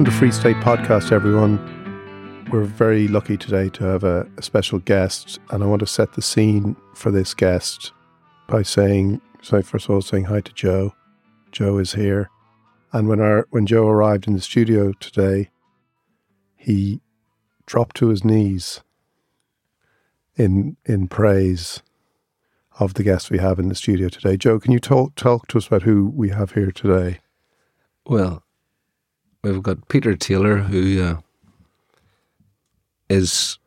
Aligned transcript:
Welcome 0.00 0.14
to 0.14 0.18
Free 0.18 0.32
State 0.32 0.56
Podcast, 0.56 1.12
everyone. 1.12 1.58
We're 2.50 2.64
very 2.64 3.06
lucky 3.06 3.36
today 3.36 3.68
to 3.68 3.84
have 3.84 4.02
a, 4.02 4.26
a, 4.38 4.42
special 4.42 4.78
guest, 4.78 5.38
and 5.50 5.62
I 5.62 5.66
want 5.66 5.80
to 5.80 5.86
set 5.86 6.14
the 6.14 6.22
scene 6.22 6.74
for 6.94 7.10
this 7.10 7.34
guest 7.34 7.92
by 8.48 8.62
saying, 8.62 9.20
so 9.42 9.60
first 9.60 9.84
of 9.84 9.90
all, 9.90 10.00
saying 10.00 10.24
hi 10.24 10.40
to 10.40 10.52
Joe. 10.54 10.94
Joe 11.52 11.76
is 11.76 11.92
here, 11.92 12.30
and 12.94 13.08
when 13.08 13.20
our 13.20 13.46
when 13.50 13.66
Joe 13.66 13.88
arrived 13.88 14.26
in 14.26 14.32
the 14.32 14.40
studio 14.40 14.94
today, 15.00 15.50
he 16.56 17.02
dropped 17.66 17.96
to 17.96 18.08
his 18.08 18.24
knees 18.24 18.80
in 20.34 20.78
in 20.86 21.08
praise 21.08 21.82
of 22.78 22.94
the 22.94 23.02
guest 23.02 23.30
we 23.30 23.36
have 23.36 23.58
in 23.58 23.68
the 23.68 23.74
studio 23.74 24.08
today. 24.08 24.38
Joe, 24.38 24.58
can 24.58 24.72
you 24.72 24.80
talk 24.80 25.14
talk 25.14 25.46
to 25.48 25.58
us 25.58 25.66
about 25.66 25.82
who 25.82 26.06
we 26.06 26.30
have 26.30 26.52
here 26.52 26.70
today? 26.70 27.18
Well, 28.06 28.44
we've 29.42 29.62
got 29.62 29.88
Peter 29.88 30.16
Taylor, 30.16 30.58
who 30.58 31.02
uh, 31.02 31.16
is 33.08 33.58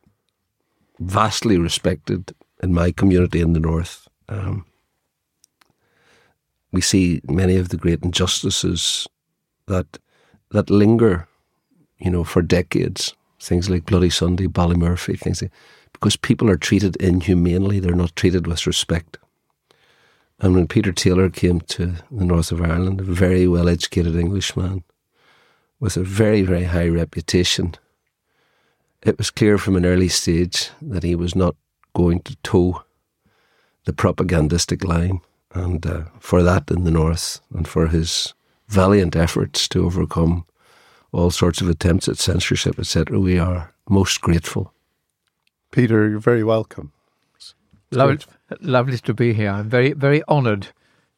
vastly 0.99 1.57
respected 1.57 2.33
in 2.61 2.73
my 2.73 2.91
community 2.91 3.41
in 3.41 3.53
the 3.53 3.59
north. 3.59 4.07
Um, 4.29 4.65
we 6.71 6.81
see 6.81 7.21
many 7.27 7.57
of 7.57 7.69
the 7.69 7.77
great 7.77 8.03
injustices 8.03 9.07
that 9.67 9.99
that 10.51 10.69
linger, 10.69 11.27
you 11.97 12.11
know, 12.11 12.23
for 12.23 12.41
decades. 12.41 13.15
Things 13.39 13.69
like 13.69 13.85
Bloody 13.85 14.09
Sunday, 14.09 14.47
Ballymurphy, 14.47 15.19
things 15.19 15.41
like, 15.41 15.51
because 15.91 16.15
people 16.15 16.49
are 16.49 16.55
treated 16.55 16.95
inhumanely. 16.97 17.79
They're 17.79 17.93
not 17.93 18.15
treated 18.15 18.47
with 18.47 18.65
respect. 18.65 19.17
And 20.39 20.55
when 20.55 20.67
Peter 20.67 20.93
Taylor 20.93 21.29
came 21.29 21.59
to 21.61 21.95
the 22.09 22.25
north 22.25 22.51
of 22.53 22.61
Ireland, 22.61 23.01
a 23.01 23.03
very 23.03 23.47
well 23.47 23.67
educated 23.67 24.15
Englishman, 24.15 24.83
with 25.83 25.97
a 25.97 26.01
very, 26.01 26.43
very 26.43 26.63
high 26.63 26.87
reputation, 26.87 27.75
it 29.01 29.17
was 29.17 29.29
clear 29.29 29.57
from 29.57 29.75
an 29.75 29.85
early 29.85 30.07
stage 30.07 30.69
that 30.81 31.03
he 31.03 31.13
was 31.13 31.35
not 31.35 31.57
going 31.93 32.21
to 32.21 32.37
toe 32.37 32.81
the 33.83 33.91
propagandistic 33.91 34.85
line. 34.85 35.19
And 35.53 35.85
uh, 35.85 36.03
for 36.19 36.41
that 36.41 36.71
in 36.71 36.85
the 36.85 36.89
North, 36.89 37.41
and 37.53 37.67
for 37.67 37.87
his 37.87 38.33
valiant 38.69 39.17
efforts 39.17 39.67
to 39.67 39.85
overcome 39.85 40.45
all 41.11 41.31
sorts 41.31 41.59
of 41.59 41.67
attempts 41.67 42.07
at 42.07 42.17
censorship, 42.17 42.79
etc., 42.79 43.19
we 43.19 43.37
are 43.37 43.73
most 43.89 44.21
grateful. 44.21 44.71
Peter, 45.71 46.09
you're 46.09 46.19
very 46.19 46.45
welcome. 46.45 46.93
Lovely, 47.91 48.19
lovely 48.61 48.99
to 48.99 49.13
be 49.13 49.33
here. 49.33 49.49
I'm 49.49 49.69
very, 49.69 49.91
very 49.91 50.23
honoured 50.29 50.69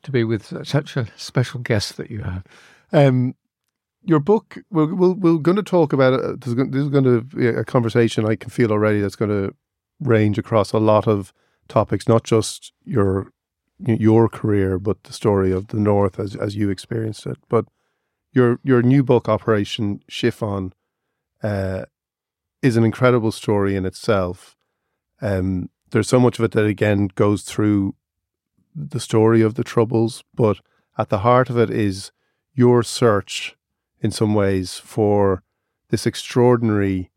to 0.01 0.11
be 0.11 0.23
with 0.23 0.67
such 0.67 0.97
a 0.97 1.05
special 1.17 1.59
guest 1.59 1.97
that 1.97 2.09
you 2.09 2.23
have. 2.23 2.43
Um, 2.91 3.35
your 4.05 4.19
book, 4.19 4.57
we're, 4.69 4.93
we're, 4.93 5.13
we're 5.13 5.37
going 5.37 5.57
to 5.57 5.63
talk 5.63 5.91
about 5.91 6.13
it. 6.13 6.41
This 6.41 6.49
is 6.83 6.89
going 6.89 7.03
to 7.03 7.21
be 7.21 7.47
a 7.47 7.63
conversation 7.63 8.25
I 8.25 8.35
can 8.35 8.49
feel 8.49 8.71
already 8.71 9.01
that's 9.01 9.15
going 9.15 9.31
to 9.31 9.55
range 9.99 10.37
across 10.37 10.71
a 10.71 10.77
lot 10.77 11.07
of 11.07 11.33
topics, 11.67 12.07
not 12.07 12.23
just 12.23 12.71
your 12.85 13.31
your 13.79 14.29
career, 14.29 14.79
but 14.79 15.03
the 15.03 15.11
story 15.11 15.51
of 15.51 15.67
the 15.67 15.79
North 15.79 16.19
as 16.19 16.35
as 16.35 16.55
you 16.55 16.69
experienced 16.69 17.25
it. 17.25 17.37
But 17.49 17.65
your 18.31 18.59
your 18.63 18.81
new 18.81 19.03
book, 19.03 19.27
Operation 19.27 20.01
Chiffon, 20.07 20.73
uh, 21.43 21.85
is 22.61 22.77
an 22.77 22.83
incredible 22.83 23.31
story 23.31 23.75
in 23.75 23.85
itself. 23.85 24.55
Um, 25.21 25.69
there's 25.91 26.07
so 26.07 26.19
much 26.19 26.39
of 26.39 26.45
it 26.45 26.51
that 26.51 26.65
again 26.65 27.09
goes 27.15 27.43
through 27.43 27.95
the 28.75 28.99
story 28.99 29.41
of 29.41 29.55
the 29.55 29.63
Troubles, 29.63 30.23
but 30.33 30.59
at 30.97 31.09
the 31.09 31.19
heart 31.19 31.49
of 31.49 31.57
it 31.57 31.69
is 31.69 32.11
your 32.53 32.83
search 32.83 33.55
in 34.05 34.11
some 34.11 34.33
ways 34.35 34.77
for 34.77 35.43
this 35.89 36.05
extraordinary 36.05 37.11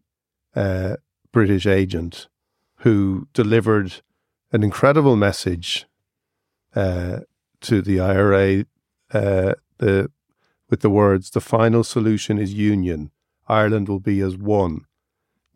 uh, 0.56 0.96
British 1.30 1.66
agent 1.66 2.28
who 2.78 3.28
delivered 3.32 4.02
an 4.50 4.64
incredible 4.64 5.14
message 5.14 5.86
uh, 6.74 7.20
to 7.60 7.82
the 7.82 8.00
IRA 8.00 8.64
uh, 9.12 9.54
the, 9.78 10.10
with 10.70 10.80
the 10.80 10.90
words, 10.90 11.30
the 11.30 11.40
final 11.40 11.84
solution 11.84 12.38
is 12.38 12.54
union. 12.54 13.10
Ireland 13.46 13.88
will 13.88 14.00
be 14.00 14.20
as 14.20 14.36
one. 14.36 14.86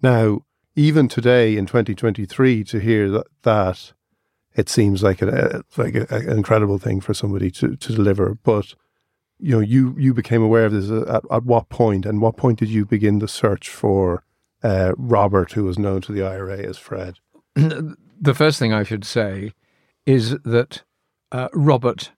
Now, 0.02 0.40
even 0.74 1.08
today 1.08 1.56
in 1.56 1.66
2023, 1.66 2.64
to 2.64 2.78
hear 2.78 3.10
that, 3.10 3.26
that 3.42 3.92
it 4.54 4.68
seems 4.68 5.02
like, 5.02 5.22
a, 5.22 5.62
like 5.76 5.94
a, 5.94 6.06
an 6.10 6.36
incredible 6.36 6.78
thing 6.78 7.00
for 7.00 7.14
somebody 7.14 7.50
to, 7.52 7.76
to 7.76 7.94
deliver. 7.94 8.34
But 8.34 8.74
you 9.42 9.50
know, 9.50 9.60
you 9.60 9.94
you 9.98 10.14
became 10.14 10.42
aware 10.42 10.64
of 10.64 10.72
this 10.72 10.88
at, 10.90 11.24
at 11.30 11.44
what 11.44 11.68
point, 11.68 12.06
and 12.06 12.20
what 12.20 12.36
point 12.36 12.60
did 12.60 12.68
you 12.68 12.86
begin 12.86 13.18
the 13.18 13.26
search 13.26 13.68
for 13.68 14.22
uh, 14.62 14.92
Robert, 14.96 15.52
who 15.52 15.64
was 15.64 15.78
known 15.78 16.00
to 16.02 16.12
the 16.12 16.22
IRA 16.22 16.58
as 16.58 16.78
Fred? 16.78 17.18
The 18.24 18.34
first 18.34 18.60
thing 18.60 18.72
I 18.72 18.84
should 18.84 19.04
say 19.04 19.50
is 20.06 20.38
that 20.44 20.84
uh, 21.32 21.48
Robert 21.54 22.12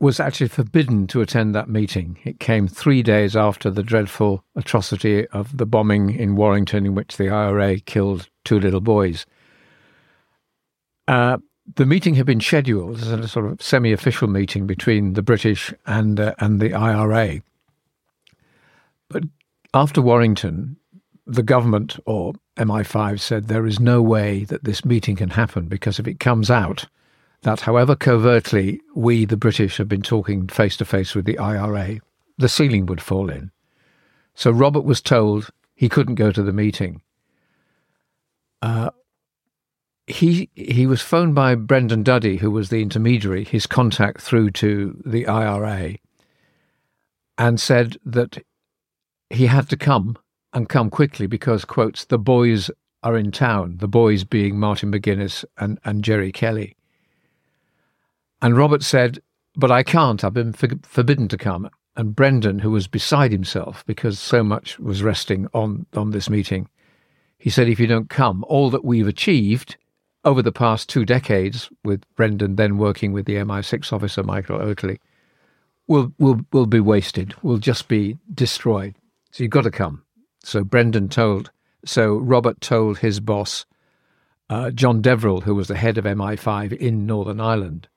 was 0.00 0.18
actually 0.18 0.48
forbidden 0.48 1.06
to 1.06 1.20
attend 1.20 1.54
that 1.54 1.68
meeting. 1.68 2.18
It 2.24 2.40
came 2.40 2.66
three 2.66 3.00
days 3.00 3.36
after 3.36 3.70
the 3.70 3.84
dreadful 3.84 4.42
atrocity 4.56 5.28
of 5.28 5.56
the 5.56 5.64
bombing 5.64 6.10
in 6.10 6.34
Warrington, 6.34 6.86
in 6.86 6.96
which 6.96 7.18
the 7.18 7.28
IRA 7.28 7.78
killed 7.78 8.28
two 8.44 8.58
little 8.58 8.80
boys. 8.80 9.26
Uh, 11.06 11.38
the 11.76 11.86
meeting 11.86 12.14
had 12.14 12.26
been 12.26 12.40
scheduled 12.40 12.98
as 12.98 13.10
a 13.10 13.28
sort 13.28 13.46
of 13.46 13.62
semi-official 13.62 14.28
meeting 14.28 14.66
between 14.66 15.14
the 15.14 15.22
British 15.22 15.72
and 15.86 16.20
uh, 16.20 16.34
and 16.38 16.60
the 16.60 16.74
IRA. 16.74 17.40
But 19.08 19.24
after 19.72 20.02
Warrington, 20.02 20.76
the 21.26 21.42
government 21.42 21.98
or 22.06 22.34
MI5 22.56 23.20
said 23.20 23.48
there 23.48 23.66
is 23.66 23.80
no 23.80 24.02
way 24.02 24.44
that 24.44 24.64
this 24.64 24.84
meeting 24.84 25.16
can 25.16 25.30
happen 25.30 25.66
because 25.66 25.98
if 25.98 26.06
it 26.06 26.20
comes 26.20 26.50
out 26.50 26.86
that 27.42 27.60
however 27.60 27.94
covertly 27.94 28.80
we, 28.94 29.24
the 29.24 29.36
British, 29.36 29.76
have 29.76 29.88
been 29.88 30.02
talking 30.02 30.48
face 30.48 30.76
to 30.78 30.84
face 30.84 31.14
with 31.14 31.24
the 31.24 31.38
IRA, 31.38 32.00
the 32.38 32.48
ceiling 32.48 32.86
would 32.86 33.02
fall 33.02 33.30
in. 33.30 33.50
So 34.34 34.50
Robert 34.50 34.84
was 34.84 35.00
told 35.00 35.50
he 35.74 35.88
couldn't 35.88 36.16
go 36.16 36.32
to 36.32 36.42
the 36.42 36.52
meeting. 36.52 37.02
Uh, 38.62 38.90
he 40.06 40.50
he 40.54 40.86
was 40.86 41.00
phoned 41.00 41.34
by 41.34 41.54
Brendan 41.54 42.02
Duddy, 42.02 42.36
who 42.36 42.50
was 42.50 42.68
the 42.68 42.82
intermediary, 42.82 43.44
his 43.44 43.66
contact 43.66 44.20
through 44.20 44.50
to 44.52 45.00
the 45.04 45.26
IRA, 45.26 45.96
and 47.38 47.58
said 47.58 47.96
that 48.04 48.44
he 49.30 49.46
had 49.46 49.68
to 49.70 49.76
come 49.76 50.16
and 50.52 50.68
come 50.68 50.90
quickly 50.90 51.26
because 51.26 51.64
quotes 51.64 52.04
the 52.04 52.18
boys 52.18 52.70
are 53.02 53.16
in 53.16 53.32
town. 53.32 53.78
The 53.78 53.88
boys 53.88 54.24
being 54.24 54.58
Martin 54.58 54.92
McGuinness 54.92 55.44
and 55.56 55.78
and 55.84 56.04
Gerry 56.04 56.32
Kelly. 56.32 56.76
And 58.42 58.56
Robert 58.56 58.82
said, 58.82 59.20
"But 59.56 59.70
I 59.70 59.82
can't. 59.82 60.22
I've 60.22 60.34
been 60.34 60.52
for- 60.52 60.68
forbidden 60.82 61.28
to 61.28 61.38
come." 61.38 61.70
And 61.96 62.14
Brendan, 62.14 62.58
who 62.58 62.70
was 62.72 62.88
beside 62.88 63.32
himself 63.32 63.86
because 63.86 64.18
so 64.18 64.42
much 64.42 64.78
was 64.78 65.02
resting 65.02 65.48
on 65.54 65.86
on 65.94 66.10
this 66.10 66.28
meeting, 66.28 66.68
he 67.38 67.48
said, 67.48 67.68
"If 67.68 67.80
you 67.80 67.86
don't 67.86 68.10
come, 68.10 68.44
all 68.48 68.68
that 68.68 68.84
we've 68.84 69.08
achieved." 69.08 69.76
Over 70.24 70.40
the 70.40 70.52
past 70.52 70.88
two 70.88 71.04
decades, 71.04 71.68
with 71.84 72.02
Brendan 72.14 72.56
then 72.56 72.78
working 72.78 73.12
with 73.12 73.26
the 73.26 73.36
MI6 73.36 73.92
officer 73.92 74.22
Michael 74.22 74.58
Oatley, 74.58 74.98
will 75.86 76.12
will 76.18 76.40
will 76.52 76.66
be 76.66 76.80
wasted. 76.80 77.34
Will 77.42 77.58
just 77.58 77.88
be 77.88 78.18
destroyed. 78.32 78.94
So 79.30 79.42
you've 79.42 79.50
got 79.50 79.64
to 79.64 79.70
come. 79.70 80.02
So 80.42 80.64
Brendan 80.64 81.08
told. 81.08 81.50
So 81.84 82.16
Robert 82.16 82.60
told 82.62 82.98
his 82.98 83.20
boss, 83.20 83.66
uh, 84.48 84.70
John 84.70 85.02
Deverell, 85.02 85.42
who 85.42 85.54
was 85.54 85.68
the 85.68 85.76
head 85.76 85.98
of 85.98 86.06
MI5 86.06 86.72
in 86.72 87.04
Northern 87.04 87.40
Ireland, 87.40 87.88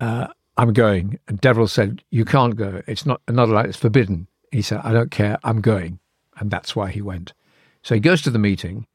uh, 0.00 0.28
"I'm 0.56 0.72
going." 0.72 1.18
And 1.28 1.40
Deverell 1.40 1.68
said, 1.68 2.02
"You 2.10 2.24
can't 2.24 2.56
go. 2.56 2.82
It's 2.88 3.06
not 3.06 3.20
another 3.28 3.52
like 3.52 3.66
it's 3.66 3.76
forbidden." 3.78 4.26
He 4.50 4.62
said, 4.62 4.80
"I 4.82 4.92
don't 4.92 5.10
care. 5.10 5.38
I'm 5.44 5.60
going," 5.60 6.00
and 6.36 6.50
that's 6.50 6.74
why 6.74 6.90
he 6.90 7.00
went. 7.00 7.32
So 7.82 7.94
he 7.94 8.00
goes 8.00 8.22
to 8.22 8.30
the 8.30 8.38
meeting, 8.38 8.86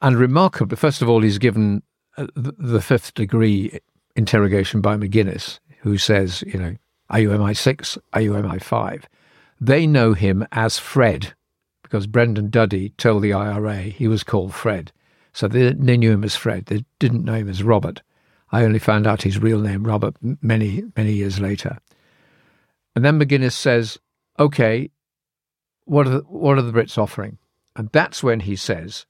and 0.00 0.16
remarkably, 0.16 0.76
first 0.76 1.02
of 1.02 1.08
all, 1.08 1.22
he's 1.22 1.38
given 1.38 1.82
Uh, 2.16 2.26
the 2.34 2.82
fifth 2.82 3.14
degree 3.14 3.78
interrogation 4.14 4.80
by 4.80 4.96
McGuinness, 4.96 5.58
who 5.80 5.96
says, 5.96 6.42
you 6.46 6.58
know, 6.58 6.76
are 7.08 7.20
you 7.20 7.30
MI6? 7.30 7.98
Are 8.12 8.20
you 8.20 8.32
MI5? 8.32 9.04
They 9.60 9.86
know 9.86 10.12
him 10.12 10.46
as 10.52 10.78
Fred 10.78 11.34
because 11.82 12.06
Brendan 12.06 12.50
Duddy 12.50 12.90
told 12.90 13.22
the 13.22 13.32
IRA 13.32 13.82
he 13.82 14.08
was 14.08 14.24
called 14.24 14.54
Fred. 14.54 14.92
So 15.32 15.46
they, 15.46 15.72
they 15.72 15.96
knew 15.96 16.12
him 16.12 16.24
as 16.24 16.36
Fred. 16.36 16.66
They 16.66 16.84
didn't 16.98 17.24
know 17.24 17.34
him 17.34 17.48
as 17.48 17.62
Robert. 17.62 18.02
I 18.50 18.64
only 18.64 18.78
found 18.78 19.06
out 19.06 19.22
his 19.22 19.38
real 19.38 19.60
name, 19.60 19.84
Robert, 19.84 20.16
many, 20.42 20.84
many 20.96 21.12
years 21.12 21.40
later. 21.40 21.78
And 22.94 23.04
then 23.04 23.18
McGuinness 23.18 23.52
says, 23.52 23.98
okay, 24.38 24.90
what 25.84 26.06
are 26.06 26.10
the, 26.10 26.18
what 26.20 26.58
are 26.58 26.62
the 26.62 26.72
Brits 26.72 26.98
offering? 26.98 27.38
And 27.76 27.88
that's 27.90 28.22
when 28.22 28.40
he 28.40 28.56
says, 28.56 29.06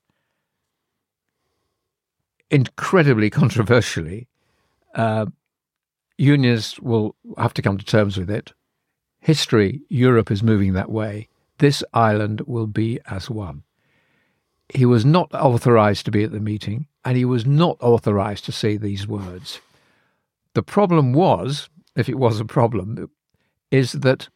incredibly 2.52 3.31
controversially, 3.31 4.28
uh, 4.94 5.26
unions 6.19 6.78
will 6.78 7.16
have 7.38 7.54
to 7.54 7.62
come 7.62 7.78
to 7.78 7.84
terms 7.84 8.16
with 8.16 8.31
it. 8.31 8.52
History, 9.20 9.81
Europe 9.88 10.31
is 10.31 10.43
moving 10.43 10.75
that 10.75 10.90
way. 10.90 11.28
This 11.58 11.82
island 11.94 12.43
will 12.43 12.66
be 12.66 13.00
as 13.10 13.31
one. 13.31 13.62
He 14.69 14.84
was 14.84 15.04
not 15.04 15.32
authorized 15.34 16.04
to 16.04 16.10
be 16.10 16.25
at 16.25 16.32
the 16.32 16.40
meeting, 16.40 16.87
and 17.04 17.16
he 17.16 17.25
was 17.25 17.46
not 17.46 17.76
authorized 17.81 18.44
to 18.44 18.52
say 18.52 18.76
these 18.76 19.06
words. 19.06 19.60
The 20.54 20.62
problem 20.62 21.12
was, 21.12 21.69
if 21.96 22.08
it 22.08 22.19
was 22.19 22.38
a 22.38 22.44
problem, 22.44 23.10
is 23.70 23.93
that 23.93 24.28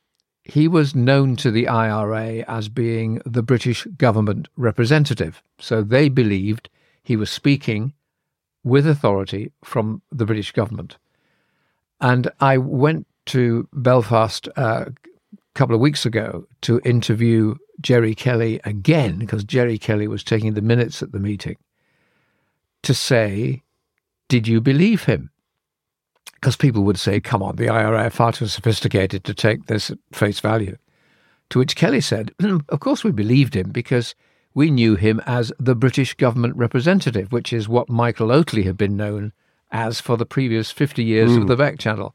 he 0.42 0.68
was 0.68 0.94
known 0.94 1.36
to 1.36 1.50
the 1.50 1.68
IRA 1.68 2.44
as 2.48 2.68
being 2.68 3.20
the 3.26 3.42
British 3.42 3.84
government 3.98 4.48
representative. 4.56 5.42
So 5.58 5.82
they 5.82 6.08
believed 6.08 6.70
he 7.02 7.16
was 7.16 7.30
speaking 7.30 7.92
with 8.66 8.84
authority 8.84 9.52
from 9.62 10.02
the 10.10 10.26
British 10.26 10.50
government. 10.50 10.96
And 12.00 12.28
I 12.40 12.58
went 12.58 13.06
to 13.26 13.68
Belfast 13.72 14.48
uh, 14.56 14.86
a 14.88 15.36
couple 15.54 15.76
of 15.76 15.80
weeks 15.80 16.04
ago 16.04 16.48
to 16.62 16.80
interview 16.84 17.54
Gerry 17.80 18.12
Kelly 18.12 18.60
again, 18.64 19.18
because 19.18 19.44
Gerry 19.44 19.78
Kelly 19.78 20.08
was 20.08 20.24
taking 20.24 20.54
the 20.54 20.62
minutes 20.62 21.00
at 21.00 21.12
the 21.12 21.20
meeting, 21.20 21.56
to 22.82 22.92
say, 22.92 23.62
Did 24.28 24.48
you 24.48 24.60
believe 24.60 25.04
him? 25.04 25.30
Because 26.34 26.56
people 26.56 26.82
would 26.82 26.98
say, 26.98 27.20
Come 27.20 27.44
on, 27.44 27.54
the 27.56 27.68
IRA 27.68 28.06
are 28.06 28.10
far 28.10 28.32
too 28.32 28.48
sophisticated 28.48 29.22
to 29.24 29.32
take 29.32 29.66
this 29.66 29.90
at 29.92 29.98
face 30.12 30.40
value. 30.40 30.76
To 31.50 31.60
which 31.60 31.76
Kelly 31.76 32.00
said, 32.00 32.32
Of 32.68 32.80
course 32.80 33.04
we 33.04 33.12
believed 33.12 33.54
him 33.54 33.70
because 33.70 34.16
we 34.56 34.70
knew 34.70 34.94
him 34.94 35.20
as 35.26 35.52
the 35.60 35.74
British 35.74 36.14
government 36.14 36.56
representative, 36.56 37.30
which 37.30 37.52
is 37.52 37.68
what 37.68 37.90
Michael 37.90 38.28
Oatley 38.28 38.64
had 38.64 38.78
been 38.78 38.96
known 38.96 39.34
as 39.70 40.00
for 40.00 40.16
the 40.16 40.24
previous 40.24 40.70
50 40.70 41.04
years 41.04 41.32
mm. 41.32 41.36
of 41.36 41.42
hmm. 41.42 41.48
the 41.48 41.56
Back 41.56 41.78
Channel. 41.78 42.14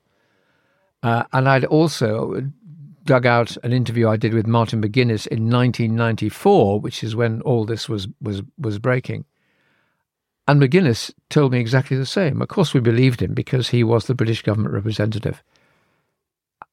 Uh, 1.03 1.23
and 1.33 1.47
I'd 1.47 1.65
also 1.65 2.51
dug 3.03 3.27
out 3.27 3.57
an 3.63 3.73
interview 3.73 4.09
I 4.09 4.17
did 4.17 4.33
with 4.33 4.47
Martin 4.47 4.81
McGuinness 4.81 5.27
in 5.27 5.51
1994, 5.51 6.79
which 6.79 7.03
is 7.03 7.15
when 7.15 7.41
all 7.41 7.63
this 7.63 7.87
was, 7.87 8.07
was, 8.19 8.41
was 8.57 8.79
breaking. 8.79 9.25
And 10.47 10.59
McGuinness 10.59 11.13
told 11.29 11.51
me 11.51 11.59
exactly 11.59 11.95
the 11.95 12.07
same. 12.07 12.41
Of 12.41 12.47
course, 12.47 12.73
we 12.73 12.79
believed 12.79 13.21
him 13.21 13.35
because 13.35 13.69
he 13.69 13.83
was 13.83 14.07
the 14.07 14.15
British 14.15 14.41
government 14.41 14.73
representative. 14.73 15.43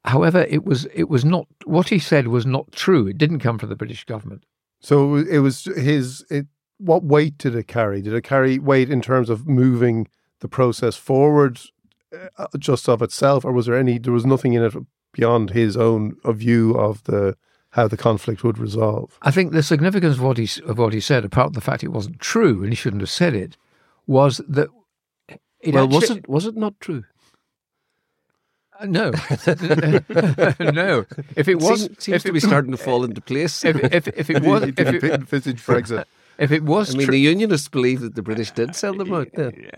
However, 0.07 0.47
it 0.49 0.65
was 0.65 0.87
it 0.95 1.11
was 1.11 1.27
not 1.27 1.47
what 1.67 1.91
he 1.91 1.99
said 1.99 2.29
was 2.29 2.47
not 2.47 2.73
true. 2.73 3.07
It 3.07 3.19
didn't 3.19 3.41
come 3.41 3.59
from 3.59 3.69
the 3.69 3.77
British 3.77 4.05
government. 4.05 4.45
So 4.81 5.17
it 5.17 5.39
was 5.39 5.65
his. 5.65 6.25
It, 6.31 6.47
what 6.79 7.03
weight 7.03 7.39
did 7.39 7.55
it 7.55 7.67
carry? 7.67 8.01
Did 8.01 8.15
it 8.15 8.23
carry 8.23 8.59
weight 8.59 8.91
in 8.91 9.03
terms 9.03 9.31
of 9.31 9.49
moving 9.49 10.07
the 10.41 10.49
process 10.49 10.97
forward, 10.97 11.61
uh, 12.39 12.47
just 12.59 12.89
of 12.89 13.03
itself, 13.03 13.45
or 13.45 13.53
was 13.53 13.67
there 13.67 13.77
any? 13.77 13.99
There 13.99 14.13
was 14.13 14.27
nothing 14.27 14.53
in 14.53 14.63
it 14.63 14.75
beyond 15.13 15.51
his 15.51 15.77
own 15.77 16.17
view 16.25 16.73
of 16.73 17.03
the 17.05 17.37
how 17.71 17.89
the 17.89 17.97
conflict 17.97 18.43
would 18.45 18.59
resolve. 18.59 19.19
I 19.23 19.31
think 19.31 19.53
the 19.53 19.63
significance 19.63 20.17
of 20.17 20.23
what 20.23 20.39
he 20.39 20.49
of 20.65 20.79
what 20.79 20.93
he 20.93 21.01
said, 21.01 21.25
apart 21.25 21.49
from 21.49 21.53
the 21.55 21.61
fact 21.61 21.85
it 21.85 21.93
wasn't 21.93 22.21
true 22.21 22.63
and 22.63 22.71
he 22.71 22.77
shouldn't 22.77 23.03
have 23.03 23.11
said 23.11 23.35
it, 23.35 23.57
was 24.07 24.41
that. 24.49 24.69
It 25.61 25.75
well, 25.75 25.85
actually, 25.85 25.99
was 25.99 26.11
it 26.11 26.29
was 26.29 26.47
it 26.47 26.57
not 26.57 26.79
true? 26.81 27.05
Uh, 28.81 28.87
no, 28.87 29.11
no. 30.61 31.05
If 31.35 31.49
it 31.49 31.57
was, 31.57 31.83
seems, 31.83 32.05
seems 32.05 32.17
if 32.17 32.23
to 32.23 32.33
be 32.33 32.39
starting 32.39 32.71
to 32.71 32.77
fall 32.77 33.03
into 33.05 33.21
place. 33.21 33.65
If, 33.65 33.77
if, 33.93 34.07
if 34.09 34.31
it 34.31 34.43
was, 34.45 34.63
if 34.63 34.79
it, 34.79 35.03
envisage 35.05 35.65
Brexit. 35.65 36.05
If 36.39 36.53
it 36.53 36.63
was, 36.63 36.95
I 36.95 36.99
mean, 36.99 37.07
tr- 37.07 37.13
the 37.13 37.21
Unionists 37.21 37.69
believe 37.69 38.01
that 38.01 38.15
the 38.15 38.23
British 38.23 38.53
did 38.53 38.77
sell 38.77 38.95
them 38.95 39.13
out. 39.13 39.29
Then. 39.35 39.71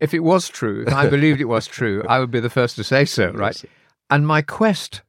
If 0.00 0.12
it 0.12 0.20
was 0.20 0.48
true, 0.48 0.84
if 0.86 0.92
I 0.92 1.08
believed 1.08 1.40
it 1.40 1.46
was 1.46 1.66
true, 1.66 2.04
I 2.06 2.18
would 2.18 2.30
be 2.30 2.40
the 2.40 2.50
first 2.50 2.76
to 2.76 2.84
say 2.84 3.06
so, 3.06 3.30
right? 3.30 3.60
And 4.10 4.26
my 4.26 4.42
quest 4.42 5.00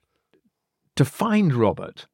to 0.95 1.03
find 1.03 1.53
Robert 1.53 2.07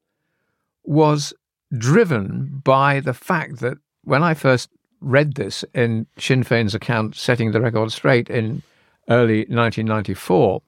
was 0.84 1.32
driven 1.76 2.60
by 2.64 3.00
the 3.00 3.14
fact 3.14 3.60
that 3.60 3.78
when 4.02 4.22
I 4.22 4.34
first 4.34 4.70
read 5.00 5.34
this 5.34 5.64
in 5.72 6.06
Sinn 6.18 6.42
Féin's 6.42 6.74
account, 6.74 7.14
setting 7.14 7.52
the 7.52 7.60
record 7.60 7.92
straight 7.92 8.28
in 8.28 8.62
early 9.08 9.40
1994 9.48 10.62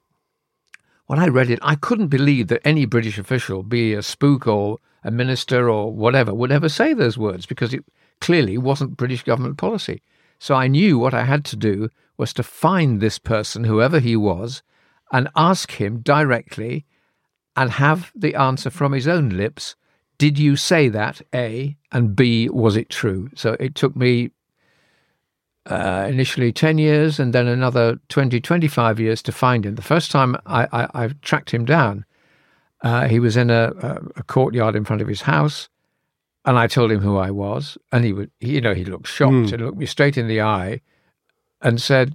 when 1.09 1.19
I 1.19 1.27
read 1.27 1.51
it, 1.51 1.59
I 1.63 1.75
couldn't 1.75 2.09
believe 2.09 2.49
that 2.49 2.61
any 2.67 2.85
British 2.85 3.19
official, 3.19 3.63
be 3.63 3.95
a 3.95 4.03
spook 4.03 4.47
or 4.47 4.79
a 5.03 5.11
minister 5.11 5.71
or 5.71 5.91
whatever, 5.91 6.35
would 6.35 6.53
ever 6.53 6.69
say 6.69 6.93
those 6.93 7.17
words 7.17 7.47
because 7.47 7.73
it 7.73 7.83
clearly 8.21 8.59
wasn't 8.59 8.99
British 8.99 9.23
government 9.23 9.57
policy. 9.57 10.03
So 10.39 10.55
I 10.55 10.69
knew 10.69 10.99
what 10.99 11.15
I 11.15 11.25
had 11.25 11.47
to 11.47 11.57
do 11.57 11.89
was 12.19 12.35
to 12.35 12.43
find 12.43 13.01
this 13.01 13.19
person, 13.19 13.65
whoever 13.65 14.01
he 14.01 14.17
was, 14.17 14.63
and 15.11 15.31
ask 15.35 15.73
him 15.73 16.01
directly 16.01 16.85
and 17.57 17.71
have 17.71 18.13
the 18.15 18.35
answer 18.35 18.69
from 18.69 18.93
his 18.93 19.09
own 19.09 19.31
lips. 19.31 19.77
Did 20.19 20.39
you 20.39 20.57
say 20.57 20.91
that? 20.91 21.23
A. 21.35 21.79
And 21.91 22.15
B. 22.15 22.51
Was 22.51 22.77
it 22.77 22.91
true? 22.91 23.31
So 23.35 23.57
it 23.59 23.75
took 23.75 23.97
me 23.97 24.31
uh, 25.69 26.07
initially 26.09 26.53
10 26.53 26.79
years 26.79 27.21
and 27.21 27.33
then 27.33 27.47
another 27.47 27.99
20, 28.09 28.41
25 28.41 28.99
years 28.99 29.23
to 29.23 29.33
find 29.33 29.67
him. 29.67 29.75
The 29.75 29.83
first 29.83 30.11
time 30.11 30.37
I, 30.47 30.67
I, 30.73 31.05
I 31.05 31.09
tracked 31.23 31.51
him 31.51 31.65
down, 31.65 32.05
uh, 32.83 33.09
he 33.09 33.21
was 33.21 33.37
in 33.37 33.51
a, 33.51 33.73
a, 33.81 34.01
a, 34.17 34.23
courtyard 34.23 34.77
in 34.77 34.85
front 34.85 35.03
of 35.03 35.09
his 35.09 35.23
house, 35.23 35.69
and 36.45 36.59
I 36.59 36.69
told 36.69 36.91
him 36.93 37.01
who 37.01 37.17
I 37.17 37.31
was, 37.31 37.77
and 37.93 38.05
he 38.05 38.13
would, 38.13 38.31
he, 38.41 38.55
you 38.55 38.61
know, 38.61 38.75
he 38.75 38.85
looked 38.85 39.09
shocked 39.09 39.33
mm. 39.33 39.53
and 39.53 39.63
looked 39.63 39.79
me 39.79 39.87
straight 39.87 40.17
in 40.17 40.29
the 40.29 40.41
eye, 40.41 40.81
and 41.61 41.83
said, 41.83 42.15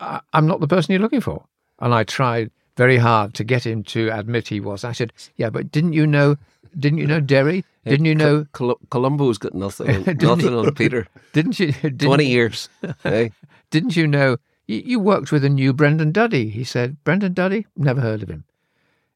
"I'm 0.00 0.46
not 0.46 0.58
the 0.58 0.66
person 0.66 0.92
you're 0.92 1.00
looking 1.00 1.20
for." 1.20 1.44
And 1.78 1.94
I 1.94 2.02
tried 2.02 2.50
very 2.76 2.96
hard 2.96 3.32
to 3.34 3.44
get 3.44 3.64
him 3.64 3.84
to 3.84 4.10
admit 4.10 4.48
he 4.48 4.58
was. 4.58 4.82
I 4.82 4.90
said, 4.90 5.12
"Yeah, 5.36 5.50
but 5.50 5.70
didn't 5.70 5.92
you 5.92 6.06
know? 6.06 6.36
Didn't 6.76 6.98
you 6.98 7.06
know 7.06 7.20
Derry? 7.20 7.64
Didn't 7.90 8.06
you 8.06 8.14
know 8.14 8.46
Col- 8.52 8.80
Columbo's 8.90 9.38
got 9.38 9.54
nothing, 9.54 9.88
on, 9.88 10.16
nothing 10.20 10.54
on 10.54 10.74
Peter? 10.74 11.06
Didn't 11.32 11.58
you? 11.60 11.72
Didn't, 11.72 12.00
Twenty 12.00 12.26
years. 12.26 12.68
Hey? 13.02 13.32
didn't 13.70 13.96
you 13.96 14.06
know? 14.06 14.36
You, 14.66 14.82
you 14.84 15.00
worked 15.00 15.32
with 15.32 15.44
a 15.44 15.48
new 15.48 15.72
Brendan 15.72 16.12
Duddy. 16.12 16.48
He 16.48 16.64
said, 16.64 17.02
Brendan 17.04 17.34
Duddy, 17.34 17.66
never 17.76 18.00
heard 18.00 18.22
of 18.22 18.30
him 18.30 18.44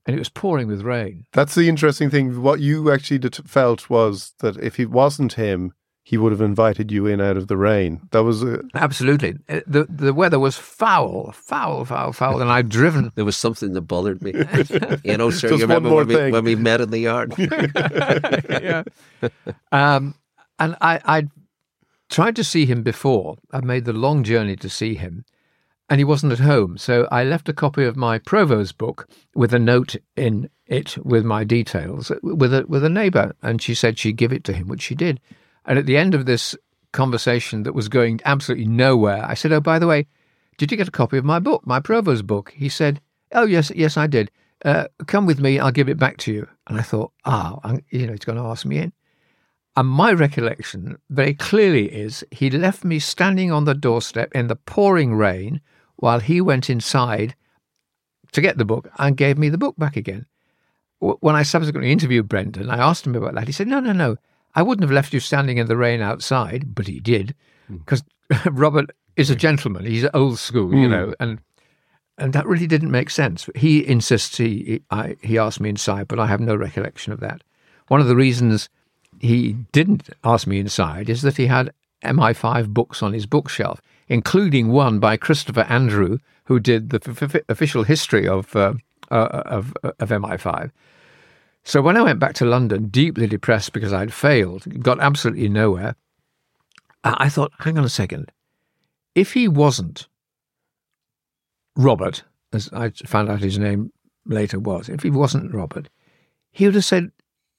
and 0.06 0.16
it 0.16 0.18
was 0.18 0.28
pouring 0.28 0.66
with 0.66 0.82
rain. 0.82 1.26
That's 1.32 1.54
the 1.54 1.68
interesting 1.68 2.10
thing. 2.10 2.42
What 2.42 2.60
you 2.60 2.90
actually 2.90 3.20
felt 3.46 3.90
was 3.90 4.32
that 4.38 4.56
if 4.56 4.80
it 4.80 4.90
wasn't 4.90 5.34
him, 5.34 5.72
he 6.10 6.18
would 6.18 6.32
have 6.32 6.40
invited 6.40 6.90
you 6.90 7.06
in 7.06 7.20
out 7.20 7.36
of 7.36 7.46
the 7.46 7.56
rain. 7.56 8.00
That 8.10 8.24
was 8.24 8.42
a... 8.42 8.64
absolutely 8.74 9.36
uh, 9.48 9.60
the 9.64 9.84
the 9.84 10.12
weather 10.12 10.40
was 10.40 10.56
foul, 10.56 11.30
foul, 11.30 11.84
foul, 11.84 12.12
foul, 12.12 12.42
and 12.42 12.50
I'd 12.50 12.68
driven. 12.68 13.12
there 13.14 13.24
was 13.24 13.36
something 13.36 13.74
that 13.74 13.82
bothered 13.82 14.20
me. 14.20 14.32
you 15.04 15.16
know, 15.16 15.30
sir. 15.30 15.50
Just 15.50 15.60
you 15.60 15.66
remember 15.66 15.94
when 15.94 16.08
we, 16.08 16.32
when 16.32 16.42
we, 16.42 16.56
met 16.56 16.80
in 16.80 16.90
the 16.90 16.98
yard? 16.98 17.32
yeah. 17.38 18.82
Um, 19.70 20.16
and 20.58 20.74
I 20.80 21.00
I 21.04 21.28
tried 22.08 22.34
to 22.34 22.42
see 22.42 22.66
him 22.66 22.82
before. 22.82 23.36
I 23.52 23.60
made 23.60 23.84
the 23.84 23.92
long 23.92 24.24
journey 24.24 24.56
to 24.56 24.68
see 24.68 24.96
him, 24.96 25.24
and 25.88 26.00
he 26.00 26.04
wasn't 26.04 26.32
at 26.32 26.40
home. 26.40 26.76
So 26.76 27.06
I 27.12 27.22
left 27.22 27.48
a 27.48 27.52
copy 27.52 27.84
of 27.84 27.94
my 27.94 28.18
Provos 28.18 28.76
book 28.76 29.08
with 29.36 29.54
a 29.54 29.60
note 29.60 29.94
in 30.16 30.50
it 30.66 30.98
with 31.04 31.24
my 31.24 31.44
details 31.44 32.10
with 32.20 32.52
a 32.52 32.66
with 32.66 32.82
a 32.82 32.88
neighbour, 32.88 33.36
and 33.42 33.62
she 33.62 33.76
said 33.76 33.96
she'd 33.96 34.16
give 34.16 34.32
it 34.32 34.42
to 34.42 34.52
him, 34.52 34.66
which 34.66 34.82
she 34.82 34.96
did. 34.96 35.20
And 35.64 35.78
at 35.78 35.86
the 35.86 35.96
end 35.96 36.14
of 36.14 36.26
this 36.26 36.56
conversation 36.92 37.62
that 37.62 37.74
was 37.74 37.88
going 37.88 38.20
absolutely 38.24 38.66
nowhere, 38.66 39.24
I 39.24 39.34
said, 39.34 39.52
"Oh, 39.52 39.60
by 39.60 39.78
the 39.78 39.86
way, 39.86 40.06
did 40.58 40.70
you 40.70 40.76
get 40.76 40.88
a 40.88 40.92
copy 40.92 41.18
of 41.18 41.24
my 41.24 41.38
book, 41.38 41.66
my 41.66 41.80
Provos 41.80 42.26
book?" 42.26 42.52
He 42.56 42.68
said, 42.68 43.00
"Oh, 43.32 43.44
yes, 43.44 43.70
yes, 43.74 43.96
I 43.96 44.06
did. 44.06 44.30
Uh, 44.64 44.88
come 45.06 45.26
with 45.26 45.40
me, 45.40 45.58
I'll 45.58 45.72
give 45.72 45.88
it 45.88 45.98
back 45.98 46.16
to 46.18 46.32
you." 46.32 46.48
And 46.66 46.78
I 46.78 46.82
thought, 46.82 47.12
"Oh, 47.24 47.60
you 47.90 48.06
know, 48.06 48.12
he's 48.12 48.24
going 48.24 48.38
to 48.38 48.44
ask 48.44 48.64
me 48.64 48.78
in." 48.78 48.92
And 49.76 49.88
my 49.88 50.12
recollection 50.12 50.98
very 51.08 51.34
clearly 51.34 51.86
is 51.92 52.24
he 52.30 52.50
left 52.50 52.84
me 52.84 52.98
standing 52.98 53.52
on 53.52 53.64
the 53.64 53.74
doorstep 53.74 54.32
in 54.34 54.48
the 54.48 54.56
pouring 54.56 55.14
rain 55.14 55.60
while 55.96 56.20
he 56.20 56.40
went 56.40 56.68
inside 56.68 57.36
to 58.32 58.40
get 58.40 58.58
the 58.58 58.64
book 58.64 58.90
and 58.98 59.16
gave 59.16 59.38
me 59.38 59.48
the 59.48 59.58
book 59.58 59.76
back 59.78 59.96
again. 59.96 60.26
When 60.98 61.34
I 61.34 61.42
subsequently 61.44 61.92
interviewed 61.92 62.28
Brendan, 62.28 62.68
I 62.68 62.78
asked 62.78 63.06
him 63.06 63.14
about 63.14 63.34
that. 63.34 63.46
He 63.46 63.52
said, 63.52 63.68
No, 63.68 63.80
no, 63.80 63.92
no. 63.92 64.16
I 64.54 64.62
wouldn't 64.62 64.82
have 64.82 64.92
left 64.92 65.12
you 65.12 65.20
standing 65.20 65.58
in 65.58 65.66
the 65.66 65.76
rain 65.76 66.00
outside, 66.00 66.74
but 66.74 66.86
he 66.86 67.00
did, 67.00 67.34
because 67.68 68.02
mm. 68.30 68.46
Robert 68.50 68.90
is 69.16 69.30
a 69.30 69.36
gentleman. 69.36 69.84
He's 69.84 70.06
old 70.14 70.38
school, 70.38 70.68
mm. 70.68 70.80
you 70.80 70.86
hmm. 70.86 70.92
know, 70.92 71.14
and 71.20 71.38
and 72.18 72.32
that 72.32 72.46
really 72.46 72.66
didn't 72.66 72.90
make 72.90 73.10
sense. 73.10 73.48
He 73.54 73.86
insists 73.86 74.36
he 74.36 74.64
he, 74.64 74.82
I, 74.90 75.16
he 75.22 75.38
asked 75.38 75.60
me 75.60 75.68
inside, 75.68 76.08
but 76.08 76.18
I 76.18 76.26
have 76.26 76.40
no 76.40 76.56
recollection 76.56 77.12
of 77.12 77.20
that. 77.20 77.42
One 77.88 78.00
of 78.00 78.08
the 78.08 78.16
reasons 78.16 78.68
he 79.18 79.52
didn't 79.72 80.08
ask 80.24 80.46
me 80.46 80.58
inside 80.58 81.08
is 81.08 81.22
that 81.22 81.36
he 81.36 81.46
had 81.46 81.72
MI5 82.04 82.68
books 82.68 83.02
on 83.02 83.12
his 83.12 83.26
bookshelf 83.26 83.80
including 84.10 84.68
one 84.68 84.98
by 84.98 85.16
Christopher 85.16 85.64
Andrew, 85.70 86.18
who 86.44 86.60
did 86.60 86.90
the 86.90 87.00
f- 87.06 87.34
f- 87.34 87.42
official 87.48 87.84
history 87.84 88.28
of, 88.28 88.54
uh, 88.54 88.74
uh, 89.10 89.42
of, 89.46 89.72
of 89.82 90.08
MI5. 90.10 90.70
So 91.64 91.82
when 91.82 91.96
I 91.96 92.02
went 92.02 92.18
back 92.18 92.34
to 92.34 92.44
London, 92.44 92.88
deeply 92.88 93.26
depressed 93.26 93.72
because 93.72 93.92
I'd 93.92 94.12
failed, 94.12 94.82
got 94.82 95.00
absolutely 95.00 95.48
nowhere, 95.48 95.94
I 97.04 97.28
thought, 97.28 97.52
hang 97.60 97.78
on 97.78 97.84
a 97.84 97.88
second. 97.88 98.30
If 99.14 99.32
he 99.32 99.48
wasn't 99.48 100.06
Robert, 101.76 102.24
as 102.52 102.68
I 102.72 102.90
found 102.90 103.28
out 103.28 103.40
his 103.40 103.58
name 103.58 103.92
later 104.26 104.58
was, 104.58 104.88
if 104.88 105.02
he 105.02 105.10
wasn't 105.10 105.54
Robert, 105.54 105.88
he 106.52 106.66
would 106.66 106.74
have 106.74 106.84
said, 106.84 107.10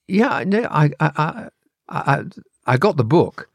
"Yeah, 0.06 0.44
no, 0.46 0.66
I, 0.70 0.90
I, 1.00 1.10
I, 1.16 1.48
I, 1.88 2.24
I 2.66 2.76
got 2.76 2.96
the 2.96 3.04
book, 3.04 3.48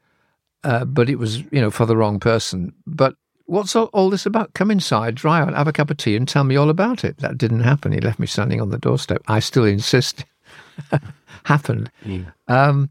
uh, 0.64 0.84
but 0.84 1.08
it 1.08 1.16
was, 1.16 1.38
you 1.50 1.60
know, 1.60 1.70
for 1.70 1.86
the 1.86 1.96
wrong 1.96 2.20
person. 2.20 2.74
But 2.86 3.14
what's 3.46 3.74
all, 3.74 3.86
all, 3.86 4.10
this 4.10 4.26
about? 4.26 4.54
Come 4.54 4.70
inside, 4.70 5.14
dry 5.14 5.40
out, 5.40 5.54
have 5.54 5.68
a 5.68 5.72
cup 5.72 5.90
of 5.90 5.96
tea, 5.96 6.16
and 6.16 6.28
tell 6.28 6.44
me 6.44 6.56
all 6.56 6.70
about 6.70 7.04
it. 7.04 7.18
That 7.18 7.38
didn't 7.38 7.60
happen. 7.60 7.92
He 7.92 8.00
left 8.00 8.18
me 8.18 8.26
standing 8.26 8.60
on 8.60 8.70
the 8.70 8.78
doorstep. 8.78 9.22
I 9.26 9.40
still 9.40 9.64
insist 9.64 10.24
happened. 11.44 11.90
Mm. 12.04 12.32
Um, 12.46 12.90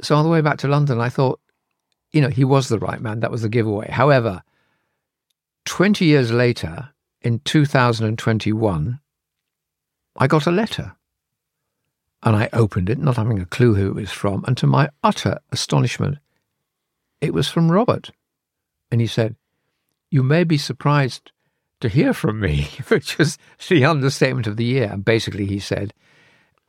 so 0.00 0.16
on 0.16 0.24
the 0.24 0.30
way 0.30 0.40
back 0.40 0.58
to 0.58 0.68
London, 0.68 1.00
I 1.00 1.08
thought, 1.08 1.40
you 2.12 2.20
know, 2.20 2.28
he 2.28 2.44
was 2.44 2.68
the 2.68 2.78
right 2.78 3.00
man. 3.00 3.20
That 3.20 3.30
was 3.30 3.42
the 3.42 3.48
giveaway. 3.48 3.88
However, 3.90 4.42
20 5.64 6.04
years 6.04 6.32
later, 6.32 6.90
in 7.22 7.40
2021, 7.40 9.00
I 10.16 10.26
got 10.26 10.46
a 10.46 10.50
letter. 10.50 10.94
And 12.22 12.34
I 12.34 12.48
opened 12.52 12.90
it, 12.90 12.98
not 12.98 13.16
having 13.16 13.38
a 13.38 13.46
clue 13.46 13.74
who 13.74 13.88
it 13.88 13.94
was 13.94 14.10
from, 14.10 14.44
and 14.46 14.56
to 14.56 14.66
my 14.66 14.88
utter 15.04 15.38
astonishment, 15.52 16.18
it 17.20 17.32
was 17.32 17.48
from 17.48 17.70
Robert. 17.70 18.10
And 18.90 19.00
he 19.00 19.06
said, 19.06 19.36
You 20.10 20.22
may 20.22 20.42
be 20.42 20.58
surprised 20.58 21.30
to 21.80 21.88
hear 21.88 22.12
from 22.12 22.40
me, 22.40 22.68
which 22.88 23.18
was 23.18 23.38
the 23.68 23.84
understatement 23.84 24.46
of 24.46 24.56
the 24.56 24.64
year. 24.64 24.88
And 24.90 25.04
basically, 25.04 25.46
he 25.46 25.60
said, 25.60 25.94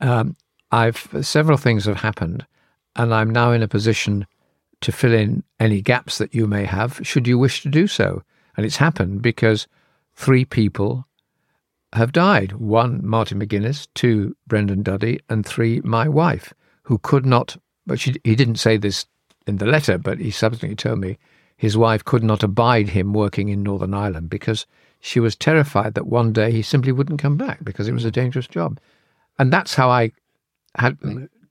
um, 0.00 0.36
I've 0.70 1.08
several 1.22 1.58
things 1.58 1.84
have 1.86 1.98
happened, 1.98 2.46
and 2.96 3.14
I'm 3.14 3.30
now 3.30 3.52
in 3.52 3.62
a 3.62 3.68
position 3.68 4.26
to 4.80 4.92
fill 4.92 5.12
in 5.12 5.42
any 5.58 5.80
gaps 5.82 6.18
that 6.18 6.34
you 6.34 6.46
may 6.46 6.64
have, 6.64 7.00
should 7.02 7.26
you 7.26 7.38
wish 7.38 7.62
to 7.62 7.68
do 7.68 7.86
so. 7.86 8.22
And 8.56 8.64
it's 8.64 8.76
happened 8.76 9.22
because 9.22 9.66
three 10.14 10.44
people 10.44 11.06
have 11.92 12.12
died 12.12 12.52
one, 12.52 13.00
Martin 13.04 13.40
McGuinness, 13.40 13.88
two, 13.94 14.36
Brendan 14.46 14.82
Duddy, 14.82 15.20
and 15.28 15.44
three, 15.44 15.80
my 15.82 16.08
wife, 16.08 16.54
who 16.84 16.98
could 16.98 17.26
not, 17.26 17.56
but 17.86 18.00
she, 18.00 18.14
he 18.24 18.36
didn't 18.36 18.56
say 18.56 18.76
this 18.76 19.06
in 19.46 19.56
the 19.56 19.66
letter, 19.66 19.98
but 19.98 20.18
he 20.18 20.30
subsequently 20.30 20.76
told 20.76 21.00
me 21.00 21.18
his 21.56 21.76
wife 21.76 22.04
could 22.04 22.22
not 22.22 22.42
abide 22.42 22.90
him 22.90 23.12
working 23.12 23.48
in 23.48 23.62
Northern 23.62 23.92
Ireland 23.92 24.30
because 24.30 24.66
she 25.00 25.20
was 25.20 25.36
terrified 25.36 25.94
that 25.94 26.06
one 26.06 26.32
day 26.32 26.52
he 26.52 26.62
simply 26.62 26.92
wouldn't 26.92 27.20
come 27.20 27.36
back 27.36 27.64
because 27.64 27.88
it 27.88 27.92
was 27.92 28.04
a 28.04 28.10
dangerous 28.10 28.46
job. 28.46 28.78
And 29.40 29.50
that's 29.50 29.74
how 29.74 29.88
I 29.88 30.12
had. 30.76 30.98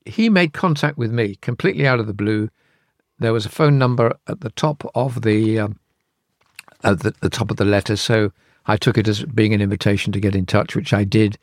He 0.06 0.30
made 0.30 0.54
contact 0.54 0.96
with 0.96 1.12
me 1.12 1.36
completely 1.42 1.88
out 1.88 2.00
of 2.00 2.06
the 2.06 2.14
blue. 2.14 2.50
There 3.18 3.34
was 3.34 3.48
a 3.48 3.50
phone 3.50 3.80
number 3.80 4.16
at 4.28 4.42
the 4.42 4.52
top 4.52 4.90
of 4.94 5.24
the 5.24 5.60
um, 5.60 5.80
at 6.84 7.00
the, 7.00 7.16
the 7.22 7.32
top 7.32 7.50
of 7.50 7.58
the 7.58 7.66
letter, 7.66 7.96
so 7.96 8.32
I 8.68 8.78
took 8.78 8.98
it 9.00 9.08
as 9.08 9.24
being 9.26 9.56
an 9.56 9.62
invitation 9.62 10.14
to 10.14 10.20
get 10.20 10.36
in 10.36 10.46
touch, 10.46 10.76
which 10.76 10.94
I 10.94 11.04
did. 11.04 11.40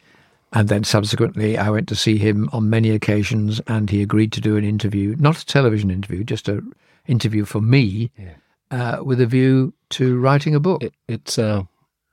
And 0.52 0.68
then 0.68 0.84
subsequently, 0.84 1.58
I 1.58 1.68
went 1.68 1.88
to 1.88 1.96
see 1.96 2.16
him 2.16 2.48
on 2.52 2.70
many 2.70 2.90
occasions, 2.90 3.60
and 3.66 3.90
he 3.90 4.00
agreed 4.00 4.30
to 4.34 4.40
do 4.40 4.56
an 4.56 4.64
interview, 4.64 5.16
not 5.18 5.42
a 5.42 5.44
television 5.44 5.90
interview, 5.90 6.22
just 6.22 6.48
an 6.48 6.72
interview 7.08 7.44
for 7.44 7.60
me, 7.60 8.12
yeah. 8.16 8.34
uh, 8.70 9.02
with 9.02 9.20
a 9.20 9.26
view 9.26 9.74
to 9.90 10.16
writing 10.20 10.54
a 10.54 10.60
book. 10.60 10.84
It, 10.84 10.94
it's, 11.08 11.38
uh, 11.38 11.64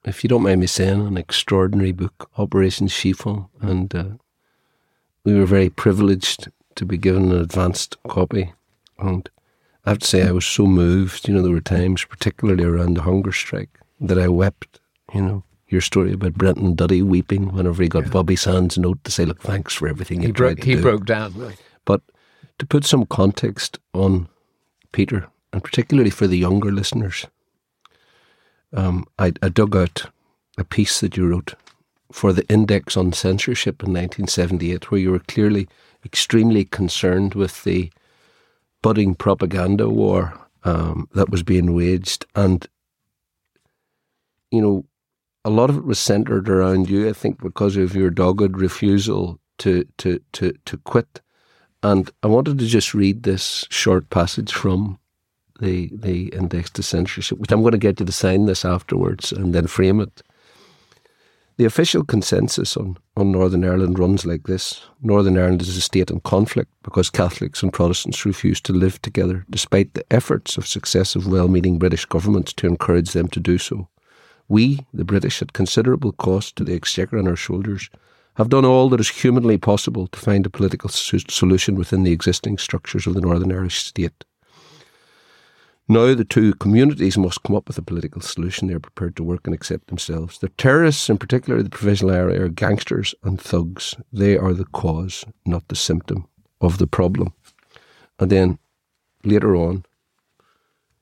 if 0.04 0.24
you 0.24 0.28
don't 0.28 0.42
mind 0.42 0.60
me 0.60 0.68
saying, 0.68 1.06
an 1.06 1.18
extraordinary 1.18 1.92
book, 1.92 2.30
Operation 2.38 2.88
Chiffon, 2.88 3.46
and 3.62 3.96
uh, 3.96 4.06
we 5.26 5.34
were 5.34 5.46
very 5.46 5.70
privileged 5.70 6.50
to 6.76 6.86
be 6.86 6.98
given 6.98 7.32
an 7.32 7.40
advanced 7.40 7.98
copy. 8.08 8.54
And 9.00 9.30
I 9.86 9.92
have 9.92 10.00
to 10.00 10.08
say, 10.08 10.28
I 10.28 10.32
was 10.32 10.46
so 10.46 10.66
moved. 10.66 11.28
You 11.28 11.36
know, 11.36 11.42
there 11.42 11.52
were 11.52 11.62
times, 11.62 12.06
particularly 12.06 12.64
around 12.64 12.96
the 12.96 13.04
hunger 13.04 13.32
strike, 13.32 13.80
that 14.00 14.18
I 14.18 14.28
wept. 14.28 14.80
You 15.14 15.22
know, 15.22 15.44
your 15.68 15.82
story 15.82 16.14
about 16.14 16.36
Brendan 16.36 16.76
Duddy 16.76 17.02
weeping 17.02 17.54
whenever 17.54 17.82
he 17.82 17.90
got 17.90 18.06
yeah. 18.06 18.12
Bobby 18.12 18.36
Sands' 18.36 18.78
note 18.78 19.04
to 19.04 19.12
say, 19.12 19.26
"Look, 19.26 19.42
thanks 19.42 19.74
for 19.74 19.88
everything 19.88 20.22
he 20.22 20.32
broke." 20.32 20.64
he 20.64 20.76
do. 20.76 20.82
broke 20.82 21.06
down. 21.06 21.34
Right. 21.36 21.60
But 21.86 22.02
to 22.60 22.66
put 22.66 22.86
some 22.86 23.06
context 23.06 23.80
on 23.94 24.28
Peter, 24.92 25.28
and 25.52 25.64
particularly 25.64 26.10
for 26.10 26.28
the 26.28 26.38
younger 26.38 26.72
listeners, 26.72 27.28
um, 28.74 29.06
I, 29.20 29.34
I 29.42 29.50
dug 29.50 29.76
out 29.76 30.06
a 30.58 30.64
piece 30.64 31.00
that 31.02 31.18
you 31.18 31.28
wrote 31.28 31.56
for 32.14 32.32
the 32.32 32.48
Index 32.48 32.96
on 32.96 33.12
Censorship 33.12 33.82
in 33.82 33.90
1978, 33.90 34.92
where 34.92 35.02
you 35.02 35.12
were 35.12 35.20
clearly 35.20 35.68
extremely 36.06 36.64
concerned 36.64 37.34
with 37.34 37.64
the 37.64 37.92
budding 38.84 39.16
propaganda 39.16 39.90
war 39.90 40.40
um, 40.64 41.10
that 41.16 41.32
was 41.32 41.42
being 41.42 41.74
waged. 41.74 42.28
And, 42.36 42.68
you 44.52 44.62
know, 44.62 44.86
a 45.44 45.50
lot 45.50 45.72
of 45.72 45.78
it 45.78 45.86
was 45.86 45.98
centered 45.98 46.50
around 46.50 46.88
you, 46.88 47.10
I 47.10 47.14
think, 47.14 47.42
because 47.42 47.78
of 47.78 47.96
your 47.96 48.12
dogged 48.12 48.58
refusal 48.58 49.40
to, 49.58 49.84
to, 49.98 50.20
to, 50.34 50.54
to 50.66 50.78
quit. 50.78 51.20
And 51.82 52.12
I 52.22 52.28
wanted 52.28 52.60
to 52.60 52.68
just 52.68 52.94
read 52.94 53.24
this 53.24 53.66
short 53.72 54.12
passage 54.12 54.54
from 54.54 55.00
the, 55.60 55.90
the 55.92 56.28
Index 56.28 56.70
to 56.72 56.84
Censorship, 56.84 57.40
which 57.40 57.52
I'm 57.52 57.62
going 57.62 57.72
to 57.72 57.80
get 57.80 58.00
you 58.00 58.06
to 58.06 58.12
sign 58.12 58.46
this 58.46 58.64
afterwards 58.64 59.32
and 59.32 59.56
then 59.56 59.66
frame 59.66 60.00
it. 60.00 60.22
The 61.56 61.66
official 61.66 62.04
consensus 62.04 62.76
on, 62.76 62.98
on 63.16 63.32
Northern 63.32 63.64
Ireland 63.64 64.00
runs 64.00 64.26
like 64.26 64.48
this 64.48 64.82
Northern 65.04 65.38
Ireland 65.38 65.62
is 65.62 65.78
a 65.78 65.82
state 65.82 66.10
in 66.10 66.20
conflict 66.22 66.72
because 66.82 67.12
Catholics 67.12 67.62
and 67.62 67.72
Protestants 67.72 68.26
refuse 68.26 68.60
to 68.62 68.74
live 68.74 69.00
together, 69.04 69.46
despite 69.52 69.94
the 69.94 70.04
efforts 70.12 70.58
of 70.58 70.66
successive 70.66 71.28
well 71.28 71.48
meaning 71.48 71.78
British 71.78 72.06
governments 72.06 72.54
to 72.54 72.66
encourage 72.66 73.12
them 73.12 73.28
to 73.28 73.40
do 73.40 73.60
so. 73.60 73.88
We, 74.48 74.88
the 74.96 75.06
British, 75.06 75.44
at 75.44 75.54
considerable 75.54 76.14
cost 76.14 76.56
to 76.56 76.64
the 76.64 76.74
Exchequer 76.74 77.20
on 77.20 77.28
our 77.28 77.36
shoulders, 77.36 77.88
have 78.38 78.50
done 78.50 78.66
all 78.66 78.90
that 78.90 79.00
is 79.00 79.10
humanly 79.10 79.60
possible 79.60 80.08
to 80.08 80.20
find 80.20 80.48
a 80.48 80.50
political 80.50 80.90
solution 80.90 81.76
within 81.76 82.02
the 82.02 82.12
existing 82.12 82.58
structures 82.58 83.06
of 83.06 83.14
the 83.14 83.22
Northern 83.22 83.52
Irish 83.52 83.84
state. 83.84 84.26
Now 85.90 86.16
the 86.16 86.24
two 86.24 86.54
communities 86.54 87.18
must 87.18 87.44
come 87.44 87.58
up 87.58 87.68
with 87.68 87.78
a 87.78 87.82
political 87.82 88.22
solution 88.22 88.68
they 88.68 88.74
are 88.74 88.80
prepared 88.80 89.18
to 89.18 89.24
work 89.24 89.42
and 89.46 89.54
accept 89.54 89.88
themselves. 89.88 90.40
The 90.40 90.48
terrorists, 90.50 91.10
in 91.10 91.18
particular 91.18 91.62
the 91.62 91.70
provisional 91.70 92.16
area, 92.16 92.44
are 92.44 92.50
gangsters 92.50 93.14
and 93.22 93.40
thugs. 93.40 93.96
They 94.12 94.38
are 94.38 94.54
the 94.54 94.66
cause, 94.66 95.26
not 95.46 95.68
the 95.68 95.76
symptom 95.76 96.28
of 96.62 96.78
the 96.78 96.88
problem. 96.88 97.34
And 98.18 98.32
then 98.32 98.60
later 99.26 99.58
on, 99.58 99.84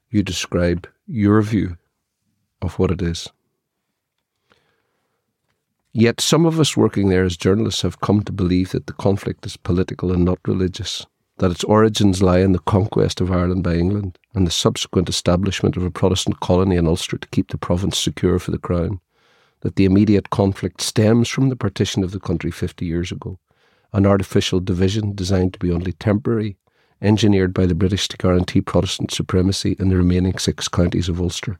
you 0.09 0.23
describe 0.23 0.87
your 1.05 1.41
view 1.43 1.77
of 2.63 2.79
what 2.79 2.89
it 2.89 3.03
is. 3.03 3.27
Yet 5.93 6.21
some 6.21 6.45
of 6.45 6.59
us 6.59 6.75
working 6.75 7.09
there 7.09 7.23
as 7.23 7.37
journalists 7.37 7.83
have 7.83 8.01
come 8.01 8.23
to 8.23 8.31
believe 8.31 8.71
that 8.71 8.87
the 8.87 8.93
conflict 8.93 9.45
is 9.45 9.57
political 9.57 10.11
and 10.11 10.25
not 10.25 10.39
religious 10.47 11.05
that 11.41 11.49
its 11.49 11.63
origins 11.63 12.21
lie 12.21 12.37
in 12.37 12.51
the 12.51 12.59
conquest 12.59 13.19
of 13.19 13.31
Ireland 13.31 13.63
by 13.63 13.73
England 13.73 14.19
and 14.35 14.45
the 14.45 14.51
subsequent 14.51 15.09
establishment 15.09 15.75
of 15.75 15.83
a 15.83 15.89
Protestant 15.89 16.39
colony 16.39 16.75
in 16.75 16.85
Ulster 16.85 17.17
to 17.17 17.27
keep 17.29 17.49
the 17.49 17.57
province 17.57 17.97
secure 17.97 18.37
for 18.37 18.51
the 18.51 18.59
Crown, 18.59 19.01
that 19.61 19.75
the 19.75 19.85
immediate 19.85 20.29
conflict 20.29 20.81
stems 20.81 21.27
from 21.27 21.49
the 21.49 21.55
partition 21.55 22.03
of 22.03 22.11
the 22.11 22.19
country 22.19 22.51
50 22.51 22.85
years 22.85 23.11
ago, 23.11 23.39
an 23.91 24.05
artificial 24.05 24.59
division 24.59 25.15
designed 25.15 25.53
to 25.53 25.59
be 25.59 25.71
only 25.71 25.93
temporary, 25.93 26.57
engineered 27.01 27.55
by 27.55 27.65
the 27.65 27.73
British 27.73 28.07
to 28.09 28.17
guarantee 28.17 28.61
Protestant 28.61 29.09
supremacy 29.09 29.75
in 29.79 29.89
the 29.89 29.97
remaining 29.97 30.37
six 30.37 30.67
counties 30.67 31.09
of 31.09 31.19
Ulster 31.19 31.59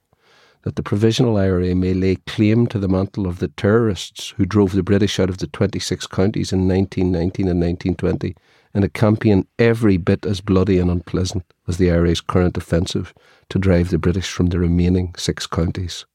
that 0.63 0.75
the 0.75 0.83
Provisional 0.83 1.37
IRA 1.37 1.73
may 1.73 1.95
lay 1.95 2.17
claim 2.27 2.67
to 2.67 2.77
the 2.77 2.87
mantle 2.87 3.25
of 3.25 3.39
the 3.39 3.47
terrorists 3.47 4.35
who 4.37 4.45
drove 4.45 4.73
the 4.73 4.83
British 4.83 5.19
out 5.19 5.27
of 5.27 5.39
the 5.39 5.47
26 5.47 6.05
counties 6.05 6.53
in 6.53 6.67
1919 6.67 7.47
and 7.47 7.59
1920 7.59 8.35
in 8.73 8.83
a 8.83 8.89
campaign 8.89 9.45
every 9.59 9.97
bit 9.97 10.25
as 10.25 10.41
bloody 10.41 10.79
and 10.79 10.89
unpleasant 10.89 11.43
as 11.67 11.77
the 11.77 11.91
IRA's 11.91 12.21
current 12.21 12.57
offensive 12.57 13.13
to 13.49 13.59
drive 13.59 13.89
the 13.89 13.97
British 13.97 14.31
from 14.31 14.47
the 14.47 14.59
remaining 14.59 15.13
six 15.17 15.45
counties. 15.45 16.05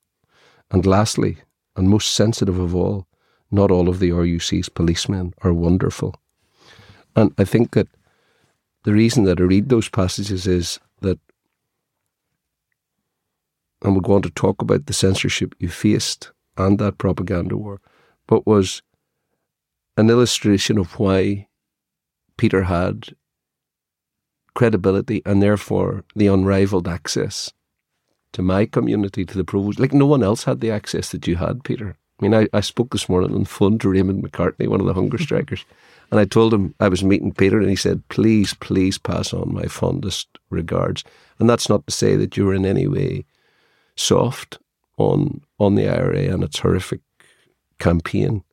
And 0.70 0.86
lastly, 0.86 1.38
and 1.76 1.88
most 1.88 2.12
sensitive 2.12 2.58
of 2.58 2.74
all, 2.74 3.06
not 3.50 3.70
all 3.70 3.88
of 3.88 3.98
the 3.98 4.10
RUC's 4.10 4.68
policemen 4.68 5.34
are 5.42 5.52
wonderful. 5.52 6.14
And 7.14 7.32
I 7.38 7.44
think 7.44 7.72
that 7.72 7.88
the 8.84 8.92
reason 8.92 9.24
that 9.24 9.40
I 9.40 9.44
read 9.44 9.68
those 9.68 9.88
passages 9.88 10.46
is 10.46 10.80
that, 11.00 11.18
and 13.82 13.94
we're 13.94 14.00
going 14.00 14.22
to 14.22 14.30
talk 14.30 14.62
about 14.62 14.86
the 14.86 14.92
censorship 14.92 15.54
you 15.58 15.68
faced 15.68 16.32
and 16.56 16.78
that 16.78 16.98
propaganda 16.98 17.56
war, 17.56 17.80
but 18.26 18.46
was 18.46 18.82
an 19.96 20.10
illustration 20.10 20.78
of 20.78 20.98
why 20.98 21.45
Peter 22.36 22.64
had 22.64 23.08
credibility 24.54 25.22
and 25.24 25.42
therefore 25.42 26.04
the 26.14 26.26
unrivaled 26.26 26.88
access 26.88 27.52
to 28.32 28.42
my 28.42 28.66
community, 28.66 29.24
to 29.24 29.36
the 29.36 29.44
provos. 29.44 29.78
Like 29.78 29.92
no 29.92 30.06
one 30.06 30.22
else 30.22 30.44
had 30.44 30.60
the 30.60 30.70
access 30.70 31.10
that 31.10 31.26
you 31.26 31.36
had, 31.36 31.64
Peter. 31.64 31.96
I 32.18 32.22
mean, 32.22 32.34
I, 32.34 32.48
I 32.52 32.60
spoke 32.60 32.90
this 32.90 33.08
morning 33.08 33.34
on 33.34 33.44
phone 33.44 33.78
to 33.78 33.88
Raymond 33.88 34.22
McCartney, 34.22 34.68
one 34.68 34.80
of 34.80 34.86
the 34.86 34.94
hunger 34.94 35.18
strikers, 35.26 35.64
and 36.10 36.18
I 36.18 36.24
told 36.24 36.52
him 36.54 36.74
I 36.80 36.88
was 36.88 37.04
meeting 37.04 37.32
Peter, 37.32 37.60
and 37.60 37.68
he 37.68 37.76
said, 37.76 38.06
"Please, 38.08 38.54
please 38.54 38.98
pass 38.98 39.32
on 39.34 39.54
my 39.54 39.66
fondest 39.66 40.28
regards." 40.50 41.04
And 41.38 41.48
that's 41.48 41.68
not 41.68 41.86
to 41.86 41.92
say 41.92 42.16
that 42.16 42.36
you 42.36 42.46
were 42.46 42.54
in 42.54 42.64
any 42.64 42.86
way 42.86 43.26
soft 43.96 44.58
on 44.98 45.42
on 45.58 45.74
the 45.74 45.88
IRA 45.88 46.32
and 46.32 46.42
its 46.42 46.58
horrific 46.58 47.00
campaign, 47.78 48.44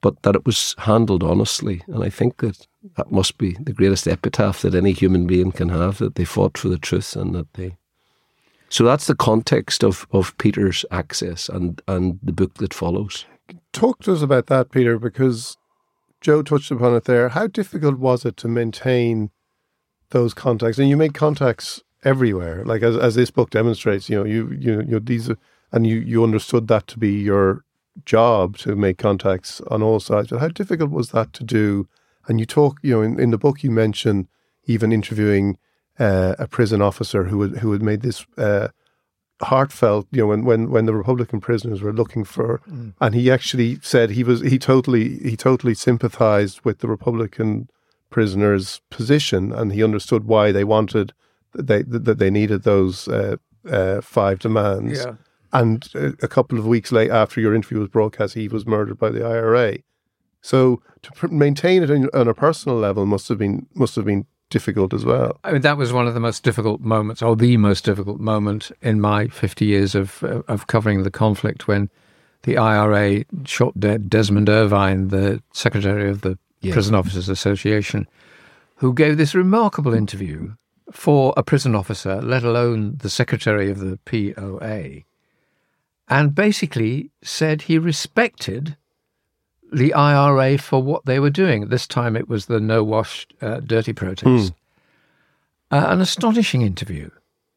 but 0.00 0.22
that 0.22 0.34
it 0.34 0.46
was 0.46 0.74
handled 0.78 1.22
honestly. 1.22 1.82
And 1.88 2.02
I 2.02 2.10
think 2.10 2.38
that 2.38 2.66
that 2.96 3.10
must 3.10 3.38
be 3.38 3.56
the 3.60 3.72
greatest 3.72 4.08
epitaph 4.08 4.62
that 4.62 4.74
any 4.74 4.92
human 4.92 5.26
being 5.26 5.52
can 5.52 5.68
have 5.68 5.98
that 5.98 6.14
they 6.14 6.24
fought 6.24 6.56
for 6.56 6.68
the 6.68 6.78
truth 6.78 7.16
and 7.16 7.34
that 7.34 7.52
they. 7.54 7.76
So 8.68 8.84
that's 8.84 9.06
the 9.06 9.16
context 9.16 9.82
of, 9.82 10.06
of 10.12 10.36
Peter's 10.38 10.84
access 10.90 11.48
and, 11.48 11.82
and 11.88 12.20
the 12.22 12.32
book 12.32 12.54
that 12.54 12.72
follows. 12.72 13.26
Talk 13.72 14.00
to 14.02 14.12
us 14.12 14.22
about 14.22 14.46
that, 14.46 14.70
Peter, 14.70 14.98
because 14.98 15.56
Joe 16.20 16.42
touched 16.42 16.70
upon 16.70 16.94
it 16.94 17.04
there. 17.04 17.30
How 17.30 17.46
difficult 17.46 17.98
was 17.98 18.24
it 18.24 18.36
to 18.38 18.48
maintain 18.48 19.30
those 20.10 20.34
contacts? 20.34 20.78
And 20.78 20.88
you 20.88 20.96
made 20.96 21.14
contacts 21.14 21.82
everywhere, 22.04 22.64
like 22.64 22.82
as, 22.82 22.96
as 22.96 23.14
this 23.14 23.30
book 23.30 23.50
demonstrates. 23.50 24.08
You 24.08 24.18
know, 24.18 24.24
you 24.24 24.50
you 24.58 24.82
you 24.82 25.00
these, 25.00 25.30
are, 25.30 25.38
and 25.72 25.86
you 25.86 25.96
you 25.96 26.22
understood 26.22 26.68
that 26.68 26.86
to 26.88 26.98
be 26.98 27.20
your 27.20 27.64
job 28.04 28.56
to 28.58 28.76
make 28.76 28.98
contacts 28.98 29.60
on 29.70 29.82
all 29.82 30.00
sides. 30.00 30.30
But 30.30 30.40
how 30.40 30.48
difficult 30.48 30.90
was 30.90 31.10
that 31.10 31.32
to 31.34 31.44
do? 31.44 31.88
And 32.26 32.38
you 32.38 32.46
talk, 32.46 32.78
you 32.82 32.94
know, 32.94 33.02
in, 33.02 33.18
in 33.18 33.30
the 33.30 33.38
book 33.38 33.62
you 33.62 33.70
mention 33.70 34.28
even 34.64 34.92
interviewing 34.92 35.58
uh, 35.98 36.34
a 36.38 36.46
prison 36.46 36.80
officer 36.80 37.24
who 37.24 37.42
had, 37.42 37.58
who 37.58 37.72
had 37.72 37.82
made 37.82 38.02
this 38.02 38.24
uh, 38.38 38.68
heartfelt, 39.42 40.06
you 40.10 40.22
know, 40.22 40.26
when, 40.26 40.44
when 40.44 40.70
when 40.70 40.86
the 40.86 40.94
Republican 40.94 41.40
prisoners 41.40 41.82
were 41.82 41.92
looking 41.92 42.24
for, 42.24 42.60
mm. 42.68 42.92
and 43.00 43.14
he 43.14 43.30
actually 43.30 43.78
said 43.82 44.10
he 44.10 44.24
was 44.24 44.40
he 44.40 44.58
totally 44.58 45.18
he 45.18 45.36
totally 45.36 45.74
sympathised 45.74 46.60
with 46.64 46.78
the 46.78 46.88
Republican 46.88 47.68
prisoners' 48.10 48.80
position, 48.90 49.52
and 49.52 49.72
he 49.72 49.84
understood 49.84 50.24
why 50.24 50.52
they 50.52 50.64
wanted 50.64 51.12
they 51.54 51.82
that 51.82 52.18
they 52.18 52.30
needed 52.30 52.62
those 52.62 53.08
uh, 53.08 53.36
uh, 53.68 54.00
five 54.00 54.38
demands. 54.38 55.04
Yeah. 55.04 55.14
And 55.52 55.88
a 55.94 56.28
couple 56.28 56.58
of 56.58 56.66
weeks 56.66 56.92
late 56.92 57.10
after 57.10 57.40
your 57.40 57.54
interview 57.54 57.80
was 57.80 57.88
broadcast, 57.88 58.34
he 58.34 58.48
was 58.48 58.66
murdered 58.66 58.98
by 58.98 59.10
the 59.10 59.24
IRA. 59.24 59.78
So 60.42 60.82
to 61.02 61.12
pr- 61.12 61.28
maintain 61.28 61.82
it 61.82 61.90
on 62.14 62.28
a 62.28 62.34
personal 62.34 62.78
level 62.78 63.04
must 63.04 63.28
have 63.28 63.38
been 63.38 63.66
must 63.74 63.96
have 63.96 64.04
been 64.04 64.26
difficult 64.48 64.92
as 64.92 65.04
well. 65.04 65.38
I 65.44 65.52
mean, 65.52 65.62
that 65.62 65.76
was 65.76 65.92
one 65.92 66.06
of 66.06 66.14
the 66.14 66.20
most 66.20 66.42
difficult 66.42 66.80
moments, 66.80 67.22
or 67.22 67.36
the 67.36 67.56
most 67.56 67.84
difficult 67.84 68.20
moment 68.20 68.70
in 68.82 69.00
my 69.00 69.28
50 69.28 69.64
years 69.64 69.94
of 69.94 70.22
uh, 70.22 70.42
of 70.48 70.66
covering 70.66 71.02
the 71.02 71.10
conflict 71.10 71.66
when 71.66 71.90
the 72.42 72.56
IRA 72.56 73.24
shot 73.44 73.78
dead 73.78 74.08
Desmond 74.08 74.48
Irvine, 74.48 75.08
the 75.08 75.42
secretary 75.52 76.08
of 76.08 76.22
the 76.22 76.38
yeah. 76.60 76.72
Prison 76.72 76.94
Officers 76.94 77.28
Association, 77.28 78.06
who 78.76 78.92
gave 78.92 79.16
this 79.16 79.34
remarkable 79.34 79.94
interview 79.94 80.54
for 80.90 81.32
a 81.36 81.42
prison 81.42 81.74
officer, 81.74 82.20
let 82.20 82.42
alone 82.42 82.96
the 82.98 83.10
secretary 83.10 83.70
of 83.70 83.78
the 83.78 83.98
POA, 84.04 85.02
and 86.10 86.34
basically 86.34 87.10
said 87.22 87.62
he 87.62 87.78
respected 87.78 88.76
the 89.72 89.94
IRA 89.94 90.58
for 90.58 90.82
what 90.82 91.06
they 91.06 91.20
were 91.20 91.30
doing. 91.30 91.68
This 91.68 91.86
time 91.86 92.16
it 92.16 92.28
was 92.28 92.46
the 92.46 92.58
no 92.58 92.82
wash 92.82 93.26
uh, 93.40 93.60
dirty 93.60 93.92
protest. 93.92 94.52
Mm. 94.52 94.54
Uh, 95.70 95.86
an 95.88 96.00
astonishing 96.00 96.62
interview 96.62 97.08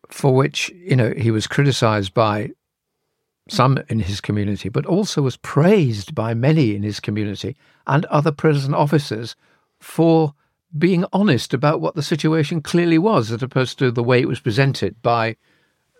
for 0.08 0.36
which, 0.36 0.70
you 0.76 0.96
know, 0.96 1.12
he 1.18 1.32
was 1.32 1.48
criticized 1.48 2.14
by 2.14 2.52
some 3.50 3.80
in 3.90 4.00
his 4.00 4.22
community, 4.22 4.70
but 4.70 4.86
also 4.86 5.24
was 5.24 5.38
praised 5.38 6.14
by 6.14 6.36
many 6.36 6.76
in 6.76 6.84
his 6.84 7.00
community 7.00 7.58
and 7.88 8.06
other 8.06 8.32
prison 8.32 8.76
officers 8.76 9.36
for 9.80 10.36
being 10.78 11.06
honest 11.12 11.54
about 11.54 11.82
what 11.82 11.96
the 11.96 12.04
situation 12.04 12.62
clearly 12.62 13.00
was, 13.00 13.32
as 13.32 13.42
opposed 13.42 13.80
to 13.80 13.92
the 13.92 14.04
way 14.04 14.22
it 14.22 14.28
was 14.28 14.40
presented 14.40 15.02
by 15.02 15.36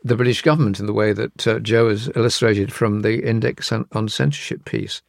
the 0.04 0.16
British 0.16 0.42
government 0.42 0.80
in 0.80 0.86
the 0.86 0.94
way 0.94 1.14
that 1.14 1.48
uh, 1.48 1.60
Joe 1.60 1.90
has 1.90 2.10
illustrated 2.16 2.74
from 2.74 3.02
the 3.02 3.28
Index 3.28 3.72
on, 3.72 4.10
Censorship 4.10 4.66
piece. 4.66 5.02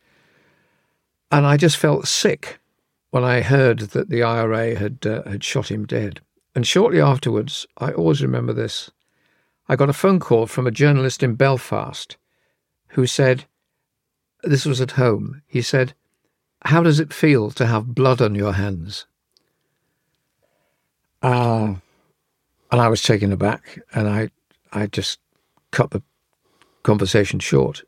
And 1.33 1.47
I 1.47 1.57
just 1.57 1.77
felt 1.77 2.07
sick 2.07 2.59
when 3.11 3.25
I 3.25 3.41
heard 3.41 3.81
that 3.81 4.09
the 4.09 4.23
IRA 4.23 4.77
had 4.77 5.05
uh, 5.05 5.23
had 5.29 5.43
shot 5.43 5.71
him 5.71 5.87
dead. 5.87 6.21
And 6.55 6.67
shortly 6.67 7.01
afterwards, 7.01 7.67
I 7.79 7.91
always 7.93 8.23
remember 8.23 8.53
this. 8.53 8.91
I 9.69 9.77
got 9.77 9.89
a 9.89 9.95
phone 9.95 10.21
call 10.21 10.47
from 10.47 10.67
a 10.67 10.71
journalist 10.71 11.23
in 11.23 11.35
Belfast 11.35 12.17
who 12.89 13.07
said, 13.07 13.47
this 14.45 14.65
was 14.65 14.81
at 14.81 14.93
home. 14.93 15.43
He 15.47 15.63
said, 15.63 15.95
How 16.63 16.83
does 16.83 17.01
it 17.01 17.13
feel 17.13 17.51
to 17.53 17.67
have 17.67 17.95
blood 17.95 18.21
on 18.21 18.35
your 18.35 18.53
hands? 18.53 19.07
Uh, 21.23 21.75
and 22.71 22.81
I 22.81 22.89
was 22.89 23.03
taken 23.03 23.33
aback, 23.33 23.79
and 23.95 24.09
I 24.09 24.31
I 24.75 24.87
just 24.87 25.19
cut 25.71 25.91
the 25.91 26.03
conversation 26.83 27.39
short. 27.39 27.83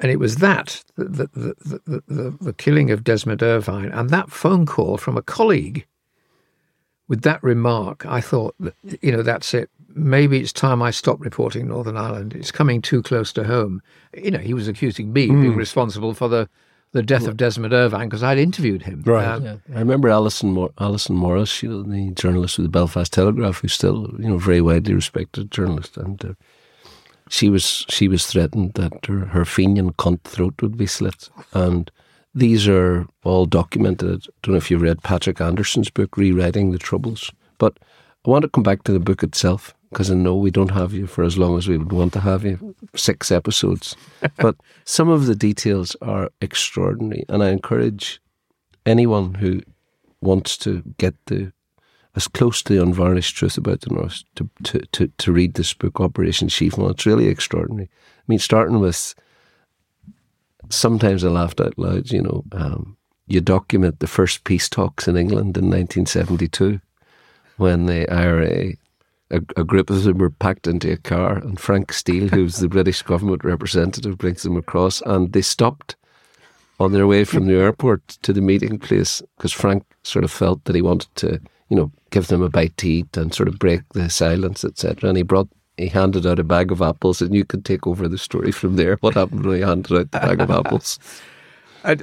And 0.00 0.10
it 0.10 0.18
was 0.18 0.36
that, 0.36 0.82
the, 0.96 1.28
the, 1.32 1.54
the, 1.86 2.02
the, 2.08 2.36
the 2.40 2.52
killing 2.52 2.90
of 2.90 3.04
Desmond 3.04 3.42
Irvine, 3.42 3.92
and 3.92 4.10
that 4.10 4.32
phone 4.32 4.66
call 4.66 4.96
from 4.96 5.16
a 5.16 5.22
colleague 5.22 5.86
with 7.08 7.22
that 7.22 7.42
remark, 7.42 8.06
I 8.06 8.20
thought, 8.20 8.54
you 9.00 9.12
know, 9.12 9.22
that's 9.22 9.54
it. 9.54 9.70
Maybe 9.94 10.40
it's 10.40 10.52
time 10.52 10.80
I 10.80 10.90
stop 10.90 11.20
reporting 11.20 11.68
Northern 11.68 11.96
Ireland. 11.96 12.32
It's 12.34 12.50
coming 12.50 12.80
too 12.80 13.02
close 13.02 13.32
to 13.34 13.44
home. 13.44 13.82
You 14.14 14.30
know, 14.30 14.38
he 14.38 14.54
was 14.54 14.66
accusing 14.66 15.12
me 15.12 15.24
of 15.24 15.40
being 15.40 15.52
hmm. 15.52 15.58
responsible 15.58 16.14
for 16.14 16.28
the, 16.28 16.48
the 16.92 17.02
death 17.02 17.26
of 17.26 17.36
Desmond 17.36 17.72
Irvine 17.72 18.08
because 18.08 18.22
I'd 18.22 18.38
interviewed 18.38 18.82
him. 18.82 19.02
Right. 19.04 19.24
Um, 19.26 19.44
Yeah, 19.44 19.56
I 19.74 19.78
remember 19.78 20.08
Alison 20.08 20.52
Mor- 20.52 20.72
Alison 20.78 21.16
Morris, 21.16 21.62
you 21.62 21.68
know, 21.70 21.82
the 21.82 22.10
journalist 22.12 22.58
with 22.58 22.66
the 22.66 22.70
Belfast 22.70 23.12
Telegraph, 23.12 23.60
who's 23.60 23.72
still, 23.72 24.14
you 24.18 24.28
know, 24.28 24.38
very 24.38 24.60
widely 24.60 24.94
respected 24.94 25.50
journalist, 25.50 25.96
and 25.96 26.24
uh, 26.24 26.34
she 27.28 27.48
was 27.48 27.86
she 27.88 28.08
was 28.08 28.26
threatened 28.26 28.74
that 28.74 29.06
her, 29.06 29.20
her 29.26 29.44
Fenian 29.44 29.92
cunt 29.94 30.22
throat 30.24 30.54
would 30.60 30.76
be 30.76 30.86
slit, 30.86 31.30
and 31.54 31.90
these 32.34 32.68
are 32.68 33.06
all 33.24 33.46
documented. 33.46 34.26
I 34.28 34.32
don't 34.42 34.52
know 34.52 34.58
if 34.58 34.70
you've 34.70 34.82
read 34.82 35.02
Patrick 35.02 35.40
Anderson's 35.40 35.90
book, 35.90 36.16
Rewriting 36.16 36.72
the 36.72 36.78
Troubles, 36.78 37.30
but 37.58 37.78
I 38.26 38.30
want 38.30 38.42
to 38.42 38.48
come 38.48 38.62
back 38.62 38.84
to 38.84 38.92
the 38.92 39.00
book 39.00 39.22
itself 39.22 39.74
because 39.92 40.10
I 40.10 40.14
know 40.14 40.34
we 40.34 40.50
don't 40.50 40.70
have 40.70 40.92
you 40.92 41.06
for 41.06 41.22
as 41.22 41.36
long 41.36 41.58
as 41.58 41.68
we 41.68 41.76
would 41.76 41.92
want 41.92 42.12
to 42.14 42.20
have 42.20 42.44
you, 42.44 42.74
six 42.96 43.30
episodes. 43.30 43.94
but 44.38 44.56
some 44.84 45.08
of 45.08 45.26
the 45.26 45.36
details 45.36 45.94
are 46.00 46.30
extraordinary, 46.40 47.24
and 47.28 47.42
I 47.42 47.50
encourage 47.50 48.20
anyone 48.86 49.34
who 49.34 49.60
wants 50.20 50.56
to 50.58 50.82
get 50.98 51.14
the 51.26 51.52
as 52.14 52.28
close 52.28 52.62
to 52.62 52.74
the 52.74 52.82
unvarnished 52.82 53.36
truth 53.36 53.56
about 53.56 53.80
the 53.80 53.94
North 53.94 54.22
to, 54.34 54.48
to, 54.64 54.80
to, 54.92 55.06
to 55.16 55.32
read 55.32 55.54
this 55.54 55.72
book, 55.72 55.98
Operation 55.98 56.48
Chiffon. 56.48 56.90
It's 56.90 57.06
really 57.06 57.28
extraordinary. 57.28 57.88
I 58.18 58.24
mean, 58.28 58.38
starting 58.38 58.80
with 58.80 59.14
sometimes 60.68 61.24
I 61.24 61.28
laughed 61.28 61.60
out 61.60 61.78
loud, 61.78 62.10
you 62.10 62.20
know, 62.20 62.44
um, 62.52 62.98
you 63.26 63.40
document 63.40 64.00
the 64.00 64.06
first 64.06 64.44
peace 64.44 64.68
talks 64.68 65.08
in 65.08 65.16
England 65.16 65.56
in 65.56 65.70
1972 65.70 66.80
when 67.56 67.86
the 67.86 68.10
IRA, 68.10 68.74
a, 69.32 69.40
a 69.56 69.64
group 69.64 69.90
of 69.90 70.04
them 70.04 70.18
were 70.18 70.30
packed 70.30 70.66
into 70.66 70.92
a 70.92 70.96
car, 70.96 71.38
and 71.38 71.58
Frank 71.58 71.92
Steele, 71.92 72.28
who's 72.28 72.56
the 72.56 72.68
British 72.68 73.02
government 73.02 73.44
representative, 73.44 74.18
brings 74.18 74.42
them 74.42 74.56
across, 74.56 75.00
and 75.02 75.32
they 75.32 75.42
stopped 75.42 75.96
on 76.78 76.92
their 76.92 77.06
way 77.06 77.24
from 77.24 77.46
the 77.46 77.54
airport 77.54 78.06
to 78.22 78.32
the 78.32 78.40
meeting 78.40 78.78
place 78.78 79.22
because 79.36 79.52
Frank 79.52 79.84
sort 80.02 80.24
of 80.24 80.30
felt 80.30 80.64
that 80.64 80.76
he 80.76 80.82
wanted 80.82 81.14
to, 81.16 81.40
you 81.68 81.76
know, 81.76 81.90
give 82.10 82.26
them 82.26 82.42
a 82.42 82.48
bite 82.48 82.76
to 82.76 82.88
eat 82.88 83.16
and 83.16 83.34
sort 83.34 83.48
of 83.48 83.58
break 83.58 83.80
the 83.94 84.10
silence, 84.10 84.64
etc. 84.64 85.08
And 85.08 85.16
he 85.16 85.22
brought, 85.22 85.48
he 85.76 85.88
handed 85.88 86.26
out 86.26 86.38
a 86.38 86.44
bag 86.44 86.70
of 86.70 86.82
apples, 86.82 87.22
and 87.22 87.34
you 87.34 87.44
could 87.44 87.64
take 87.64 87.86
over 87.86 88.08
the 88.08 88.18
story 88.18 88.52
from 88.52 88.76
there. 88.76 88.96
What 89.00 89.14
happened 89.14 89.46
when 89.46 89.56
he 89.56 89.62
handed 89.62 89.92
out 89.92 90.10
the 90.10 90.20
bag 90.20 90.40
of 90.40 90.50
apples? 90.50 90.98
Uh, 91.84 91.96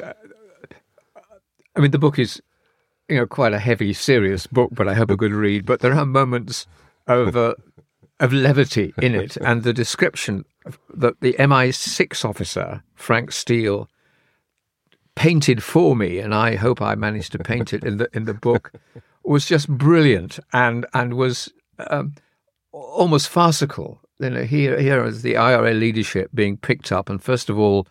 I 1.74 1.80
mean, 1.80 1.92
the 1.92 1.98
book 1.98 2.20
is, 2.20 2.42
you 3.08 3.16
know, 3.16 3.26
quite 3.26 3.54
a 3.54 3.60
heavy, 3.60 3.94
serious 3.94 4.46
book, 4.46 4.72
but 4.74 4.90
I 4.90 4.94
hope 4.94 5.10
a 5.10 5.16
good 5.16 5.32
read. 5.32 5.66
But 5.66 5.80
there 5.80 5.94
are 5.94 6.06
moments 6.06 6.68
of 7.10 7.36
uh, 7.36 7.56
of 8.20 8.34
levity 8.34 8.94
in 9.02 9.16
it, 9.16 9.38
and 9.42 9.64
the 9.64 9.74
description 9.74 10.46
that 10.94 11.20
the 11.22 11.34
MI6 11.34 12.26
officer 12.26 12.84
Frank 12.96 13.32
Steele 13.32 13.90
painted 15.16 15.64
for 15.64 15.96
me, 15.96 16.20
and 16.20 16.34
I 16.34 16.56
hope 16.56 16.82
I 16.82 16.96
managed 16.96 17.32
to 17.34 17.40
paint 17.40 17.74
it 17.74 17.84
in 17.84 17.98
the 17.98 18.10
in 18.14 18.26
the 18.26 18.34
book, 18.34 18.72
was 19.24 19.46
just 19.46 19.68
brilliant 19.68 20.40
and 20.54 20.86
and 20.94 21.16
was 21.16 21.52
um, 21.90 22.16
almost 22.72 23.30
farcical. 23.30 24.02
You 24.20 24.30
know, 24.30 24.44
here 24.44 24.80
here 24.80 25.04
is 25.06 25.22
the 25.22 25.38
IRA 25.38 25.74
leadership 25.74 26.30
being 26.34 26.58
picked 26.58 26.92
up, 26.92 27.10
and 27.10 27.22
first 27.22 27.50
of 27.50 27.58
all, 27.58 27.88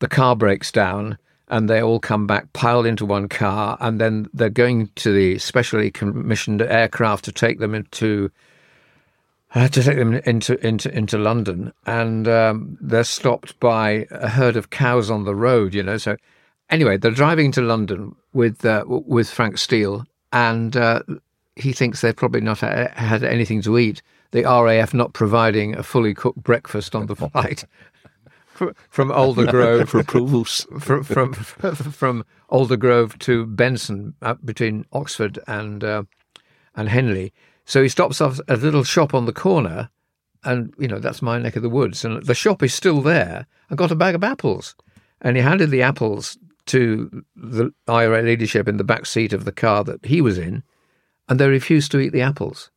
the 0.00 0.08
car 0.08 0.36
breaks 0.36 0.70
down 0.70 1.18
and 1.50 1.68
they 1.68 1.82
all 1.82 1.98
come 1.98 2.26
back 2.26 2.52
piled 2.52 2.86
into 2.86 3.04
one 3.04 3.28
car 3.28 3.76
and 3.80 4.00
then 4.00 4.28
they're 4.32 4.48
going 4.48 4.88
to 4.94 5.12
the 5.12 5.36
specially 5.38 5.90
commissioned 5.90 6.62
aircraft 6.62 7.24
to 7.24 7.32
take 7.32 7.58
them 7.58 7.74
into 7.74 8.30
uh, 9.54 9.68
to 9.68 9.82
take 9.82 9.96
them 9.96 10.14
into 10.14 10.64
into 10.66 10.94
into 10.96 11.18
London 11.18 11.72
and 11.86 12.28
um, 12.28 12.78
they're 12.80 13.04
stopped 13.04 13.58
by 13.60 14.06
a 14.10 14.28
herd 14.28 14.56
of 14.56 14.70
cows 14.70 15.10
on 15.10 15.24
the 15.24 15.34
road 15.34 15.74
you 15.74 15.82
know 15.82 15.96
so 15.96 16.16
anyway 16.68 16.96
they're 16.96 17.10
driving 17.10 17.52
to 17.52 17.60
London 17.60 18.14
with 18.32 18.64
uh, 18.64 18.84
with 18.86 19.30
Frank 19.30 19.58
Steele 19.58 20.04
and 20.32 20.76
uh, 20.76 21.02
he 21.56 21.72
thinks 21.72 22.00
they've 22.00 22.16
probably 22.16 22.40
not 22.40 22.60
ha- 22.60 22.88
had 22.94 23.22
anything 23.22 23.62
to 23.62 23.78
eat 23.78 24.02
the 24.30 24.42
RAF 24.44 24.94
not 24.94 25.12
providing 25.12 25.76
a 25.76 25.82
fully 25.82 26.14
cooked 26.14 26.42
breakfast 26.42 26.94
on 26.94 27.06
the 27.06 27.16
flight 27.32 27.64
from 28.88 29.08
Aldergrove 29.08 29.88
for 29.88 30.00
approvals. 30.00 30.66
from 30.80 31.02
from 31.02 31.32
from 31.32 32.24
Aldergrove 32.50 33.18
to 33.20 33.46
Benson, 33.46 34.14
up 34.20 34.44
between 34.44 34.84
Oxford 34.92 35.38
and 35.46 35.82
uh, 35.82 36.02
and 36.74 36.88
Henley. 36.88 37.32
So 37.70 37.84
he 37.84 37.88
stops 37.88 38.20
off 38.20 38.40
at 38.48 38.58
a 38.58 38.62
little 38.62 38.82
shop 38.82 39.14
on 39.14 39.26
the 39.26 39.32
corner, 39.32 39.90
and 40.42 40.74
you 40.76 40.88
know 40.88 40.98
that's 40.98 41.22
my 41.22 41.38
neck 41.38 41.54
of 41.54 41.62
the 41.62 41.68
woods, 41.68 42.04
and 42.04 42.20
the 42.26 42.34
shop 42.34 42.64
is 42.64 42.74
still 42.74 43.00
there. 43.00 43.46
I 43.70 43.76
got 43.76 43.92
a 43.92 43.94
bag 43.94 44.16
of 44.16 44.24
apples, 44.24 44.74
and 45.22 45.36
he 45.36 45.42
handed 45.44 45.70
the 45.70 45.80
apples 45.80 46.36
to 46.66 47.24
the 47.36 47.72
IRA 47.86 48.22
leadership 48.22 48.66
in 48.66 48.76
the 48.76 48.82
back 48.82 49.06
seat 49.06 49.32
of 49.32 49.44
the 49.44 49.52
car 49.52 49.84
that 49.84 50.04
he 50.04 50.20
was 50.20 50.36
in, 50.36 50.64
and 51.28 51.38
they 51.38 51.46
refuse 51.46 51.88
to 51.90 52.00
eat 52.00 52.08
the 52.08 52.22
apples 52.22 52.72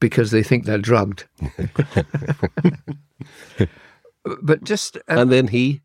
because 0.00 0.32
they 0.32 0.42
think 0.42 0.64
they're 0.64 0.78
drugged. 0.78 1.26
but 4.42 4.64
just 4.64 4.96
uh, 4.96 5.00
And 5.06 5.30
then 5.30 5.46
he, 5.46 5.82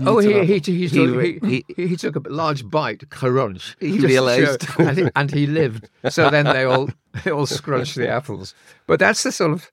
Oh, 0.00 0.18
he 0.18 0.44
he, 0.44 0.58
he, 0.58 0.86
He- 0.86 0.88
took, 0.88 1.44
he, 1.44 1.64
he- 1.76 1.96
took 1.96 2.16
a 2.16 2.22
large 2.28 2.68
bite, 2.68 3.08
crunch. 3.10 3.76
He 3.80 3.98
realised. 3.98 4.66
and, 4.78 4.98
he, 4.98 5.08
and 5.16 5.30
he 5.30 5.46
lived. 5.46 5.88
So 6.10 6.28
then 6.30 6.44
they 6.44 6.64
all 6.64 6.90
they 7.24 7.30
all 7.30 7.46
scrunched 7.46 7.94
the 7.96 8.08
apples. 8.08 8.54
But 8.86 8.98
that's 9.00 9.22
the 9.22 9.32
sort 9.32 9.52
of 9.52 9.70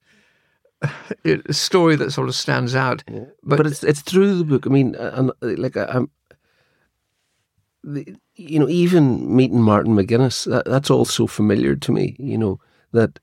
uh, 1.25 1.37
story 1.53 1.95
that 1.97 2.11
sort 2.11 2.29
of 2.29 2.35
stands 2.35 2.75
out. 2.75 3.03
But, 3.43 3.57
but, 3.57 3.67
it's 3.67 3.83
it's 3.83 4.01
through 4.01 4.37
the 4.37 4.45
book. 4.45 4.65
I 4.65 4.69
mean, 4.69 4.95
uh, 4.95 5.29
uh, 5.41 5.47
like 5.57 5.75
I'm, 5.77 6.09
the, 7.83 8.15
you 8.35 8.59
know, 8.59 8.69
even 8.69 9.35
meeting 9.35 9.61
Martin 9.61 9.95
McGuinness, 9.95 10.45
that, 10.49 10.65
that's 10.65 10.89
all 10.89 11.05
so 11.05 11.27
familiar 11.27 11.75
to 11.75 11.91
me. 11.91 12.15
You 12.17 12.37
know 12.37 12.59
that 12.93 13.19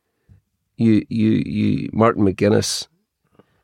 you 0.77 1.05
you 1.09 1.43
you 1.47 1.91
Martin 1.93 2.25
McGuinness. 2.25 2.89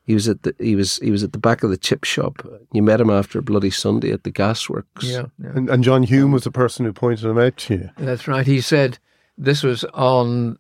He 0.07 0.15
was 0.15 0.29
at 0.29 0.43
the 0.45 0.55
he 0.59 0.77
was 0.77 0.99
he 0.99 1.11
was 1.11 1.25
at 1.25 1.33
the 1.33 1.39
back 1.39 1.63
of 1.65 1.71
the 1.71 1.77
chip 1.77 2.05
shop. 2.05 2.47
You 2.73 2.83
met 2.83 3.01
him 3.01 3.11
after 3.11 3.39
a 3.41 3.43
Bloody 3.43 3.71
Sunday 3.71 4.13
at 4.13 4.23
the 4.23 4.31
gasworks. 4.31 4.85
yeah, 5.03 5.27
yeah, 5.43 5.51
And, 5.55 5.69
and 5.69 5.83
John 5.83 6.05
Hume 6.05 6.31
was 6.33 6.45
the 6.45 6.53
person 6.53 6.85
who 6.85 6.93
pointed 6.93 7.25
him 7.29 7.39
out 7.39 7.57
to 7.59 7.75
you. 7.75 7.91
that's 7.99 8.29
right. 8.29 8.47
He 8.47 8.61
said 8.61 8.99
this 9.37 9.63
was 9.63 9.83
on 9.95 10.59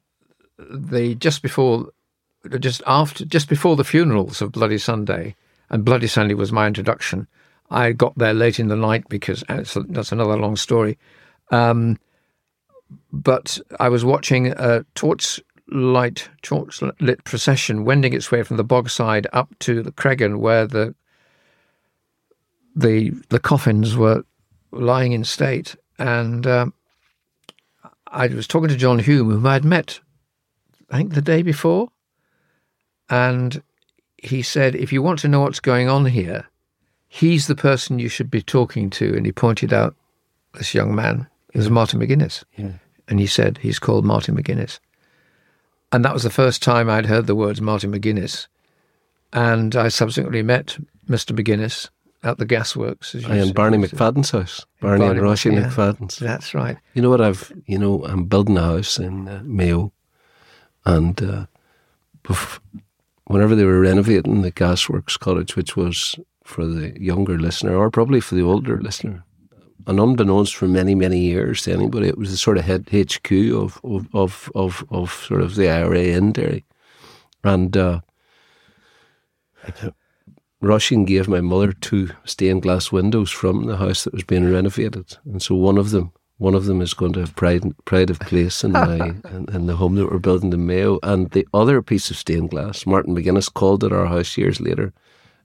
the 0.59 1.15
just 1.15 1.43
before, 1.43 1.91
just 2.59 2.83
after, 2.87 3.25
just 3.25 3.49
before 3.49 3.77
the 3.77 3.85
funerals 3.85 4.43
of 4.43 4.53
Bloody 4.53 4.79
Sunday, 4.79 5.37
and 5.71 5.85
Bloody 5.85 6.09
Sunday 6.09 6.35
was 6.35 6.51
my 6.51 6.67
introduction. 6.67 7.29
I 7.71 7.93
got 7.93 8.17
there 8.19 8.35
late 8.35 8.59
in 8.59 8.69
the 8.69 8.77
night 8.77 9.09
because 9.09 9.45
and 9.49 9.67
that's 9.91 10.13
another 10.13 10.37
long 10.37 10.57
story. 10.57 10.99
Um, 11.51 11.99
but 13.13 13.59
I 13.81 13.89
was 13.89 14.05
watching 14.05 14.49
a 14.49 14.85
torch 14.95 15.41
light, 15.69 16.29
torch 16.43 16.83
lit 17.01 17.25
procession 17.25 17.85
wending 17.85 18.13
its 18.13 18.31
way 18.31 18.43
from 18.43 18.57
the 18.57 18.65
Bogside 18.65 19.27
up 19.33 19.57
to 19.61 19.83
the 19.83 19.93
Creggan, 19.93 20.39
where 20.39 20.67
the 20.67 20.95
the 22.75 23.11
the 23.29 23.41
coffins 23.41 23.97
were 23.97 24.25
lying 24.71 25.13
in 25.13 25.25
state, 25.25 25.77
and 25.99 26.47
um, 26.47 26.75
I 28.07 28.27
was 28.29 28.47
talking 28.47 28.69
to 28.69 28.77
John 28.77 28.99
Hume, 28.99 29.31
whom 29.31 29.47
I'd 29.47 29.65
met, 29.65 30.01
I 30.91 30.99
think, 30.99 31.15
the 31.15 31.23
day 31.23 31.43
before, 31.43 31.89
and 33.09 33.63
he 34.19 34.43
said, 34.43 34.75
"If 34.75 34.93
you 34.93 35.03
want 35.03 35.19
to 35.21 35.29
know 35.29 35.41
what's 35.41 35.61
going 35.61 35.89
on 35.89 36.07
here, 36.07 36.47
he's 37.09 37.47
the 37.47 37.57
person 37.57 37.99
you 37.99 38.09
should 38.09 38.31
be 38.31 38.43
talking 38.43 38.91
to." 38.91 39.17
And 39.17 39.27
he 39.27 39.33
pointed 39.33 39.73
out 39.73 39.95
this 40.55 40.75
young 40.75 40.95
man. 40.95 41.27
It 41.53 41.59
was 41.59 41.71
Martin 41.71 42.01
McGuinness. 42.01 42.45
And 43.09 43.21
he 43.21 43.27
said, 43.27 43.59
he's 43.59 43.79
called 43.79 44.05
Martin 44.05 44.37
McGuinness. 44.37 44.79
And 45.93 46.05
that 46.05 46.13
was 46.13 46.23
the 46.25 46.31
first 46.31 46.63
time 46.63 46.91
I'd 46.91 47.07
heard 47.07 47.27
the 47.27 47.35
words 47.35 47.61
Martin 47.61 47.93
McGuinness. 47.93 48.47
And 49.33 49.77
I 49.77 49.89
subsequently 49.89 50.43
met 50.43 50.79
Mr. 51.09 51.39
McGuinness 51.39 51.91
at 52.23 52.39
the 52.39 52.47
gasworks. 52.47 53.15
as 53.15 53.25
am. 53.25 53.53
Barney 53.53 53.79
McFadden's 53.79 54.31
house. 54.31 54.67
Barney, 54.81 55.05
and 55.05 55.21
Barney, 55.21 55.21
Roshi 55.21 55.53
yeah. 55.53 55.69
McFadden's. 55.69 56.17
That's 56.17 56.55
right. 56.55 56.77
You 56.95 57.03
know 57.03 57.11
what 57.11 57.21
I've, 57.21 57.53
you 57.67 57.79
know, 57.79 58.05
I'm 58.05 58.25
building 58.25 58.59
a 58.59 58.63
house 58.63 58.99
in 58.99 59.29
uh, 59.29 59.43
Mayo, 59.45 59.93
and 60.85 61.23
uh, 61.23 61.47
bef- 62.25 62.59
whenever 63.25 63.55
they 63.55 63.65
were 63.65 63.81
renovating 63.81 64.43
the 64.43 64.53
Gasworks 64.53 65.19
Cottage, 65.19 65.57
which 65.57 65.77
was 65.77 66.17
for 66.45 66.67
the 66.67 67.01
younger 67.01 67.39
listener, 67.39 67.77
or 67.77 67.91
probably 67.91 68.21
for 68.21 68.35
the 68.35 68.43
older 68.43 68.81
listener, 68.81 69.25
and 69.87 70.01
unbeknownst 70.01 70.55
for 70.55 70.67
many 70.67 70.95
many 70.95 71.21
years 71.21 71.63
to 71.63 71.73
anybody, 71.73 72.09
it 72.09 72.19
was 72.19 72.31
the 72.31 72.37
sort 72.37 72.59
of 72.59 72.65
head 72.65 72.89
HQ 72.93 73.31
of 73.55 73.81
of 73.85 74.09
of 74.15 74.51
of, 74.55 74.85
of 74.91 75.13
sort 75.13 75.43
of 75.43 75.55
the 75.55 75.69
IRA 75.69 76.05
in 76.05 76.33
Derry, 76.33 76.65
and. 77.45 77.77
Uh, 77.77 78.01
Rushing 80.63 81.05
gave 81.05 81.29
my 81.29 81.43
mother 81.43 81.73
two 81.73 82.11
stained 82.25 82.63
glass 82.63 82.91
windows 82.91 83.31
from 83.31 83.65
the 83.65 83.77
house 83.77 84.05
that 84.05 84.15
was 84.15 84.25
being 84.25 84.51
renovated, 84.51 85.17
and 85.27 85.43
so 85.43 85.55
one 85.55 85.77
of 85.77 85.91
them, 85.91 86.13
one 86.39 86.55
of 86.55 86.65
them 86.65 86.81
is 86.81 86.95
going 86.95 87.13
to 87.13 87.21
have 87.21 87.37
pride, 87.37 87.63
pride 87.85 88.09
of 88.09 88.19
place 88.21 88.65
in 88.65 88.73
my 88.73 88.97
in, 89.31 89.47
in 89.53 89.67
the 89.67 89.77
home 89.77 89.97
that 89.97 90.11
we're 90.11 90.19
building 90.19 90.53
in 90.53 90.67
Mayo, 90.67 90.99
and 91.03 91.31
the 91.31 91.47
other 91.53 91.83
piece 91.83 92.11
of 92.11 92.17
stained 92.17 92.51
glass, 92.51 92.87
Martin 92.87 93.15
McGuinness 93.15 93.53
called 93.53 93.85
at 93.85 93.93
our 93.93 94.07
house 94.07 94.39
years 94.39 94.59
later, 94.59 94.95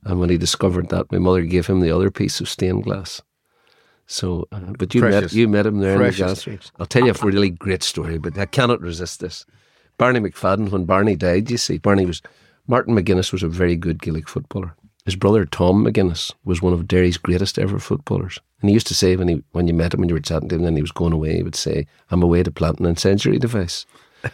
and 0.05 0.19
when 0.19 0.29
he 0.29 0.37
discovered 0.37 0.87
that, 0.89 1.11
my 1.11 1.19
mother 1.19 1.41
gave 1.41 1.67
him 1.67 1.81
the 1.81 1.91
other 1.91 2.09
piece 2.09 2.39
of 2.39 2.47
stained 2.47 2.85
glass. 2.85 3.21
So, 4.11 4.47
uh, 4.51 4.59
but 4.77 4.93
you 4.93 5.01
met 5.01 5.31
you 5.31 5.47
met 5.47 5.65
him 5.65 5.79
there 5.79 5.95
Precious. 5.95 6.45
in 6.45 6.53
the 6.53 6.57
gas. 6.57 6.71
I'll 6.79 6.85
tell 6.85 7.05
you 7.05 7.13
a 7.13 7.25
really 7.25 7.49
great 7.49 7.81
story, 7.81 8.17
but 8.17 8.37
I 8.37 8.45
cannot 8.45 8.81
resist 8.81 9.21
this. 9.21 9.45
Barney 9.97 10.19
McFadden, 10.19 10.69
when 10.69 10.83
Barney 10.83 11.15
died, 11.15 11.49
you 11.49 11.57
see, 11.57 11.77
Barney 11.77 12.05
was 12.05 12.21
Martin 12.67 12.93
McGuinness 12.93 13.31
was 13.31 13.41
a 13.41 13.47
very 13.47 13.77
good 13.77 14.01
Gaelic 14.01 14.27
footballer. 14.27 14.75
His 15.05 15.15
brother 15.15 15.45
Tom 15.45 15.85
McGuinness 15.85 16.33
was 16.43 16.61
one 16.61 16.73
of 16.73 16.87
Derry's 16.87 17.17
greatest 17.17 17.57
ever 17.57 17.79
footballers. 17.79 18.37
And 18.59 18.69
he 18.69 18.73
used 18.73 18.87
to 18.87 18.93
say 18.93 19.15
when 19.15 19.29
he 19.29 19.43
when 19.53 19.67
you 19.67 19.73
met 19.73 19.93
him 19.93 20.01
when 20.01 20.09
you 20.09 20.15
were 20.15 20.21
chatting 20.21 20.49
to 20.49 20.55
him 20.55 20.65
and 20.65 20.77
he 20.77 20.83
was 20.83 20.91
going 20.91 21.13
away, 21.13 21.37
he 21.37 21.43
would 21.43 21.55
say, 21.55 21.87
I'm 22.09 22.21
away 22.21 22.43
to 22.43 22.51
plant 22.51 22.79
an 22.79 22.87
incendiary 22.87 23.39
device. 23.39 23.85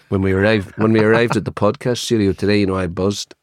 When 0.09 0.21
we 0.21 0.33
arrived 0.33 0.75
when 0.77 0.91
we 0.91 1.01
arrived 1.01 1.37
at 1.37 1.45
the 1.45 1.51
podcast 1.51 1.99
studio 1.99 2.33
today, 2.33 2.59
you 2.59 2.65
know, 2.65 2.75
I 2.75 2.87
buzzed 2.87 3.35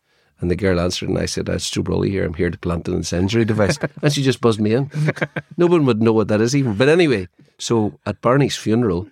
and 0.44 0.50
the 0.50 0.56
girl 0.56 0.78
answered 0.78 1.08
and 1.08 1.16
I 1.16 1.24
said, 1.24 1.46
That's 1.46 1.64
Stu 1.64 1.82
Brolly 1.82 2.10
here, 2.10 2.26
I'm 2.26 2.34
here 2.34 2.50
to 2.50 2.58
plant 2.58 2.86
an 2.86 2.96
incendiary 2.96 3.46
device. 3.46 3.78
and 4.02 4.12
she 4.12 4.22
just 4.22 4.42
buzzed 4.42 4.60
me 4.60 4.74
in. 4.74 4.90
No 5.56 5.66
one 5.66 5.86
would 5.86 6.02
know 6.02 6.12
what 6.12 6.28
that 6.28 6.42
is 6.42 6.54
even. 6.54 6.74
But 6.74 6.90
anyway, 6.90 7.28
so 7.58 7.98
at 8.04 8.20
Barney's 8.20 8.58
funeral, 8.58 9.08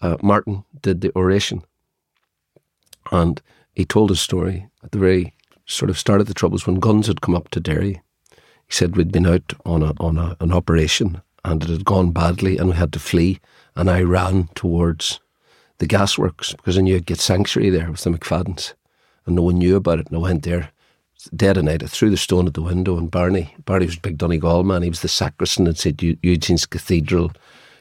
uh, 0.00 0.16
Martin 0.22 0.64
did 0.82 1.02
the 1.02 1.14
oration 1.14 1.62
and 3.12 3.40
he 3.76 3.84
told 3.84 4.10
his 4.10 4.20
story 4.20 4.66
at 4.82 4.90
the 4.90 4.98
very 4.98 5.34
sort 5.66 5.88
of 5.88 5.98
start 6.00 6.20
of 6.20 6.26
the 6.26 6.34
troubles 6.34 6.66
when 6.66 6.80
guns 6.80 7.06
had 7.06 7.20
come 7.20 7.36
up 7.36 7.48
to 7.50 7.60
Derry. 7.60 8.02
He 8.32 8.72
said 8.72 8.96
we'd 8.96 9.12
been 9.12 9.26
out 9.26 9.52
on 9.64 9.84
a, 9.84 9.92
on 10.00 10.18
a, 10.18 10.36
an 10.40 10.50
operation 10.50 11.22
and 11.44 11.62
it 11.62 11.68
had 11.68 11.84
gone 11.84 12.10
badly 12.10 12.58
and 12.58 12.70
we 12.70 12.74
had 12.74 12.92
to 12.94 12.98
flee. 12.98 13.38
And 13.76 13.88
I 13.88 14.02
ran 14.02 14.48
towards 14.56 15.20
the 15.78 15.86
gasworks 15.86 16.56
because 16.56 16.76
I 16.76 16.80
knew 16.80 16.96
I'd 16.96 17.06
get 17.06 17.20
sanctuary 17.20 17.70
there 17.70 17.92
with 17.92 18.02
the 18.02 18.10
McFaddens. 18.10 18.74
And 19.26 19.36
no 19.36 19.42
one 19.42 19.58
knew 19.58 19.76
about 19.76 19.98
it. 19.98 20.08
And 20.08 20.16
I 20.16 20.20
went 20.20 20.42
there 20.42 20.70
dead 21.34 21.56
of 21.56 21.64
night. 21.64 21.82
I 21.82 21.86
threw 21.86 22.10
the 22.10 22.16
stone 22.16 22.46
at 22.46 22.54
the 22.54 22.62
window 22.62 22.98
and 22.98 23.10
Barney, 23.10 23.54
Barney 23.64 23.86
was 23.86 23.96
a 23.96 24.00
big 24.00 24.18
Donegal 24.18 24.64
man. 24.64 24.82
He 24.82 24.88
was 24.88 25.00
the 25.00 25.08
sacristan 25.08 25.66
at 25.66 25.78
St. 25.78 26.00
Eugene's 26.02 26.66
Cathedral. 26.66 27.32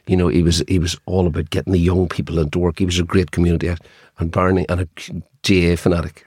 You 0.08 0.17
know, 0.17 0.27
he 0.27 0.43
was 0.43 0.63
he 0.67 0.79
was 0.79 0.97
all 1.06 1.27
about 1.27 1.49
getting 1.49 1.71
the 1.71 1.79
young 1.79 2.10
people 2.10 2.39
into 2.39 2.60
work. 2.60 2.79
He 2.79 2.86
was 2.86 2.99
a 2.99 3.03
great 3.03 3.32
community. 3.32 3.73
And 4.19 4.32
Barney, 4.32 4.65
and 4.69 4.82
a 4.82 4.88
GAA 5.43 5.75
fanatic. 5.75 6.25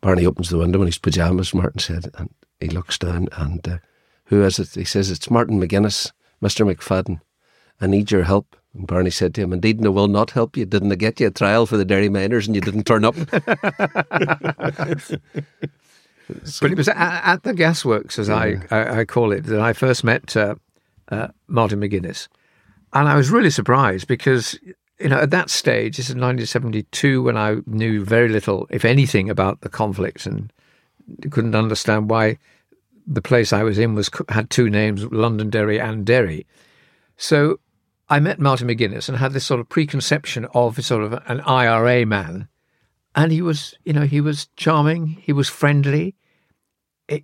Barney 0.00 0.24
opens 0.24 0.48
the 0.48 0.58
window 0.58 0.80
in 0.80 0.86
his 0.86 0.98
pyjamas, 0.98 1.52
Martin 1.52 1.80
said, 1.80 2.10
and 2.14 2.30
he 2.58 2.68
looks 2.68 2.98
down 2.98 3.28
and 3.32 3.66
uh, 3.68 3.78
who 4.30 4.42
is 4.44 4.58
it? 4.58 4.70
He 4.74 4.84
says, 4.84 5.10
It's 5.10 5.30
Martin 5.30 5.60
McGuinness, 5.60 6.12
Mr. 6.40 6.64
McFadden. 6.64 7.20
I 7.80 7.86
need 7.88 8.10
your 8.10 8.22
help. 8.22 8.56
And 8.74 8.86
Barney 8.86 9.10
said 9.10 9.34
to 9.34 9.42
him, 9.42 9.52
Indeed, 9.52 9.80
no, 9.80 9.90
will 9.90 10.08
not 10.08 10.30
help 10.30 10.56
you. 10.56 10.64
Didn't 10.64 10.92
I 10.92 10.94
get 10.94 11.18
you 11.20 11.26
a 11.26 11.30
trial 11.30 11.66
for 11.66 11.76
the 11.76 11.84
Derry 11.84 12.08
Minors 12.08 12.46
and 12.46 12.54
you 12.54 12.60
didn't 12.60 12.84
turn 12.84 13.04
up? 13.04 13.16
But 16.60 16.70
it 16.70 16.76
was 16.76 16.88
at, 16.88 17.24
at 17.24 17.42
the 17.42 17.52
gasworks, 17.52 18.18
as 18.18 18.30
I, 18.30 18.60
I, 18.70 19.00
I 19.00 19.04
call 19.04 19.32
it, 19.32 19.44
that 19.46 19.60
I 19.60 19.72
first 19.72 20.04
met 20.04 20.36
uh, 20.36 20.54
uh, 21.08 21.28
Martin 21.48 21.80
McGuinness. 21.80 22.28
And 22.92 23.08
I 23.08 23.16
was 23.16 23.30
really 23.30 23.50
surprised 23.50 24.06
because, 24.06 24.58
you 25.00 25.08
know, 25.08 25.18
at 25.18 25.30
that 25.30 25.50
stage, 25.50 25.96
this 25.96 26.06
is 26.06 26.14
1972, 26.14 27.22
when 27.22 27.36
I 27.36 27.56
knew 27.66 28.04
very 28.04 28.28
little, 28.28 28.66
if 28.70 28.84
anything, 28.84 29.30
about 29.30 29.60
the 29.62 29.68
conflict 29.68 30.26
and 30.26 30.52
couldn't 31.30 31.54
understand 31.54 32.10
why 32.10 32.38
the 33.06 33.22
place 33.22 33.52
I 33.52 33.62
was 33.62 33.78
in 33.78 33.94
was 33.94 34.10
had 34.28 34.50
two 34.50 34.70
names, 34.70 35.04
Londonderry 35.06 35.80
and 35.80 36.04
Derry. 36.04 36.46
So 37.16 37.58
I 38.10 38.18
met 38.20 38.40
Martin 38.40 38.68
McGuinness 38.68 39.08
and 39.08 39.16
had 39.16 39.32
this 39.32 39.46
sort 39.46 39.60
of 39.60 39.68
preconception 39.68 40.46
of 40.52 40.84
sort 40.84 41.04
of 41.04 41.12
an 41.26 41.40
IRA 41.42 42.04
man. 42.04 42.48
And 43.14 43.30
he 43.32 43.40
was, 43.40 43.74
you 43.84 43.92
know, 43.92 44.02
he 44.02 44.20
was 44.20 44.48
charming, 44.56 45.06
he 45.06 45.32
was 45.32 45.48
friendly, 45.48 46.16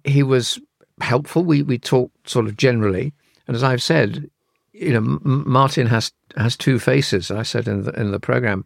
he- 0.04 0.22
was 0.22 0.58
helpful. 1.00 1.44
We 1.44 1.62
we 1.62 1.78
talked 1.78 2.28
sort 2.28 2.46
of 2.46 2.56
generally, 2.56 3.12
and 3.46 3.54
as 3.56 3.62
I've 3.62 3.82
said, 3.82 4.30
you 4.72 4.90
know, 4.92 4.98
M- 4.98 5.44
Martin 5.46 5.86
has 5.86 6.12
has 6.36 6.56
two 6.56 6.78
faces. 6.78 7.30
I 7.30 7.42
said 7.42 7.68
in 7.68 7.82
the 7.82 7.92
in 8.00 8.10
the 8.10 8.20
program, 8.20 8.64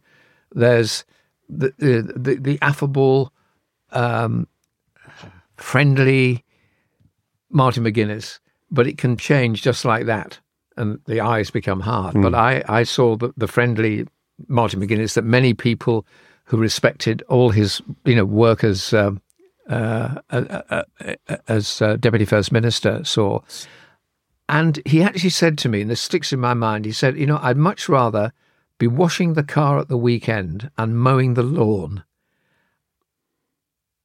there's 0.51 1.05
the 1.49 1.73
the 1.77 2.13
the, 2.15 2.35
the 2.35 2.59
affable, 2.61 3.31
um, 3.91 4.47
friendly 5.57 6.43
Martin 7.49 7.83
McGuinness, 7.83 8.39
but 8.71 8.87
it 8.87 8.97
can 8.97 9.17
change 9.17 9.61
just 9.61 9.85
like 9.85 10.05
that, 10.05 10.39
and 10.77 10.99
the 11.05 11.21
eyes 11.21 11.49
become 11.49 11.79
hard. 11.79 12.15
But 12.21 12.33
I 12.35 12.63
I 12.67 12.83
saw 12.83 13.15
the 13.15 13.33
the 13.37 13.47
friendly 13.47 14.07
Martin 14.47 14.81
McGuinness 14.81 15.13
that 15.13 15.23
many 15.23 15.53
people 15.53 16.05
who 16.45 16.57
respected 16.57 17.23
all 17.29 17.49
his 17.49 17.81
you 18.05 18.15
know 18.15 18.25
work 18.25 18.63
as 18.63 18.93
um, 18.93 19.21
uh, 19.69 20.19
uh, 20.29 20.61
uh, 20.69 20.83
uh, 21.29 21.37
as 21.47 21.81
uh, 21.81 21.95
deputy 21.97 22.25
first 22.25 22.51
minister 22.51 23.03
saw. 23.03 23.39
And 24.49 24.81
he 24.85 25.01
actually 25.01 25.29
said 25.29 25.57
to 25.59 25.69
me, 25.69 25.79
and 25.79 25.89
this 25.89 26.01
sticks 26.01 26.33
in 26.33 26.39
my 26.41 26.53
mind, 26.53 26.83
he 26.83 26.91
said, 26.91 27.17
You 27.17 27.25
know, 27.25 27.39
I'd 27.41 27.55
much 27.55 27.87
rather 27.87 28.33
be 28.77 28.87
washing 28.87 29.33
the 29.33 29.43
car 29.43 29.79
at 29.79 29.87
the 29.87 29.97
weekend 29.97 30.69
and 30.77 30.99
mowing 30.99 31.35
the 31.35 31.43
lawn. 31.43 32.03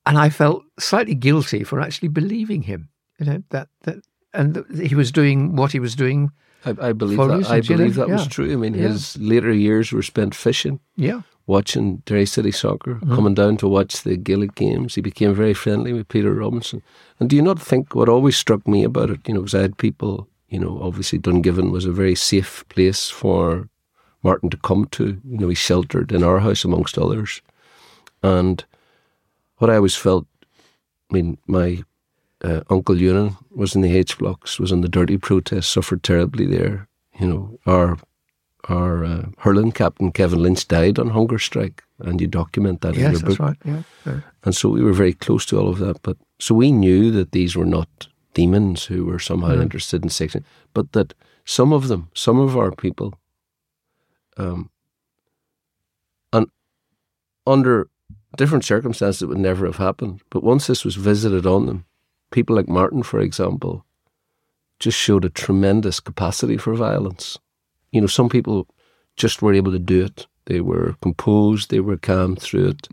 And 0.07 0.17
I 0.17 0.29
felt 0.29 0.63
slightly 0.79 1.17
guilty 1.17 1.65
for 1.65 1.81
actually 1.81 2.09
believing 2.09 2.63
him, 2.63 2.91
you 3.19 3.27
know, 3.27 3.43
that, 3.51 3.69
that 3.83 3.97
and 4.33 4.55
th- 4.55 4.89
he 4.89 4.95
was 4.95 5.11
doing 5.11 5.57
what 5.57 5.73
he 5.73 5.81
was 5.81 5.97
doing. 5.97 6.31
I, 6.67 6.89
I 6.89 6.93
believe 6.93 7.19
that. 7.19 7.51
I 7.51 7.61
believe 7.61 7.95
that 7.95 8.09
was 8.09 8.27
true. 8.27 8.53
I 8.53 8.57
mean, 8.57 8.75
Yeah. 8.75 8.89
his 8.89 9.17
later 9.19 9.53
years 9.53 9.93
were 9.93 10.03
spent 10.03 10.35
fishing, 10.35 10.81
Yeah. 10.97 11.23
watching 11.47 12.03
Derry 12.07 12.27
City 12.27 12.51
soccer, 12.51 12.99
coming 13.15 13.35
down 13.35 13.57
to 13.59 13.69
watch 13.69 14.03
the 14.03 14.17
Gaelic 14.17 14.55
games. 14.55 14.95
He 14.97 15.01
became 15.01 15.33
very 15.35 15.55
friendly 15.55 15.93
with 15.93 16.09
Peter 16.09 16.33
Robinson. 16.35 16.83
And 17.21 17.31
do 17.31 17.37
you 17.37 17.43
not 17.43 17.61
think 17.61 17.95
what 17.95 18.09
always 18.09 18.37
struck 18.37 18.67
me 18.67 18.85
about 18.85 19.11
it, 19.11 19.21
you 19.29 19.35
know, 19.35 19.41
because 19.43 19.55
I 19.55 19.63
had 19.63 19.79
people, 19.79 20.29
you 20.49 20.59
know, 20.59 20.79
obviously 20.83 21.19
Dungiven 21.19 21.71
was 21.71 21.85
a 21.87 21.93
very 21.93 22.15
safe 22.17 22.65
place 22.69 23.09
for 23.11 23.69
Martin 24.23 24.51
to 24.51 24.57
come 24.57 24.87
to. 24.87 25.05
You 25.25 25.39
know, 25.39 25.49
he 25.49 25.55
sheltered 25.55 26.11
in 26.13 26.23
our 26.25 26.41
house 26.41 26.65
amongst 26.65 26.99
others. 26.99 27.41
And 28.23 28.65
what 29.59 29.71
I 29.71 29.77
always 29.77 29.95
felt, 29.95 30.27
I 31.11 31.15
mean, 31.15 31.39
my 31.47 31.85
uh, 32.45 32.61
Uncle 32.71 32.97
Ewan 33.01 33.37
was 33.51 33.75
in 33.75 33.81
the 33.83 33.97
H 33.97 34.19
blocks, 34.19 34.59
was 34.61 34.73
in 34.73 34.81
the 34.83 34.89
dirty 34.89 35.19
protest, 35.19 35.71
suffered 35.73 36.03
terribly 36.03 36.47
there. 36.47 36.89
You 37.21 37.27
know, 37.27 37.59
our 37.67 37.99
our 38.69 39.05
uh, 39.05 39.27
hurling 39.39 39.73
captain 39.73 40.11
Kevin 40.13 40.43
Lynch 40.43 40.67
died 40.69 40.99
on 40.99 41.11
hunger 41.11 41.39
strike, 41.39 41.83
and 42.01 42.21
you 42.21 42.27
document 42.27 42.81
that 42.81 42.95
in 42.95 43.01
Yes, 43.01 43.13
your 43.13 43.21
that's 43.21 43.37
book. 43.37 43.41
right. 43.47 43.57
Yeah. 43.65 43.83
yeah. 44.05 44.21
And 44.45 44.55
so 44.57 44.69
we 44.69 44.83
were 44.83 44.93
very 44.93 45.13
close 45.15 45.47
to 45.47 45.59
all 45.59 45.69
of 45.69 45.79
that. 45.79 46.03
But 46.03 46.17
so 46.41 46.55
we 46.55 46.73
knew 46.73 47.11
that 47.13 47.31
these 47.33 47.55
were 47.57 47.65
not 47.67 48.09
demons 48.35 48.85
who 48.87 49.05
were 49.07 49.19
somehow 49.21 49.55
Mm. 49.57 49.63
interested 49.63 50.03
in 50.03 50.11
sex, 50.11 50.37
but 50.75 50.93
that 50.93 51.15
some 51.45 51.73
of 51.73 51.87
them, 51.89 52.09
some 52.15 52.41
of 52.41 52.57
our 52.57 52.71
people, 52.73 53.15
um, 54.37 54.69
and 56.33 56.47
under 57.47 57.89
different 58.37 58.65
circumstances, 58.65 59.23
it 59.23 59.27
would 59.29 59.39
never 59.39 59.65
have 59.67 59.77
happened. 59.79 60.21
But 60.29 60.43
once 60.43 60.67
this 60.67 60.85
was 60.85 60.97
visited 60.97 61.47
on 61.47 61.67
them, 61.67 61.85
people 62.31 62.57
like 62.57 62.69
Martin, 62.69 63.03
for 63.03 63.21
example, 63.21 63.85
just 64.79 64.99
showed 64.99 65.25
a 65.25 65.31
tremendous 65.31 66.01
capacity 66.01 66.57
for 66.57 66.75
violence. 66.75 67.39
You 67.93 68.01
know, 68.01 68.07
some 68.07 68.29
people 68.29 68.67
just 69.17 69.43
were 69.43 69.55
able 69.55 69.73
to 69.73 69.79
do 69.79 70.05
it. 70.05 70.27
They 70.47 70.61
were 70.61 70.97
composed. 71.01 71.71
They 71.71 71.81
were 71.81 71.97
calm 71.97 72.37
through 72.37 72.69
it. 72.69 72.89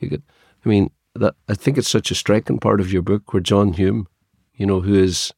You 0.00 0.10
could, 0.10 0.22
I 0.64 0.68
mean, 0.68 0.90
that 1.14 1.34
I 1.48 1.54
think 1.54 1.78
it's 1.78 1.90
such 1.90 2.10
a 2.10 2.14
striking 2.16 2.58
part 2.58 2.80
of 2.80 2.92
your 2.92 3.02
book 3.02 3.32
where 3.32 3.40
John 3.40 3.72
Hume, 3.72 4.08
you 4.54 4.66
know, 4.66 4.80
who 4.80 4.94
is, 4.94 5.32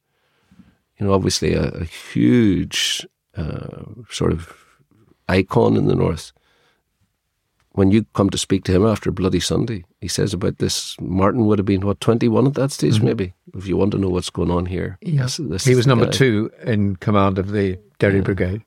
you 0.99 1.07
know, 1.07 1.13
obviously 1.13 1.55
a, 1.55 1.69
a 1.69 1.85
huge 1.85 3.07
uh, 3.37 3.85
sort 4.11 4.33
of 4.33 4.57
icon 5.29 5.77
in 5.77 5.87
the 5.87 5.95
North. 5.95 6.33
When 7.75 7.91
you 7.91 8.05
come 8.15 8.31
to 8.31 8.39
speak 8.39 8.63
to 8.65 8.73
him 8.73 8.87
after 8.87 9.11
Bloody 9.11 9.41
Sunday, 9.41 9.85
he 10.01 10.07
says 10.07 10.33
about 10.33 10.59
this. 10.59 10.97
Martin 11.01 11.45
would 11.47 11.59
have 11.59 11.67
been 11.67 11.85
what 11.85 12.01
twenty 12.01 12.29
one 12.29 12.47
at 12.47 12.55
that 12.55 12.71
stage, 12.71 12.97
mm-hmm. 12.97 13.05
maybe. 13.07 13.35
If 13.53 13.67
you 13.67 13.77
want 13.77 13.91
to 13.93 13.99
know 13.99 14.09
what's 14.11 14.31
going 14.31 14.51
on 14.51 14.67
here, 14.67 14.97
Yeah. 15.03 15.23
this- 15.25 15.39
this 15.39 15.65
He 15.65 15.75
was 15.75 15.87
number 15.87 16.05
guy. 16.07 16.13
two 16.13 16.51
in 16.65 16.97
command 16.97 17.37
of 17.39 17.51
the 17.51 17.79
Derry 17.99 18.21
Brigade. 18.21 18.63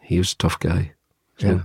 He 0.00 0.18
was 0.18 0.32
a 0.32 0.36
tough 0.36 0.58
guy. 0.60 0.92
So, 1.38 1.46
Yeah. 1.48 1.62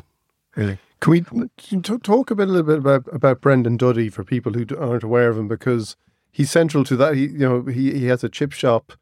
Really. 0.56 0.80
Can 1.00 1.12
we 1.12 1.22
t- 1.58 1.80
talk 2.00 2.32
a 2.32 2.36
bit, 2.36 2.48
a 2.48 2.52
little 2.52 2.66
bit 2.66 2.80
about, 2.80 3.04
about 3.14 3.42
Brendan 3.42 3.78
Duddy 3.78 4.10
for 4.10 4.24
people 4.24 4.54
who 4.54 4.66
aren't 4.76 5.04
aware 5.04 5.30
of 5.30 5.38
him 5.38 5.48
because 5.48 5.96
he's 6.32 6.50
central 6.50 6.84
to 6.86 6.96
that. 6.96 7.14
He, 7.14 7.28
you 7.28 7.38
know, 7.48 7.62
he, 7.66 7.94
he 8.00 8.06
has 8.08 8.24
a 8.24 8.30
chip 8.30 8.52
shop 8.54 8.94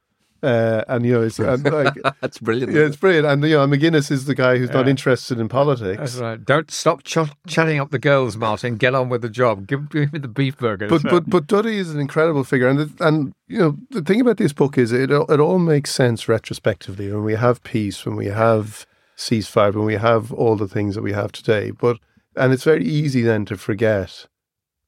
Uh, 0.45 0.83
and 0.87 1.05
you 1.05 1.13
know, 1.13 1.23
it's 1.23 1.39
and, 1.39 1.63
like, 1.71 1.95
That's 2.21 2.37
brilliant. 2.37 2.71
yeah, 2.73 2.81
it's 2.83 2.97
brilliant. 2.97 3.25
And 3.25 3.43
you 3.43 3.55
know, 3.55 3.65
McGuinness 3.65 4.11
is 4.11 4.25
the 4.25 4.35
guy 4.35 4.57
who's 4.57 4.69
not 4.69 4.87
interested 4.87 5.39
in 5.39 5.49
politics. 5.49 5.97
That's 5.99 6.15
right. 6.17 6.45
Don't 6.45 6.69
stop 6.69 7.03
ch- 7.03 7.17
chatting 7.47 7.79
up 7.79 7.89
the 7.89 7.97
girls, 7.97 8.37
Martin. 8.37 8.77
Get 8.77 8.93
on 8.93 9.09
with 9.09 9.23
the 9.23 9.29
job. 9.29 9.65
Give, 9.65 9.89
give 9.89 10.13
me 10.13 10.19
the 10.19 10.27
beef 10.27 10.57
burger. 10.57 10.87
But 10.87 11.01
but 11.03 11.27
but 11.29 11.47
Duddy 11.47 11.77
is 11.77 11.89
an 11.93 11.99
incredible 11.99 12.43
figure, 12.43 12.67
and 12.67 12.79
the, 12.79 13.05
and 13.07 13.33
you 13.47 13.57
know 13.57 13.75
the 13.89 14.01
thing 14.03 14.21
about 14.21 14.37
this 14.37 14.53
book 14.53 14.77
is 14.77 14.91
it 14.91 15.11
all- 15.11 15.31
it 15.31 15.39
all 15.39 15.57
makes 15.57 15.89
sense 15.95 16.27
retrospectively 16.27 17.11
when 17.11 17.23
we 17.23 17.33
have 17.33 17.63
peace, 17.63 18.05
when 18.05 18.15
we 18.15 18.27
have 18.27 18.85
ceasefire, 19.17 19.73
when 19.73 19.85
we 19.85 19.95
have 19.95 20.31
all 20.31 20.55
the 20.55 20.67
things 20.67 20.93
that 20.93 21.01
we 21.01 21.13
have 21.13 21.31
today. 21.31 21.71
But 21.71 21.97
and 22.35 22.53
it's 22.53 22.65
very 22.65 22.85
easy 22.85 23.21
then 23.23 23.45
to 23.45 23.57
forget 23.57 24.27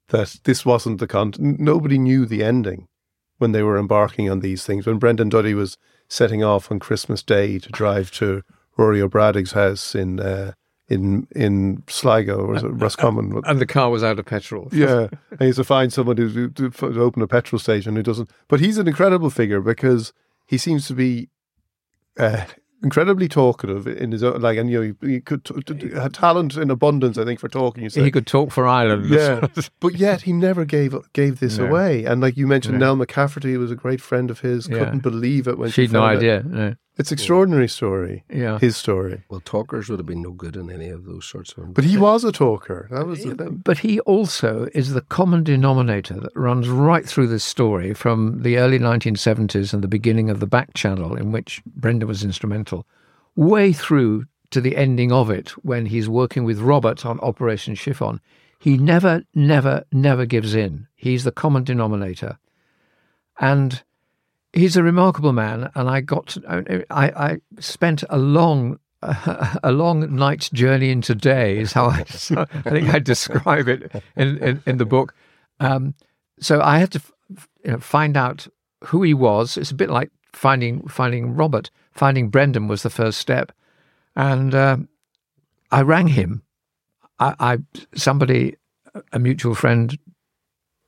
that 0.09 0.37
this 0.43 0.65
wasn't 0.65 0.99
the 0.99 1.07
con. 1.07 1.33
Nobody 1.39 1.97
knew 1.97 2.25
the 2.27 2.43
ending 2.43 2.87
when 3.37 3.51
they 3.51 3.63
were 3.63 3.77
embarking 3.77 4.29
on 4.29 4.39
these 4.39 4.65
things. 4.65 4.85
When 4.85 4.97
Brendan 4.97 5.29
Duddy 5.29 5.53
was 5.53 5.77
setting 6.07 6.43
off 6.43 6.71
on 6.71 6.79
Christmas 6.79 7.21
Day 7.21 7.59
to 7.59 7.69
drive 7.69 8.11
to 8.11 8.43
Rory 8.77 9.01
O'Braddock's 9.01 9.51
house 9.51 9.95
in 9.95 10.19
uh, 10.19 10.53
in 10.87 11.27
in 11.35 11.83
Sligo 11.87 12.37
or 12.37 12.53
Roscommon? 12.71 13.41
and 13.45 13.59
the 13.59 13.65
car 13.65 13.89
was 13.89 14.03
out 14.03 14.19
of 14.19 14.25
petrol. 14.25 14.69
Yeah, 14.71 15.07
and 15.31 15.41
he's 15.41 15.57
to 15.57 15.63
find 15.63 15.91
someone 15.91 16.17
who 16.17 16.49
to, 16.49 16.69
to, 16.69 16.93
to 16.93 17.01
open 17.01 17.21
a 17.21 17.27
petrol 17.27 17.59
station 17.59 17.95
who 17.95 18.03
doesn't. 18.03 18.29
But 18.47 18.59
he's 18.59 18.77
an 18.77 18.87
incredible 18.87 19.29
figure 19.29 19.61
because 19.61 20.13
he 20.45 20.57
seems 20.57 20.87
to 20.87 20.93
be 20.93 21.29
uh, 22.17 22.45
incredibly 22.83 23.27
talkative 23.27 23.87
in 23.87 24.11
his 24.11 24.23
own. 24.23 24.41
Like, 24.41 24.57
and 24.57 24.69
you 24.69 24.93
know, 25.01 25.07
he, 25.07 25.19
could 25.21 25.43
t- 25.45 25.89
had 25.89 26.13
talent 26.13 26.55
in 26.57 26.69
abundance. 26.69 27.17
I 27.17 27.25
think 27.25 27.39
for 27.39 27.47
talking. 27.47 27.83
You 27.83 27.89
say. 27.89 28.03
He 28.03 28.11
could 28.11 28.27
talk 28.27 28.51
for 28.51 28.67
Ireland. 28.67 29.09
yeah, 29.09 29.47
but 29.79 29.95
yet 29.95 30.21
he 30.21 30.33
never 30.33 30.65
gave 30.65 30.95
gave 31.13 31.39
this 31.39 31.57
No. 31.57 31.65
away. 31.65 32.05
And 32.05 32.21
like 32.21 32.37
you 32.37 32.47
mentioned, 32.47 32.79
No. 32.79 32.95
Nell 32.95 33.05
McCafferty 33.05 33.57
was 33.57 33.71
a 33.71 33.75
great 33.75 34.01
friend 34.01 34.29
of 34.31 34.39
his. 34.41 34.67
Yeah. 34.67 34.79
Couldn't 34.79 34.99
believe 35.03 35.47
it 35.47 35.57
when 35.57 35.69
she 35.69 35.83
She'd 35.85 35.91
no 35.93 35.99
found 36.01 36.11
out. 36.11 36.17
idea. 36.17 36.43
No. 36.45 36.75
It's 36.97 37.11
extraordinary 37.11 37.67
story. 37.67 38.23
Yeah. 38.29 38.57
His 38.57 38.75
story. 38.75 39.23
Well, 39.29 39.41
talkers 39.41 39.87
would 39.87 39.99
have 39.99 40.07
been 40.07 40.23
no 40.23 40.31
good 40.31 40.55
in 40.55 40.71
any 40.71 40.89
of 40.89 41.05
those 41.05 41.25
sorts 41.25 41.53
of. 41.53 41.73
But 41.73 41.83
he 41.83 41.97
was 41.97 42.23
a 42.23 42.31
talker. 42.31 42.87
That 42.89 43.05
was 43.05 43.23
the 43.23 43.35
thing. 43.35 43.61
But 43.63 43.79
he 43.79 43.99
also 44.01 44.67
is 44.73 44.93
the 44.93 45.01
common 45.01 45.43
denominator 45.43 46.19
that 46.19 46.35
runs 46.35 46.67
right 46.69 47.05
through 47.05 47.27
this 47.27 47.43
story 47.43 47.93
from 47.93 48.41
the 48.41 48.57
early 48.57 48.79
1970s 48.79 49.73
and 49.73 49.83
the 49.83 49.87
beginning 49.87 50.29
of 50.29 50.39
the 50.39 50.47
back 50.47 50.73
channel 50.73 51.15
in 51.15 51.31
which 51.31 51.61
Brendan 51.65 52.07
was 52.07 52.23
instrumental, 52.23 52.87
way 53.35 53.73
through 53.73 54.25
to 54.49 54.59
the 54.59 54.75
ending 54.75 55.11
of 55.11 55.29
it 55.29 55.49
when 55.63 55.85
he's 55.85 56.09
working 56.09 56.45
with 56.45 56.59
Robert 56.59 57.05
on 57.05 57.19
Operation 57.19 57.75
Chiffon. 57.75 58.19
He 58.59 58.77
never, 58.77 59.23
never, 59.35 59.83
never 59.91 60.25
gives 60.25 60.55
in. 60.55 60.87
He's 60.95 61.23
the 61.23 61.31
common 61.31 61.63
denominator. 61.63 62.39
And 63.39 63.83
he's 64.53 64.77
a 64.77 64.83
remarkable 64.83 65.33
man. 65.33 65.71
And 65.75 65.89
I 65.89 66.01
got 66.01 66.27
to, 66.27 66.85
I, 66.89 67.09
I 67.09 67.37
spent 67.59 68.03
a 68.09 68.17
long 68.17 68.79
a 69.01 69.71
long 69.71 70.15
night's 70.15 70.49
journey 70.49 70.89
into 70.89 71.13
day 71.13 71.59
is 71.59 71.71
how 71.71 71.85
I, 71.85 71.99
I 72.31 72.45
think 72.69 72.93
I 72.93 72.99
describe 72.99 73.67
it 73.67 73.91
in, 74.15 74.37
in, 74.39 74.63
in 74.65 74.77
the 74.77 74.85
book. 74.85 75.13
Um, 75.59 75.93
so 76.39 76.61
I 76.61 76.79
had 76.79 76.91
to 76.93 77.01
you 77.63 77.71
know, 77.71 77.77
find 77.79 78.17
out 78.17 78.47
who 78.85 79.03
he 79.03 79.13
was. 79.13 79.55
It's 79.55 79.71
a 79.71 79.75
bit 79.75 79.89
like 79.89 80.11
finding 80.33 80.87
finding 80.87 81.35
Robert. 81.35 81.69
Finding 81.91 82.29
Brendan 82.29 82.67
was 82.67 82.83
the 82.83 82.89
first 82.89 83.17
step, 83.17 83.51
and 84.15 84.53
uh, 84.53 84.77
I 85.71 85.81
rang 85.81 86.07
him. 86.07 86.43
I, 87.19 87.35
I 87.39 87.57
somebody, 87.95 88.55
a 89.11 89.19
mutual 89.19 89.55
friend. 89.55 89.97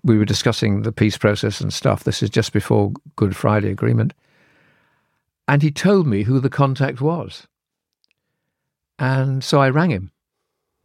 We 0.03 0.17
were 0.17 0.25
discussing 0.25 0.83
the 0.83 0.91
peace 0.91 1.17
process 1.17 1.59
and 1.62 1.73
stuff. 1.73 2.03
This 2.03 2.23
is 2.23 2.29
just 2.29 2.53
before 2.53 2.93
Good 3.15 3.35
Friday 3.35 3.69
Agreement, 3.69 4.13
and 5.47 5.62
he 5.62 5.71
told 5.71 6.07
me 6.07 6.23
who 6.23 6.39
the 6.39 6.49
contact 6.49 7.01
was. 7.01 7.47
And 8.97 9.43
so 9.43 9.62
I 9.62 9.69
rang 9.69 9.91
him 9.91 10.12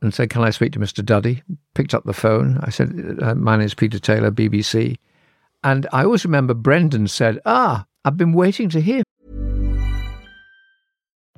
and 0.00 0.14
said, 0.14 0.31
Can 0.31 0.42
I 0.42 0.50
speak 0.50 0.72
to 0.72 0.79
Mr. 0.79 1.05
Duddy? 1.05 1.42
Picked 1.74 1.94
up 1.94 2.05
the 2.05 2.12
phone. 2.12 2.59
I 2.62 2.70
said, 2.70 3.18
uh, 3.20 3.35
My 3.35 3.57
name's 3.57 3.74
Peter 3.74 3.98
Taylor, 3.98 4.31
BBC. 4.31 4.96
And 5.62 5.87
I 5.92 6.05
always 6.05 6.24
remember 6.24 6.55
Brendan 6.55 7.09
said, 7.09 7.40
Ah, 7.44 7.87
I've 8.05 8.16
been 8.16 8.33
waiting 8.33 8.68
to 8.70 8.81
hear. 8.81 9.03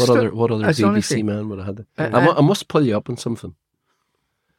What 0.00 0.08
other 0.18 0.34
what 0.34 0.50
other 0.50 0.64
BBC 1.00 1.22
man 1.24 1.48
would 1.48 1.58
have 1.58 1.78
had? 1.98 2.14
Uh, 2.14 2.18
I, 2.18 2.38
I 2.38 2.40
must 2.40 2.68
pull 2.68 2.84
you 2.86 2.96
up 2.96 3.08
on 3.10 3.16
something. 3.16 3.54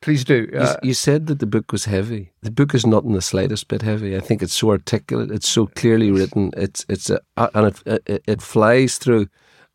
Please 0.02 0.26
do. 0.26 0.50
You, 0.52 0.60
Uh, 0.60 0.76
you 0.84 0.94
said 0.94 1.28
that 1.28 1.40
the 1.40 1.46
book 1.46 1.72
was 1.72 1.86
heavy. 1.86 2.34
The 2.42 2.52
book 2.52 2.76
is 2.76 2.86
not 2.86 3.04
in 3.06 3.14
the 3.14 3.22
slightest 3.22 3.68
bit 3.70 3.82
heavy. 3.82 4.18
I 4.18 4.20
think 4.20 4.42
it's 4.44 4.54
so 4.54 4.70
articulate. 4.72 5.32
It's 5.32 5.48
so 5.48 5.68
clearly 5.68 6.12
written. 6.12 6.52
It's 6.58 6.86
it's 6.90 7.10
a, 7.10 7.20
and 7.38 7.68
it, 7.68 8.02
it 8.06 8.24
it 8.28 8.42
flies 8.42 8.98
through, 8.98 9.28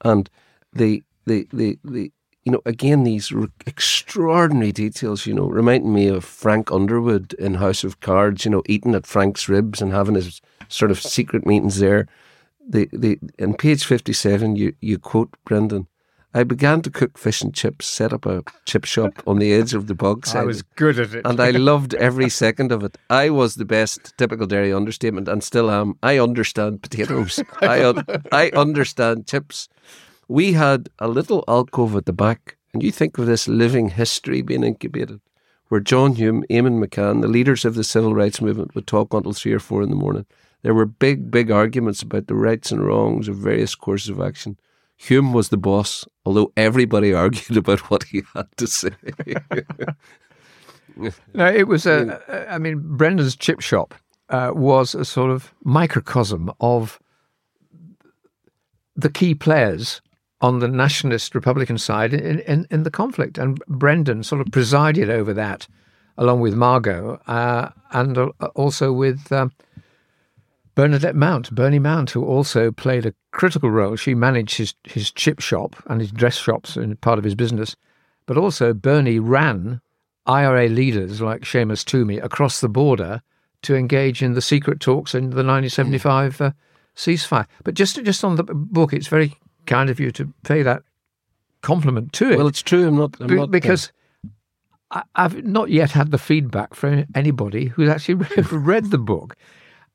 and 0.04 0.28
the 0.72 1.02
the 1.26 1.48
the 1.52 1.78
the 1.82 2.12
you 2.44 2.52
know 2.52 2.60
again 2.66 3.04
these 3.04 3.32
r- 3.32 3.48
extraordinary 3.66 4.70
details. 4.70 5.24
You 5.26 5.32
know, 5.34 5.48
reminding 5.48 5.94
me 5.94 6.08
of 6.08 6.24
Frank 6.24 6.70
Underwood 6.70 7.32
in 7.38 7.54
House 7.54 7.82
of 7.82 8.00
Cards. 8.00 8.44
You 8.44 8.50
know, 8.50 8.62
eating 8.66 8.94
at 8.94 9.06
Frank's 9.06 9.48
ribs 9.48 9.80
and 9.80 9.92
having 9.92 10.14
his 10.14 10.42
sort 10.68 10.90
of 10.90 11.00
secret 11.00 11.46
meetings 11.46 11.78
there. 11.78 12.06
The 12.68 12.88
the 12.92 13.18
in 13.38 13.54
page 13.54 13.84
fifty 13.84 14.12
seven 14.12 14.56
you 14.56 14.74
you 14.80 14.98
quote 14.98 15.30
Brendan. 15.44 15.86
I 16.34 16.44
began 16.44 16.82
to 16.82 16.90
cook 16.90 17.16
fish 17.16 17.40
and 17.40 17.54
chips, 17.54 17.86
set 17.86 18.12
up 18.12 18.26
a 18.26 18.44
chip 18.66 18.84
shop 18.84 19.12
on 19.26 19.38
the 19.38 19.52
edge 19.54 19.72
of 19.72 19.86
the 19.86 19.94
bog 19.94 20.28
I 20.34 20.44
was 20.44 20.60
good 20.60 20.98
at 21.00 21.14
it. 21.14 21.26
and 21.26 21.40
I 21.40 21.50
loved 21.52 21.94
every 21.94 22.28
second 22.28 22.70
of 22.70 22.84
it. 22.84 22.98
I 23.08 23.30
was 23.30 23.54
the 23.54 23.64
best, 23.64 24.12
typical 24.18 24.46
Derry 24.46 24.70
understatement, 24.70 25.26
and 25.26 25.42
still 25.42 25.70
am. 25.70 25.96
I 26.02 26.18
understand 26.18 26.82
potatoes. 26.82 27.40
I 27.62 27.82
un- 27.82 28.04
I 28.30 28.50
understand 28.50 29.26
chips. 29.26 29.70
We 30.28 30.52
had 30.52 30.90
a 30.98 31.08
little 31.08 31.44
alcove 31.48 31.96
at 31.96 32.04
the 32.04 32.12
back, 32.12 32.58
and 32.74 32.82
you 32.82 32.92
think 32.92 33.16
of 33.16 33.24
this 33.24 33.48
living 33.48 33.88
history 33.88 34.42
being 34.42 34.64
incubated, 34.64 35.20
where 35.68 35.80
John 35.80 36.14
Hume, 36.14 36.44
Eamonn 36.50 36.84
McCann, 36.84 37.22
the 37.22 37.28
leaders 37.28 37.64
of 37.64 37.74
the 37.74 37.84
civil 37.84 38.14
rights 38.14 38.42
movement, 38.42 38.74
would 38.74 38.86
talk 38.86 39.14
until 39.14 39.32
three 39.32 39.54
or 39.54 39.60
four 39.60 39.82
in 39.82 39.88
the 39.88 39.96
morning. 39.96 40.26
There 40.62 40.74
were 40.74 40.86
big, 40.86 41.30
big 41.30 41.50
arguments 41.50 42.02
about 42.02 42.26
the 42.26 42.34
rights 42.34 42.72
and 42.72 42.84
wrongs 42.84 43.28
of 43.28 43.36
various 43.36 43.74
courses 43.74 44.10
of 44.10 44.20
action. 44.20 44.58
Hume 44.96 45.32
was 45.32 45.50
the 45.50 45.56
boss, 45.56 46.06
although 46.24 46.52
everybody 46.56 47.12
argued 47.14 47.56
about 47.56 47.90
what 47.90 48.04
he 48.04 48.22
had 48.34 48.48
to 48.56 48.66
say. 48.66 48.90
No, 51.32 51.46
it 51.46 51.68
was 51.68 51.86
a. 51.86 52.48
I 52.50 52.58
mean, 52.58 52.82
Brendan's 52.82 53.36
chip 53.36 53.60
shop 53.60 53.94
uh, 54.30 54.50
was 54.52 54.96
a 54.96 55.04
sort 55.04 55.30
of 55.30 55.54
microcosm 55.62 56.50
of 56.60 56.98
the 58.96 59.08
key 59.08 59.34
players 59.34 60.00
on 60.40 60.58
the 60.58 60.68
nationalist 60.68 61.34
Republican 61.34 61.78
side 61.78 62.12
in, 62.12 62.40
in, 62.40 62.66
in 62.70 62.82
the 62.82 62.90
conflict. 62.90 63.38
And 63.38 63.62
Brendan 63.66 64.22
sort 64.22 64.40
of 64.40 64.52
presided 64.52 65.10
over 65.10 65.32
that 65.34 65.68
along 66.16 66.40
with 66.40 66.54
Margot 66.54 67.20
uh, 67.28 67.70
and 67.92 68.18
uh, 68.18 68.28
also 68.54 68.92
with 68.92 69.30
um, 69.32 69.52
Bernadette 70.78 71.16
Mount, 71.16 71.52
Bernie 71.52 71.80
Mount, 71.80 72.10
who 72.10 72.24
also 72.24 72.70
played 72.70 73.04
a 73.04 73.12
critical 73.32 73.68
role. 73.68 73.96
She 73.96 74.14
managed 74.14 74.58
his, 74.58 74.74
his 74.84 75.10
chip 75.10 75.40
shop 75.40 75.74
and 75.86 76.00
his 76.00 76.12
dress 76.12 76.36
shops 76.36 76.76
in 76.76 76.94
part 76.98 77.18
of 77.18 77.24
his 77.24 77.34
business. 77.34 77.74
But 78.26 78.38
also, 78.38 78.72
Bernie 78.72 79.18
ran 79.18 79.80
IRA 80.26 80.68
leaders 80.68 81.20
like 81.20 81.40
Seamus 81.40 81.84
Twomey 81.84 82.22
across 82.22 82.60
the 82.60 82.68
border 82.68 83.22
to 83.62 83.74
engage 83.74 84.22
in 84.22 84.34
the 84.34 84.40
secret 84.40 84.78
talks 84.78 85.16
in 85.16 85.30
the 85.30 85.42
1975 85.42 86.40
uh, 86.40 86.52
ceasefire. 86.94 87.46
But 87.64 87.74
just 87.74 88.00
just 88.04 88.22
on 88.22 88.36
the 88.36 88.44
book, 88.44 88.92
it's 88.92 89.08
very 89.08 89.36
kind 89.66 89.90
of 89.90 89.98
you 89.98 90.12
to 90.12 90.32
pay 90.44 90.62
that 90.62 90.84
compliment 91.60 92.12
to 92.12 92.30
it. 92.30 92.38
Well, 92.38 92.46
it's 92.46 92.62
true. 92.62 92.86
I'm 92.86 92.96
not. 92.96 93.16
I'm 93.18 93.34
not 93.34 93.50
because 93.50 93.90
I, 94.92 95.02
I've 95.16 95.44
not 95.44 95.70
yet 95.70 95.90
had 95.90 96.12
the 96.12 96.18
feedback 96.18 96.74
from 96.74 97.04
anybody 97.16 97.66
who's 97.66 97.88
actually 97.88 98.14
read 98.52 98.92
the 98.92 98.98
book. 98.98 99.34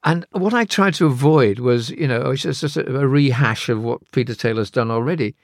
And 0.05 0.25
what 0.31 0.53
I 0.53 0.65
tried 0.65 0.95
to 0.95 1.05
avoid 1.05 1.59
was, 1.59 1.89
you 1.89 2.07
know, 2.07 2.31
it's 2.31 2.43
just, 2.43 2.75
a, 2.75 2.97
a 2.97 3.07
rehash 3.07 3.69
of 3.69 3.81
what 3.81 4.11
Peter 4.11 4.35
Taylor's 4.35 4.69
done 4.69 4.91
already. 4.91 5.35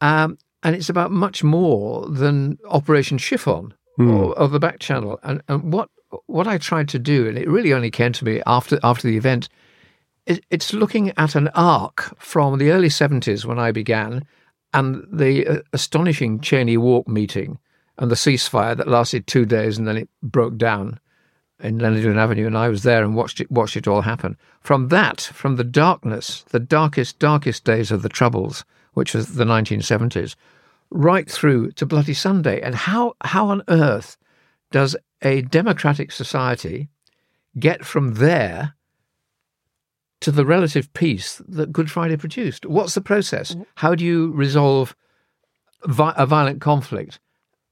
Um, 0.00 0.38
and 0.62 0.74
it's 0.74 0.88
about 0.88 1.10
much 1.10 1.44
more 1.44 2.06
than 2.08 2.58
Operation 2.68 3.18
Chiffon 3.18 3.74
or, 3.98 4.38
or 4.38 4.48
the 4.48 4.58
back 4.58 4.78
channel. 4.78 5.18
And, 5.22 5.42
and 5.48 5.72
what 5.72 5.90
what 6.26 6.46
I 6.46 6.58
tried 6.58 6.88
to 6.90 6.98
do, 6.98 7.26
and 7.26 7.38
it 7.38 7.48
really 7.48 7.72
only 7.72 7.90
came 7.90 8.12
to 8.12 8.24
me 8.24 8.42
after 8.46 8.78
after 8.82 9.08
the 9.08 9.16
event, 9.16 9.48
it, 10.26 10.44
it's 10.50 10.72
looking 10.72 11.12
at 11.16 11.34
an 11.34 11.48
arc 11.48 12.14
from 12.18 12.58
the 12.58 12.70
early 12.70 12.88
70s 12.88 13.44
when 13.44 13.58
I 13.58 13.72
began 13.72 14.26
and 14.74 15.06
the 15.10 15.46
uh, 15.46 15.58
astonishing 15.72 16.40
Cheyne 16.40 16.80
Walk 16.80 17.08
meeting 17.08 17.58
and 17.98 18.10
the 18.10 18.16
ceasefire 18.16 18.76
that 18.76 18.88
lasted 18.88 19.26
two 19.26 19.44
days 19.44 19.78
and 19.78 19.86
then 19.86 19.96
it 19.96 20.08
broke 20.22 20.56
down 20.56 20.98
in 21.60 21.78
Lenadoon 21.78 22.16
Avenue, 22.16 22.46
and 22.46 22.58
I 22.58 22.68
was 22.68 22.82
there 22.82 23.04
and 23.04 23.14
watched 23.14 23.40
it 23.40 23.50
watched 23.50 23.76
it 23.76 23.86
all 23.86 24.02
happen. 24.02 24.36
From 24.60 24.88
that, 24.88 25.20
from 25.20 25.56
the 25.56 25.64
darkness, 25.64 26.44
the 26.50 26.60
darkest, 26.60 27.18
darkest 27.18 27.64
days 27.64 27.90
of 27.90 28.02
the 28.02 28.08
Troubles, 28.08 28.64
which 28.94 29.14
was 29.14 29.34
the 29.34 29.44
1970s, 29.44 30.34
right 30.90 31.30
through 31.30 31.72
to 31.72 31.86
Bloody 31.86 32.14
Sunday, 32.14 32.60
and 32.60 32.74
how 32.74 33.14
how 33.22 33.48
on 33.48 33.62
earth 33.68 34.16
does 34.70 34.96
a 35.22 35.42
democratic 35.42 36.10
society 36.10 36.88
get 37.58 37.84
from 37.84 38.14
there 38.14 38.74
to 40.20 40.30
the 40.30 40.46
relative 40.46 40.92
peace 40.94 41.42
that 41.48 41.72
Good 41.72 41.90
Friday 41.90 42.16
produced? 42.16 42.64
What's 42.66 42.94
the 42.94 43.00
process? 43.00 43.54
Mm. 43.54 43.66
How 43.76 43.94
do 43.94 44.04
you 44.04 44.32
resolve 44.32 44.96
vi- 45.84 46.14
a 46.16 46.26
violent 46.26 46.60
conflict 46.60 47.20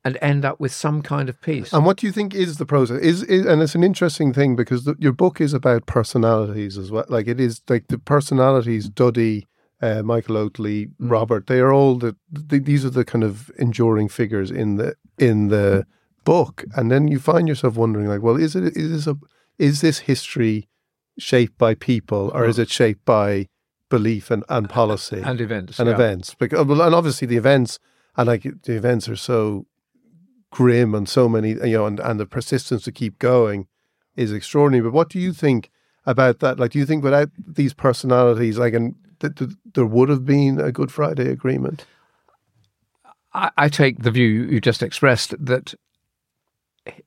and 0.05 0.17
end 0.23 0.45
up 0.45 0.59
with 0.61 0.73
some 0.73 1.03
kind 1.03 1.29
of 1.29 1.41
peace? 1.41 1.73
And 1.73 1.85
what 1.85 1.99
do 1.99 2.07
you 2.07 2.13
think 2.13 2.35
is 2.35 2.57
the 2.57 2.67
process? 2.67 3.01
Is, 3.01 3.23
is 3.25 3.47
and 3.47 3.63
it's 3.63 3.75
an 3.75 3.85
interesting 3.85 4.33
thing 4.33 4.57
because 4.57 4.85
the, 4.85 4.97
your 4.99 5.13
book 5.13 5.41
is 5.41 5.53
about 5.53 5.87
personalities 5.87 6.79
as 6.79 6.91
well. 6.91 7.05
Like 7.09 7.29
it 7.29 7.41
is 7.41 7.61
like 7.69 7.89
the 7.89 7.99
personalities, 7.99 8.89
Duddy, 8.89 9.47
uh, 9.83 10.03
Michael 10.03 10.37
Oatley, 10.37 10.89
Mm. 11.01 11.11
Robert. 11.11 11.47
They 11.47 11.61
are 11.61 11.73
all 11.73 11.97
the, 11.97 12.17
the 12.31 12.59
these 12.59 12.85
are 12.85 12.91
the 12.91 13.05
kind 13.05 13.25
of 13.25 13.51
enduring 13.59 14.09
figures 14.09 14.51
in 14.51 14.77
the 14.77 14.95
in 15.19 15.49
the 15.49 15.87
book. 16.25 16.65
And 16.75 16.91
then 16.91 17.09
you 17.09 17.19
find 17.19 17.49
yourself 17.49 17.77
wondering, 17.77 18.07
like, 18.07 18.23
well, 18.23 18.37
is 18.37 18.57
it 18.57 18.77
is 18.77 18.91
this 18.91 19.07
a 19.07 19.17
is 19.59 19.81
this 19.81 20.01
history 20.01 20.69
shaped 21.19 21.59
by 21.59 21.75
people 21.75 22.31
or 22.33 22.47
is 22.47 22.59
it 22.59 22.71
shaped 22.71 23.05
by 23.05 23.47
belief 23.91 24.31
and, 24.31 24.45
and 24.49 24.71
policy 24.71 25.21
and 25.23 25.41
events. 25.41 25.79
and 25.79 25.89
yeah. 25.89 25.95
events? 25.95 26.35
Because 26.35 26.61
and 26.61 26.95
obviously 26.95 27.27
the 27.27 27.37
events 27.37 27.79
and 28.17 28.27
like 28.27 28.43
the 28.43 28.75
events 28.75 29.09
are 29.09 29.17
so 29.17 29.67
grim 30.51 30.95
and 30.95 31.09
so 31.09 31.29
many 31.29 31.51
you 31.51 31.79
know 31.79 31.87
and, 31.87 32.01
and 32.01 32.19
the 32.19 32.27
persistence 32.27 32.85
to 32.85 32.93
keep 32.93 33.19
going 33.19 33.67
is 34.17 34.33
extraordinary 34.33 34.83
but 34.83 34.93
what 34.93 35.09
do 35.09 35.19
you 35.19 35.33
think 35.33 35.71
about 36.07 36.41
that 36.41 36.59
like 36.59 36.73
do 36.73 36.79
you 36.79 36.87
think 36.87 37.05
without 37.05 37.31
these 37.39 37.73
personalities 37.73 38.59
like 38.59 38.75
and 38.75 38.95
th- 39.21 39.35
th- 39.35 39.51
there 39.75 39.87
would 39.87 40.09
have 40.09 40.25
been 40.25 40.61
a 40.61 40.73
good 40.73 40.91
friday 40.91 41.31
agreement 41.31 41.87
I, 43.33 43.51
I 43.57 43.69
take 43.69 44.03
the 44.03 44.11
view 44.11 44.27
you 44.27 44.61
just 44.61 44.83
expressed 44.83 45.35
that 45.45 45.75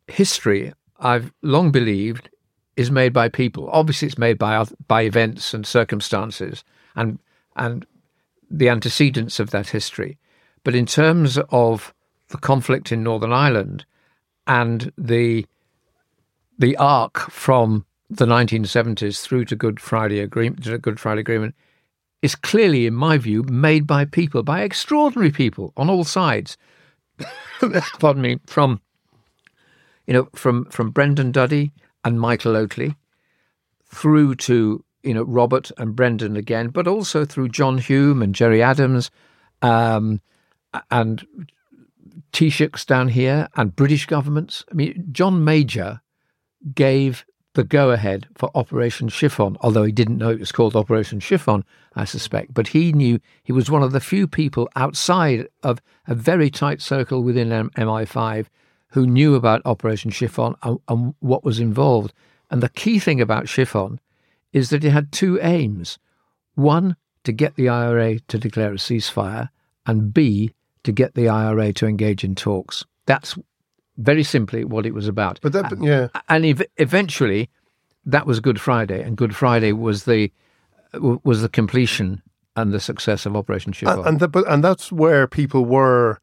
history, 0.07 0.73
I've 0.99 1.31
long 1.41 1.71
believed, 1.71 2.29
is 2.75 2.91
made 2.91 3.13
by 3.13 3.29
people. 3.29 3.69
Obviously, 3.71 4.07
it's 4.07 4.17
made 4.17 4.37
by 4.37 4.65
by 4.87 5.03
events 5.03 5.53
and 5.53 5.65
circumstances 5.65 6.63
and 6.95 7.19
and 7.55 7.85
the 8.49 8.69
antecedents 8.69 9.39
of 9.39 9.51
that 9.51 9.69
history. 9.69 10.17
But 10.63 10.75
in 10.75 10.85
terms 10.85 11.37
of 11.49 11.93
the 12.33 12.39
conflict 12.39 12.91
in 12.91 13.03
Northern 13.03 13.31
Ireland 13.31 13.85
and 14.47 14.91
the 14.97 15.45
the 16.59 16.75
arc 16.77 17.19
from 17.31 17.85
the 18.09 18.25
1970s 18.25 19.21
through 19.21 19.45
to 19.45 19.55
Good 19.55 19.79
Friday 19.79 20.19
agreement 20.19 20.63
to 20.63 20.77
Good 20.77 20.99
Friday 20.99 21.21
Agreement 21.21 21.55
is 22.21 22.35
clearly, 22.35 22.85
in 22.85 22.93
my 22.93 23.17
view, 23.17 23.43
made 23.43 23.85
by 23.85 24.05
people, 24.05 24.43
by 24.43 24.61
extraordinary 24.61 25.31
people 25.31 25.73
on 25.77 25.89
all 25.89 26.03
sides. 26.03 26.57
Pardon 27.99 28.21
me, 28.21 28.39
from 28.47 28.81
you 30.07 30.13
know, 30.13 30.27
from 30.33 30.65
from 30.65 30.89
Brendan 30.89 31.31
Duddy 31.31 31.71
and 32.03 32.19
Michael 32.19 32.53
Oatley, 32.53 32.95
through 33.85 34.35
to 34.35 34.83
you 35.03 35.13
know 35.13 35.23
Robert 35.23 35.71
and 35.77 35.95
Brendan 35.95 36.35
again, 36.35 36.69
but 36.69 36.87
also 36.87 37.25
through 37.25 37.49
John 37.49 37.77
Hume 37.77 38.23
and 38.23 38.33
Gerry 38.33 38.63
Adams, 38.63 39.11
um, 39.61 40.19
and 40.89 41.25
Taoiseachs 42.31 42.85
down 42.85 43.09
here 43.09 43.47
and 43.55 43.75
British 43.75 44.05
governments. 44.05 44.63
I 44.71 44.75
mean, 44.75 45.07
John 45.11 45.43
Major 45.43 46.01
gave 46.73 47.25
the 47.53 47.63
go 47.63 47.91
ahead 47.91 48.27
for 48.35 48.49
Operation 48.55 49.09
Chiffon, 49.09 49.57
although 49.61 49.83
he 49.83 49.91
didn't 49.91 50.17
know 50.17 50.31
it 50.31 50.39
was 50.39 50.51
called 50.51 50.75
Operation 50.75 51.19
Chiffon, 51.19 51.63
I 51.95 52.05
suspect. 52.05 52.53
But 52.53 52.69
he 52.69 52.91
knew 52.91 53.19
he 53.43 53.51
was 53.51 53.69
one 53.69 53.83
of 53.83 53.91
the 53.91 53.99
few 53.99 54.27
people 54.27 54.69
outside 54.75 55.47
of 55.61 55.81
a 56.07 56.15
very 56.15 56.49
tight 56.49 56.81
circle 56.81 57.21
within 57.21 57.51
M- 57.51 57.69
MI5 57.77 58.47
who 58.89 59.05
knew 59.05 59.35
about 59.35 59.61
Operation 59.65 60.09
Chiffon 60.11 60.55
and, 60.63 60.79
and 60.87 61.13
what 61.19 61.43
was 61.43 61.59
involved. 61.59 62.13
And 62.49 62.61
the 62.61 62.69
key 62.69 62.99
thing 62.99 63.21
about 63.21 63.49
Chiffon 63.49 63.99
is 64.51 64.69
that 64.69 64.83
it 64.83 64.91
had 64.91 65.11
two 65.11 65.39
aims 65.41 65.99
one, 66.55 66.95
to 67.23 67.31
get 67.31 67.55
the 67.55 67.69
IRA 67.69 68.19
to 68.19 68.37
declare 68.37 68.73
a 68.73 68.77
ceasefire, 68.77 69.49
and 69.85 70.13
B, 70.13 70.53
to 70.83 70.91
get 70.91 71.15
the 71.15 71.29
IRA 71.29 71.73
to 71.73 71.87
engage 71.87 72.23
in 72.23 72.35
talks. 72.35 72.85
That's 73.05 73.35
very 73.97 74.23
simply 74.23 74.63
what 74.65 74.85
it 74.85 74.93
was 74.93 75.07
about. 75.07 75.39
but 75.41 75.53
that 75.53 75.69
but 75.69 75.81
yeah 75.83 76.07
and 76.29 76.45
ev- 76.45 76.67
eventually, 76.77 77.49
that 78.05 78.25
was 78.25 78.39
Good 78.39 78.59
Friday, 78.59 79.01
and 79.01 79.15
Good 79.15 79.35
Friday 79.35 79.71
was 79.71 80.05
the 80.05 80.31
was 80.99 81.41
the 81.41 81.49
completion 81.49 82.21
and 82.55 82.71
the 82.71 82.79
success 82.79 83.25
of 83.25 83.35
Operation 83.35 83.73
Chiffon. 83.73 83.99
and, 83.99 84.07
and, 84.07 84.19
that, 84.19 84.27
but, 84.27 84.47
and 84.47 84.63
that's 84.63 84.91
where 84.91 85.27
people 85.27 85.65
were 85.65 86.19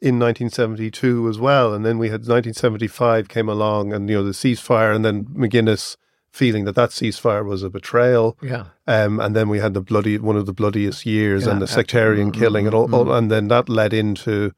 in 0.00 0.18
1972 0.18 1.28
as 1.28 1.38
well 1.38 1.72
and 1.72 1.84
then 1.84 1.96
we 1.96 2.08
had 2.08 2.20
1975 2.22 3.28
came 3.28 3.48
along 3.48 3.92
and 3.92 4.08
you 4.10 4.16
know 4.16 4.24
the 4.24 4.32
ceasefire 4.32 4.94
and 4.94 5.04
then 5.04 5.24
mcguinness 5.26 5.96
feeling 6.32 6.64
that 6.64 6.74
that 6.74 6.90
ceasefire 6.90 7.44
was 7.44 7.62
a 7.62 7.68
betrayal 7.70 8.36
yeah, 8.42 8.64
Um, 8.86 9.20
and 9.20 9.36
then 9.36 9.48
we 9.50 9.58
had 9.58 9.74
the 9.74 9.80
bloody 9.82 10.16
one 10.18 10.36
of 10.36 10.46
the 10.46 10.52
bloodiest 10.54 11.04
years 11.06 11.44
Yeah, 11.44 11.52
and 11.52 11.60
the 11.60 11.64
uh, 11.66 11.76
sectarian 11.78 12.30
mm, 12.32 12.38
killing 12.38 12.66
and 12.66 12.74
all, 12.74 12.88
mm, 12.88 12.94
all- 12.94 13.12
and 13.12 13.30
then 13.30 13.48
that 13.48 13.68
led 13.68 13.92
into 13.92 14.52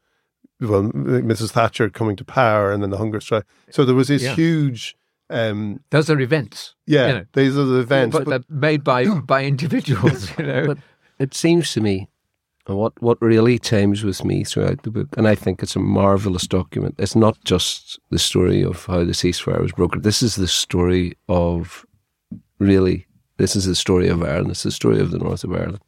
well 0.60 0.84
Mrs 0.84 1.50
Thatcher 1.50 1.90
coming 1.90 2.16
to 2.16 2.24
power 2.24 2.72
and 2.72 2.82
then 2.82 2.90
the 2.90 2.96
hunger 2.98 3.20
strike. 3.20 3.44
So 3.70 3.84
there 3.84 3.94
was 3.96 4.08
this 4.08 4.22
Yeah. 4.22 4.34
huge 4.34 4.96
um, 5.30 5.80
those 5.90 6.10
are 6.10 6.20
events. 6.20 6.74
yeah, 6.86 7.06
you 7.08 7.14
know, 7.14 7.24
these 7.32 7.56
are 7.58 7.64
the 7.64 7.80
events. 7.80 8.16
but, 8.16 8.24
but- 8.24 8.30
they're 8.48 8.56
made 8.70 8.84
by 8.84 9.06
by 9.34 9.44
individuals. 9.44 10.30
You 10.38 10.44
know, 10.46 10.66
But 10.66 10.78
it 11.18 11.34
seems 11.34 11.72
to 11.72 11.80
me, 11.80 12.08
and 12.66 12.78
what, 12.78 13.00
what 13.02 13.20
really 13.20 13.58
times 13.58 14.04
with 14.04 14.24
me 14.24 14.42
throughout 14.42 14.82
the 14.82 14.90
book, 14.90 15.08
and 15.16 15.28
I 15.28 15.34
think 15.34 15.62
it's 15.62 15.76
a 15.76 15.80
marvelous 15.80 16.46
document, 16.46 16.94
it's 16.98 17.14
not 17.14 17.36
just 17.44 18.00
the 18.10 18.18
story 18.18 18.62
of 18.62 18.86
how 18.86 19.04
the 19.04 19.12
ceasefire 19.12 19.60
was 19.60 19.72
broken. 19.72 20.00
This 20.00 20.22
is 20.22 20.36
the 20.36 20.48
story 20.48 21.12
of, 21.28 21.84
really, 22.58 23.06
this 23.36 23.54
is 23.54 23.66
the 23.66 23.74
story 23.74 24.08
of 24.08 24.22
Ireland. 24.22 24.52
It's 24.52 24.62
the 24.62 24.70
story 24.70 24.98
of 25.00 25.10
the 25.10 25.18
north 25.18 25.44
of 25.44 25.52
Ireland. 25.52 25.80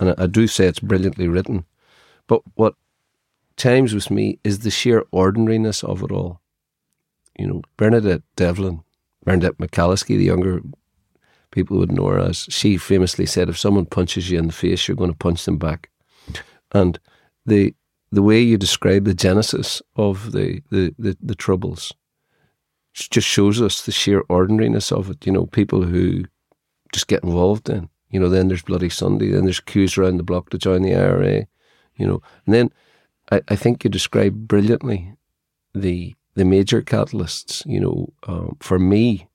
And 0.00 0.10
I, 0.10 0.24
I 0.24 0.26
do 0.26 0.46
say 0.46 0.66
it's 0.66 0.80
brilliantly 0.80 1.28
written. 1.28 1.64
But 2.26 2.42
what 2.54 2.74
times 3.56 3.92
with 3.92 4.10
me 4.10 4.38
is 4.44 4.60
the 4.60 4.70
sheer 4.70 5.04
ordinariness 5.12 5.84
of 5.84 6.02
it 6.02 6.12
all. 6.12 6.40
You 7.38 7.48
know, 7.48 7.62
Bernadette 7.76 8.22
Devlin, 8.36 8.82
Bernadette 9.24 9.58
McAliskey, 9.58 10.16
the 10.16 10.24
younger 10.24 10.62
people 11.50 11.78
would 11.78 11.92
know 11.92 12.06
her 12.06 12.18
as, 12.18 12.46
she 12.48 12.78
famously 12.78 13.26
said, 13.26 13.48
if 13.48 13.58
someone 13.58 13.86
punches 13.86 14.30
you 14.30 14.38
in 14.38 14.46
the 14.46 14.52
face, 14.52 14.88
you're 14.88 14.96
going 14.96 15.10
to 15.10 15.16
punch 15.16 15.44
them 15.44 15.58
back. 15.58 15.90
And 16.72 16.98
the 17.46 17.74
the 18.10 18.22
way 18.22 18.40
you 18.40 18.56
describe 18.56 19.04
the 19.04 19.14
genesis 19.14 19.82
of 19.96 20.32
the, 20.32 20.62
the, 20.70 20.94
the, 20.98 21.16
the 21.20 21.34
troubles 21.34 21.92
just 22.94 23.28
shows 23.28 23.60
us 23.60 23.84
the 23.84 23.92
sheer 23.92 24.24
ordinariness 24.28 24.90
of 24.90 25.10
it. 25.10 25.26
You 25.26 25.32
know, 25.32 25.46
people 25.46 25.82
who 25.82 26.24
just 26.92 27.06
get 27.06 27.22
involved 27.22 27.68
in. 27.68 27.88
You 28.10 28.18
know, 28.18 28.30
then 28.30 28.48
there's 28.48 28.62
Bloody 28.62 28.88
Sunday, 28.88 29.30
then 29.30 29.44
there's 29.44 29.60
queues 29.60 29.98
around 29.98 30.16
the 30.16 30.22
block 30.22 30.48
to 30.50 30.58
join 30.58 30.82
the 30.82 30.94
IRA. 30.94 31.46
You 31.96 32.06
know, 32.06 32.22
and 32.46 32.54
then 32.54 32.72
I, 33.30 33.42
I 33.48 33.56
think 33.56 33.84
you 33.84 33.90
describe 33.90 34.48
brilliantly 34.48 35.12
the 35.74 36.14
the 36.34 36.44
major 36.44 36.80
catalysts. 36.80 37.64
You 37.66 37.80
know, 37.80 38.12
um, 38.26 38.56
for 38.60 38.78
me, 38.78 39.28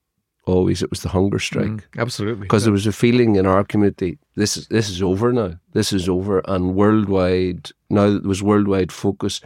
always 0.45 0.81
it 0.83 0.89
was 0.89 1.01
the 1.01 1.09
hunger 1.09 1.39
strike. 1.39 1.67
Mm, 1.67 1.83
absolutely. 1.97 2.41
Because 2.43 2.63
there 2.63 2.73
was 2.73 2.87
a 2.87 2.91
feeling 2.91 3.35
in 3.35 3.45
our 3.45 3.63
community, 3.63 4.17
this 4.35 4.57
is 4.57 4.67
this 4.67 4.89
is 4.89 5.01
over 5.01 5.31
now. 5.33 5.55
This 5.73 5.93
is 5.93 6.07
over, 6.09 6.41
and 6.45 6.75
worldwide 6.75 7.71
now 7.89 8.09
there 8.11 8.27
was 8.27 8.43
worldwide 8.43 8.91
focus. 8.91 9.41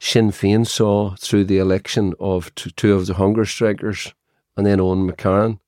Sinn 0.00 0.30
Féin 0.32 0.66
saw 0.66 1.14
through 1.16 1.44
the 1.44 1.58
election 1.58 2.14
of 2.20 2.54
two, 2.56 2.70
two 2.70 2.94
of 2.94 3.06
the 3.06 3.14
hunger 3.14 3.44
strikers, 3.46 4.12
and 4.56 4.66
then 4.66 4.78
Eoin 4.78 5.08
McCarron, 5.10 5.58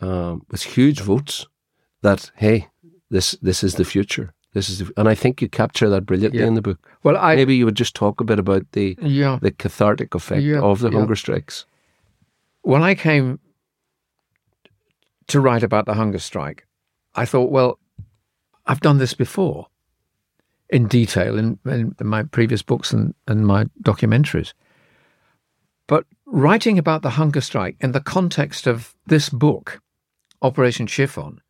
um, 0.00 0.44
with 0.50 0.62
huge 0.62 1.00
votes, 1.00 1.46
that 2.02 2.30
hey, 2.36 2.68
this 3.10 3.32
this 3.42 3.62
is 3.64 3.74
the 3.74 3.84
future. 3.84 4.32
This 4.52 4.70
is, 4.70 4.78
the, 4.78 4.92
and 4.96 5.06
I 5.08 5.14
think 5.14 5.42
you 5.42 5.48
capture 5.50 5.90
that 5.90 6.06
brilliantly 6.06 6.40
Yeah. 6.40 6.46
in 6.46 6.54
the 6.54 6.62
book. 6.62 6.78
Well, 7.02 7.16
I 7.18 7.36
Maybe 7.36 7.56
you 7.56 7.66
would 7.66 7.76
just 7.76 7.94
talk 7.94 8.20
a 8.20 8.24
bit 8.24 8.38
about 8.38 8.64
the 8.72 8.96
yeah. 9.02 9.38
the 9.42 9.50
cathartic 9.50 10.14
effect 10.14 10.42
Yeah, 10.42 10.60
of 10.60 10.80
the 10.80 10.90
yeah. 10.90 10.98
hunger 10.98 11.16
strikes. 11.16 11.66
When 12.66 12.82
I 12.82 12.96
came 12.96 13.38
to 15.28 15.40
write 15.40 15.62
about 15.62 15.86
the 15.86 15.94
hunger 15.94 16.18
strike, 16.18 16.66
I 17.14 17.24
thought, 17.24 17.52
well, 17.52 17.78
I've 18.66 18.80
done 18.80 18.98
this 18.98 19.14
before 19.14 19.68
in 20.68 20.88
detail 20.88 21.38
in, 21.38 21.60
in, 21.64 21.94
my 22.00 22.24
previous 22.24 22.62
books 22.62 22.92
and, 22.92 23.14
and 23.28 23.46
my 23.46 23.66
documentaries. 23.84 24.52
But 25.86 26.06
writing 26.26 26.76
about 26.76 27.02
the 27.02 27.10
hunger 27.10 27.40
strike 27.40 27.76
in 27.78 27.92
the 27.92 28.00
context 28.00 28.66
of 28.66 28.96
this 29.06 29.28
book, 29.28 29.80
Operation 30.42 30.88
Chiffon, 30.88 31.40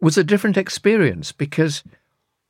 was 0.00 0.16
a 0.16 0.22
different 0.22 0.56
experience 0.56 1.32
because 1.32 1.82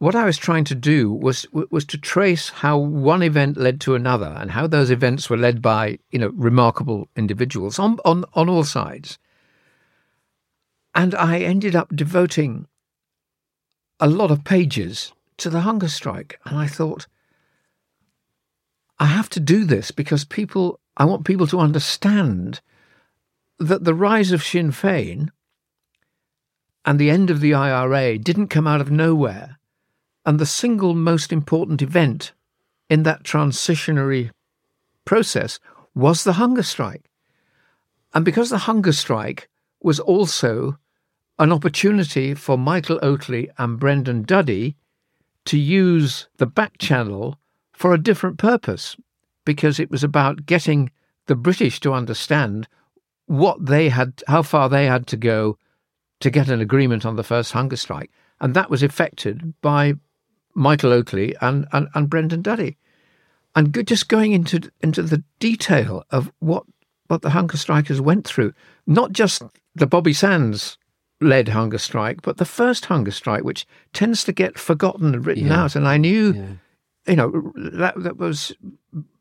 what 0.04 0.14
I 0.14 0.26
was 0.26 0.36
trying 0.36 0.64
to 0.64 0.74
do 0.74 1.10
was 1.10 1.46
was 1.70 1.86
to 1.86 1.96
trace 1.96 2.50
how 2.50 2.76
one 2.76 3.22
event 3.22 3.56
led 3.56 3.80
to 3.80 3.94
another 3.94 4.36
and 4.38 4.50
how 4.50 4.66
those 4.66 4.90
events 4.90 5.30
were 5.30 5.38
led 5.38 5.62
by 5.62 5.98
you 6.10 6.18
know 6.18 6.30
remarkable 6.34 7.08
individuals 7.16 7.78
on 7.78 7.98
on, 8.04 8.26
on 8.34 8.50
all 8.50 8.64
sides. 8.64 9.18
And 10.94 11.14
I 11.14 11.38
ended 11.38 11.74
up 11.74 11.96
devoting 11.96 12.66
a 13.98 14.06
lot 14.06 14.30
of 14.30 14.44
pages 14.44 15.14
to 15.38 15.48
the 15.48 15.60
hunger 15.62 15.88
strike, 15.88 16.38
and 16.44 16.58
I 16.58 16.66
thought 16.66 17.06
I 18.98 19.06
have 19.06 19.30
to 19.30 19.40
do 19.40 19.64
this 19.64 19.90
because 19.90 20.26
people 20.26 20.80
I 20.98 21.06
want 21.06 21.24
people 21.24 21.46
to 21.46 21.60
understand 21.60 22.60
that 23.58 23.84
the 23.84 23.94
rise 23.94 24.32
of 24.32 24.44
Sinn 24.44 24.70
Féin 24.70 25.30
and 26.84 26.98
the 26.98 27.08
end 27.08 27.30
of 27.30 27.40
the 27.40 27.54
IRA 27.54 28.18
didn't 28.18 28.48
come 28.48 28.66
out 28.66 28.82
of 28.82 28.90
nowhere. 28.90 29.53
And 30.26 30.38
the 30.38 30.46
single 30.46 30.94
most 30.94 31.32
important 31.32 31.82
event 31.82 32.32
in 32.88 33.02
that 33.02 33.24
transitionary 33.24 34.30
process 35.04 35.58
was 35.94 36.24
the 36.24 36.34
hunger 36.34 36.62
strike. 36.62 37.10
And 38.14 38.24
because 38.24 38.50
the 38.50 38.58
hunger 38.58 38.92
strike 38.92 39.48
was 39.82 40.00
also 40.00 40.78
an 41.38 41.52
opportunity 41.52 42.34
for 42.34 42.56
Michael 42.56 43.00
Oatley 43.00 43.48
and 43.58 43.78
Brendan 43.78 44.22
Duddy 44.22 44.76
to 45.46 45.58
use 45.58 46.28
the 46.38 46.46
back 46.46 46.78
channel 46.78 47.38
for 47.72 47.92
a 47.92 48.02
different 48.02 48.38
purpose, 48.38 48.96
because 49.44 49.78
it 49.78 49.90
was 49.90 50.04
about 50.04 50.46
getting 50.46 50.90
the 51.26 51.34
British 51.34 51.80
to 51.80 51.92
understand 51.92 52.68
what 53.26 53.66
they 53.66 53.88
had, 53.88 54.22
how 54.26 54.42
far 54.42 54.68
they 54.68 54.86
had 54.86 55.06
to 55.08 55.16
go 55.16 55.58
to 56.20 56.30
get 56.30 56.48
an 56.48 56.60
agreement 56.60 57.04
on 57.04 57.16
the 57.16 57.24
first 57.24 57.52
hunger 57.52 57.76
strike. 57.76 58.10
And 58.40 58.54
that 58.54 58.70
was 58.70 58.82
effected 58.82 59.54
by 59.60 59.94
Michael 60.54 60.90
Oatley 60.92 61.34
and, 61.40 61.66
and, 61.72 61.88
and 61.94 62.08
Brendan 62.08 62.42
Duddy. 62.42 62.76
And 63.56 63.72
go- 63.72 63.82
just 63.82 64.08
going 64.08 64.32
into 64.32 64.70
into 64.82 65.02
the 65.02 65.22
detail 65.38 66.04
of 66.10 66.32
what, 66.40 66.64
what 67.08 67.22
the 67.22 67.30
hunger 67.30 67.56
strikers 67.56 68.00
went 68.00 68.26
through, 68.26 68.52
not 68.86 69.12
just 69.12 69.42
the 69.76 69.86
Bobby 69.86 70.12
Sands 70.12 70.76
led 71.20 71.48
hunger 71.48 71.78
strike, 71.78 72.20
but 72.22 72.36
the 72.38 72.44
first 72.44 72.86
hunger 72.86 73.12
strike, 73.12 73.44
which 73.44 73.64
tends 73.92 74.24
to 74.24 74.32
get 74.32 74.58
forgotten 74.58 75.14
and 75.14 75.24
written 75.24 75.46
Yeah. 75.46 75.62
out. 75.62 75.76
And 75.76 75.86
I 75.86 75.96
knew, 75.98 76.32
Yeah. 76.34 76.46
you 77.06 77.16
know, 77.16 77.52
that 77.54 77.94
that 78.02 78.16
was 78.16 78.52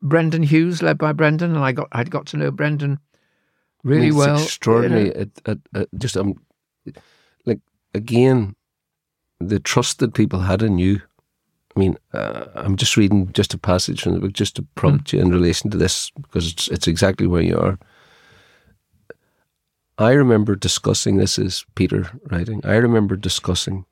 Brendan 0.02 0.44
Hughes, 0.44 0.82
led 0.82 0.98
by 0.98 1.14
Brendan, 1.14 1.56
and 1.56 1.64
I 1.64 1.72
got 1.72 1.88
I'd 1.92 2.10
got 2.10 2.26
to 2.28 2.38
know 2.38 2.50
Brendan 2.50 3.00
really 3.84 4.08
I 4.08 4.10
mean, 4.10 4.18
well. 4.18 4.42
extraordinary. 4.42 5.06
you 5.06 5.14
know. 5.14 5.20
It, 5.20 5.42
it, 5.46 5.60
it, 5.76 5.90
just 5.98 6.18
um, 6.18 6.34
like 7.46 7.60
again, 7.94 8.56
the 9.40 9.60
trust 9.60 10.00
that 10.00 10.16
people 10.16 10.40
had 10.40 10.64
in 10.64 10.80
you. 10.80 11.02
I 11.76 11.80
mean, 11.80 11.98
uh, 12.14 12.46
I'm 12.56 12.76
just 12.78 12.98
reading 12.98 13.32
just 13.34 13.54
a 13.54 13.58
passage 13.58 14.02
from 14.04 14.14
the 14.14 14.20
book, 14.20 14.34
just 14.34 14.56
to 14.58 14.62
prompt 14.76 15.12
Hmm. 15.12 15.18
you 15.18 15.24
in 15.24 15.32
relation 15.32 15.72
to 15.72 15.78
this, 15.78 16.12
because 16.12 16.52
it's 16.52 16.68
it's 16.68 16.88
exactly 16.88 17.28
where 17.28 17.42
you 17.42 17.58
are. 17.58 17.78
I 19.98 20.12
remember 20.14 20.56
discussing 20.56 21.18
this 21.18 21.38
is 21.38 21.66
Peter 21.76 22.10
writing. 22.32 22.62
I 22.66 22.76
remember 22.76 23.16
discussing 23.16 23.86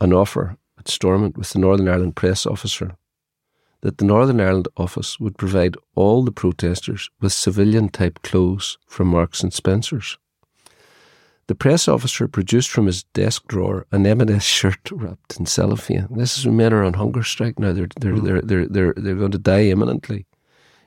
an 0.00 0.12
offer 0.12 0.56
at 0.78 0.88
Stormont 0.88 1.36
with 1.36 1.50
the 1.50 1.58
Northern 1.58 1.88
Ireland 1.88 2.16
press 2.16 2.46
officer 2.46 2.96
that 3.82 3.98
the 3.98 4.04
Northern 4.06 4.40
Ireland 4.40 4.68
office 4.76 5.20
would 5.20 5.36
provide 5.36 5.76
all 5.94 6.24
the 6.24 6.32
protesters 6.32 7.10
with 7.20 7.32
civilian 7.34 7.90
type 7.90 8.22
clothes 8.22 8.78
from 8.88 9.08
Marks 9.08 9.42
and 9.42 9.52
Spencer's. 9.52 10.16
The 11.46 11.54
press 11.54 11.88
officer 11.88 12.26
produced 12.26 12.70
from 12.70 12.86
his 12.86 13.02
desk 13.02 13.46
drawer 13.48 13.86
an 13.92 14.06
M&S 14.06 14.42
shirt 14.42 14.90
wrapped 14.90 15.38
in 15.38 15.44
cellophane. 15.44 16.08
This 16.10 16.38
is 16.38 16.46
when 16.46 16.56
men 16.56 16.72
are 16.72 16.84
on 16.84 16.94
hunger 16.94 17.22
strike 17.22 17.58
now. 17.58 17.72
They're 17.72 17.88
they're 18.00 18.12
hmm. 18.12 18.24
they're 18.24 18.42
they're 18.42 18.66
they're, 18.66 18.94
they're 18.96 19.14
going 19.14 19.32
to 19.32 19.38
die 19.38 19.64
imminently. 19.64 20.26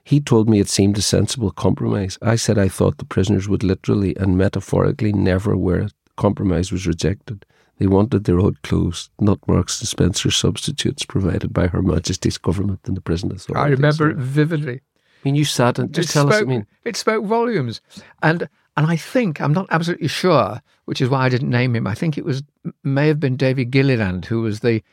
He 0.03 0.21
told 0.21 0.49
me 0.49 0.59
it 0.59 0.69
seemed 0.69 0.97
a 0.97 1.01
sensible 1.01 1.51
compromise. 1.51 2.17
I 2.21 2.37
said 2.37 2.57
I 2.57 2.69
thought 2.69 2.97
the 2.97 3.05
prisoners 3.05 3.49
would 3.49 3.63
literally 3.63 4.15
and 4.15 4.37
metaphorically 4.37 5.11
never 5.13 5.55
wear 5.55 5.81
it. 5.81 5.93
Compromise 6.15 6.71
was 6.71 6.87
rejected. 6.87 7.45
They 7.77 7.87
wanted 7.87 8.23
their 8.23 8.39
old 8.39 8.61
clothes, 8.63 9.09
not 9.19 9.45
Marks 9.47 9.79
and 9.79 9.87
Spencer 9.87 10.31
substitutes 10.31 11.05
provided 11.05 11.53
by 11.53 11.67
Her 11.67 11.83
Majesty's 11.83 12.37
government 12.37 12.79
and 12.85 12.97
the 12.97 13.01
prison 13.01 13.31
authorities. 13.31 13.63
I 13.63 13.67
remember 13.67 14.09
it 14.09 14.17
vividly. 14.17 14.75
I 14.77 15.19
mean, 15.23 15.35
you 15.35 15.45
sat 15.45 15.77
and 15.77 15.93
just 15.93 16.09
it 16.09 16.13
tell 16.13 16.27
spoke, 16.27 16.35
us. 16.35 16.41
I 16.41 16.45
mean, 16.45 16.65
it 16.83 16.95
spoke 16.95 17.25
volumes, 17.25 17.81
and 18.23 18.49
and 18.77 18.85
I 18.85 18.95
think 18.95 19.41
I'm 19.41 19.53
not 19.53 19.67
absolutely 19.71 20.07
sure, 20.07 20.61
which 20.85 21.01
is 21.01 21.09
why 21.09 21.25
I 21.25 21.29
didn't 21.29 21.49
name 21.49 21.75
him. 21.75 21.87
I 21.87 21.95
think 21.95 22.17
it 22.17 22.23
was 22.23 22.43
may 22.83 23.07
have 23.07 23.19
been 23.19 23.35
David 23.35 23.71
Gilliland 23.71 24.25
who 24.25 24.41
was 24.41 24.59
the 24.59 24.83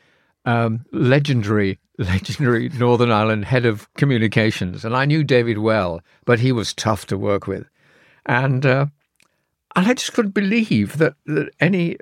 um, 0.43 0.83
legendary 0.91 1.79
legendary 1.97 2.69
Northern 2.69 3.11
Ireland 3.11 3.45
head 3.45 3.65
of 3.65 3.91
communications, 3.93 4.83
and 4.83 4.97
I 4.97 5.05
knew 5.05 5.23
David 5.23 5.59
well, 5.59 6.01
but 6.25 6.39
he 6.39 6.51
was 6.51 6.73
tough 6.73 7.05
to 7.07 7.17
work 7.17 7.47
with, 7.47 7.69
and 8.25 8.65
uh, 8.65 8.87
and 9.75 9.87
I 9.87 9.93
just 9.93 10.13
couldn't 10.13 10.33
believe 10.33 10.97
that, 10.97 11.15
that 11.27 11.49
any 11.59 11.97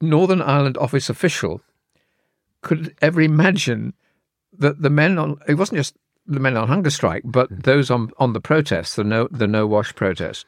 Northern 0.00 0.42
Ireland 0.42 0.76
office 0.76 1.08
official 1.08 1.62
could 2.62 2.94
ever 3.00 3.22
imagine 3.22 3.94
that 4.58 4.82
the 4.82 4.90
men 4.90 5.18
on 5.18 5.40
it 5.48 5.54
wasn't 5.54 5.78
just 5.78 5.96
the 6.26 6.40
men 6.40 6.58
on 6.58 6.68
hunger 6.68 6.90
strike, 6.90 7.22
but 7.24 7.48
those 7.50 7.90
on 7.90 8.10
on 8.18 8.34
the 8.34 8.40
protests, 8.40 8.96
the 8.96 9.04
no 9.04 9.28
the 9.30 9.46
no 9.46 9.66
wash 9.66 9.94
protest, 9.94 10.44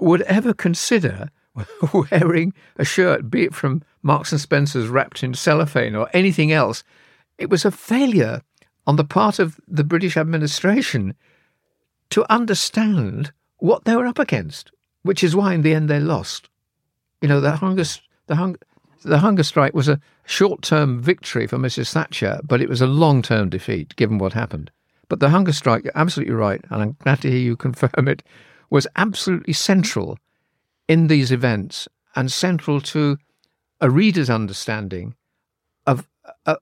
would 0.00 0.22
ever 0.22 0.52
consider 0.52 1.30
wearing 2.10 2.52
a 2.76 2.84
shirt, 2.84 3.30
be 3.30 3.44
it 3.44 3.54
from 3.54 3.82
Marks 4.02 4.32
and 4.32 4.40
Spencer's 4.40 4.88
wrapped 4.88 5.22
in 5.22 5.34
cellophane 5.34 5.94
or 5.94 6.08
anything 6.12 6.52
else. 6.52 6.84
It 7.36 7.50
was 7.50 7.64
a 7.64 7.70
failure 7.70 8.42
on 8.86 8.96
the 8.96 9.04
part 9.04 9.38
of 9.38 9.60
the 9.68 9.84
British 9.84 10.16
administration 10.16 11.14
to 12.10 12.30
understand 12.32 13.32
what 13.58 13.84
they 13.84 13.94
were 13.94 14.06
up 14.06 14.18
against, 14.18 14.70
which 15.02 15.22
is 15.22 15.36
why 15.36 15.54
in 15.54 15.62
the 15.62 15.74
end 15.74 15.90
they 15.90 16.00
lost. 16.00 16.48
You 17.20 17.28
know, 17.28 17.40
the 17.40 17.56
hunger 17.56 17.84
the 18.26 18.36
hunger 18.36 18.58
the 19.04 19.18
hunger 19.18 19.42
strike 19.42 19.74
was 19.74 19.88
a 19.88 20.00
short-term 20.26 21.00
victory 21.00 21.46
for 21.46 21.56
Mrs. 21.56 21.92
Thatcher, 21.92 22.40
but 22.44 22.60
it 22.60 22.68
was 22.68 22.80
a 22.80 22.86
long-term 22.86 23.48
defeat 23.48 23.94
given 23.94 24.18
what 24.18 24.32
happened. 24.32 24.72
But 25.08 25.20
the 25.20 25.30
hunger 25.30 25.52
strike, 25.52 25.84
you're 25.84 25.92
absolutely 25.94 26.34
right, 26.34 26.60
and 26.70 26.82
I'm 26.82 26.96
glad 27.00 27.22
to 27.22 27.30
hear 27.30 27.38
you 27.38 27.56
confirm 27.68 28.08
it, 28.08 28.22
was 28.70 28.86
absolutely 28.96 29.52
central 29.52 30.18
in 30.88 31.06
these 31.08 31.30
events 31.32 31.88
and 32.16 32.30
central 32.32 32.80
to 32.80 33.18
a 33.80 33.90
reader's 33.90 34.30
understanding 34.30 35.14
of 35.86 36.08
uh, 36.46 36.56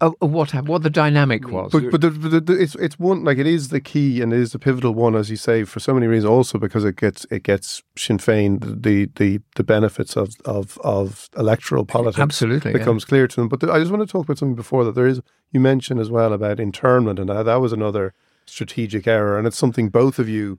of, 0.00 0.14
of 0.20 0.30
what 0.30 0.52
what 0.66 0.82
the 0.82 0.90
dynamic 0.90 1.42
mm. 1.42 1.50
was. 1.50 1.72
But 1.72 1.90
but, 1.90 2.00
the, 2.00 2.10
the, 2.10 2.40
the, 2.40 2.52
it's 2.60 2.74
it's 2.76 2.98
one 2.98 3.24
like 3.24 3.38
it 3.38 3.46
is 3.46 3.68
the 3.68 3.80
key 3.80 4.22
and 4.22 4.32
it 4.32 4.38
is 4.38 4.52
the 4.52 4.58
pivotal 4.58 4.94
one 4.94 5.16
as 5.16 5.30
you 5.30 5.36
say 5.36 5.64
for 5.64 5.80
so 5.80 5.94
many 5.94 6.06
reasons. 6.06 6.30
Also 6.30 6.58
because 6.58 6.84
it 6.84 6.96
gets 6.96 7.26
it 7.30 7.42
gets 7.42 7.82
Sinn 7.96 8.18
Féin 8.18 8.60
the 8.82 9.08
the 9.16 9.40
the 9.56 9.64
benefits 9.64 10.16
of 10.16 10.34
of 10.44 10.78
of 10.84 11.28
electoral 11.36 11.84
politics 11.84 12.20
Absolutely, 12.20 12.72
yeah. 12.72 12.78
becomes 12.78 13.04
clear 13.04 13.26
to 13.26 13.36
them. 13.36 13.48
But 13.48 13.68
I 13.68 13.78
just 13.78 13.90
want 13.90 14.06
to 14.06 14.12
talk 14.12 14.24
about 14.24 14.38
something 14.38 14.56
before 14.56 14.84
that. 14.84 14.94
There 14.94 15.06
is 15.06 15.20
you 15.50 15.60
mentioned 15.60 16.00
as 16.00 16.10
well 16.10 16.32
about 16.32 16.60
internment 16.60 17.18
and 17.18 17.28
that, 17.28 17.44
that 17.44 17.60
was 17.60 17.72
another 17.72 18.14
strategic 18.46 19.06
error, 19.06 19.36
and 19.36 19.46
it's 19.46 19.58
something 19.58 19.88
both 19.88 20.18
of 20.18 20.28
you 20.28 20.58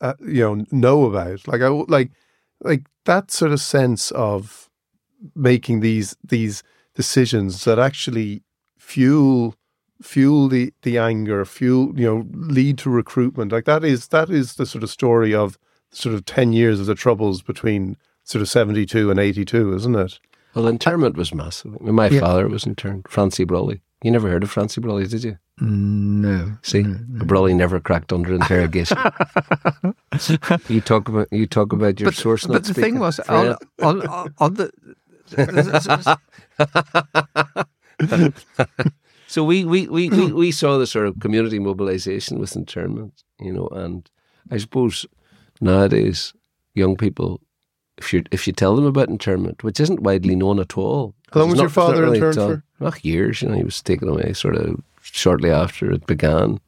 uh, 0.00 0.14
you 0.20 0.40
know 0.42 0.64
know 0.70 1.04
about. 1.04 1.46
Like 1.48 1.60
I 1.62 1.68
like 1.68 2.10
like 2.60 2.86
that 3.04 3.30
sort 3.30 3.52
of 3.52 3.60
sense 3.60 4.10
of 4.12 4.68
making 5.34 5.80
these 5.80 6.16
these 6.22 6.62
decisions 6.94 7.64
that 7.64 7.78
actually 7.78 8.42
fuel 8.78 9.54
fuel 10.02 10.48
the 10.48 10.72
the 10.82 10.98
anger, 10.98 11.44
fuel 11.44 11.92
you 11.98 12.06
know 12.06 12.26
lead 12.32 12.78
to 12.78 12.90
recruitment. 12.90 13.52
Like 13.52 13.64
that 13.64 13.84
is 13.84 14.08
that 14.08 14.30
is 14.30 14.54
the 14.54 14.66
sort 14.66 14.84
of 14.84 14.90
story 14.90 15.34
of 15.34 15.58
sort 15.90 16.14
of 16.14 16.24
ten 16.24 16.52
years 16.52 16.80
of 16.80 16.86
the 16.86 16.94
troubles 16.94 17.42
between 17.42 17.96
sort 18.24 18.42
of 18.42 18.48
seventy 18.48 18.86
two 18.86 19.10
and 19.10 19.18
eighty 19.20 19.44
two, 19.44 19.74
isn't 19.74 19.94
it? 19.96 20.18
Well, 20.54 20.68
internment 20.68 21.16
was 21.16 21.34
massive. 21.34 21.80
My 21.80 22.08
Yeah. 22.08 22.20
father 22.20 22.48
was 22.48 22.64
interned. 22.66 23.06
Francie 23.08 23.44
Brolly. 23.44 23.80
You 24.04 24.10
never 24.10 24.28
heard 24.28 24.42
of 24.42 24.50
Francie 24.50 24.82
Brolly, 24.82 25.08
did 25.08 25.24
you? 25.24 25.38
No. 25.58 26.58
See, 26.60 26.82
Brolly 26.82 27.56
never 27.56 27.80
cracked 27.80 28.12
under 28.12 28.34
interrogation. 28.34 28.98
you 30.68 30.82
talk 30.82 31.08
about 31.08 31.28
you 31.32 31.46
talk 31.46 31.72
about 31.72 31.98
your 31.98 32.08
But, 32.10 32.14
source. 32.14 32.46
but 32.46 32.64
the 32.64 32.74
thing 32.74 32.98
was, 32.98 33.18
on, 33.20 33.56
on, 33.80 34.06
on, 34.06 34.34
on 34.38 34.54
the. 34.54 34.70
So 39.26 39.42
we 39.42 39.64
we, 39.64 39.88
we, 39.88 40.10
we, 40.10 40.32
we 40.32 40.50
saw 40.52 40.78
the 40.78 40.86
sort 40.86 41.06
of 41.06 41.18
community 41.18 41.58
mobilisation 41.58 42.38
with 42.38 42.54
internment, 42.54 43.24
you 43.40 43.52
know, 43.52 43.66
and 43.68 44.08
I 44.50 44.58
suppose 44.58 45.06
nowadays 45.60 46.34
young 46.74 46.96
people, 46.96 47.40
if 47.96 48.12
you 48.12 48.22
if 48.30 48.46
you 48.46 48.52
tell 48.52 48.76
them 48.76 48.84
about 48.84 49.08
internment, 49.08 49.64
which 49.64 49.80
isn't 49.80 50.02
widely 50.02 50.36
known 50.36 50.60
at 50.60 50.76
all. 50.78 51.14
How 51.34 51.40
long 51.40 51.50
was 51.50 51.56
not- 51.58 51.62
your 51.64 51.70
father 51.70 52.02
really 52.02 52.18
interned 52.18 52.36
done- 52.36 52.62
Well, 52.78 52.94
years. 53.02 53.42
You 53.42 53.48
know, 53.48 53.56
he 53.56 53.64
was 53.64 53.82
taken 53.82 54.08
away 54.08 54.32
sort 54.32 54.56
of 54.56 54.80
shortly 55.02 55.50
after 55.50 55.90
it 55.92 56.06
began, 56.06 56.60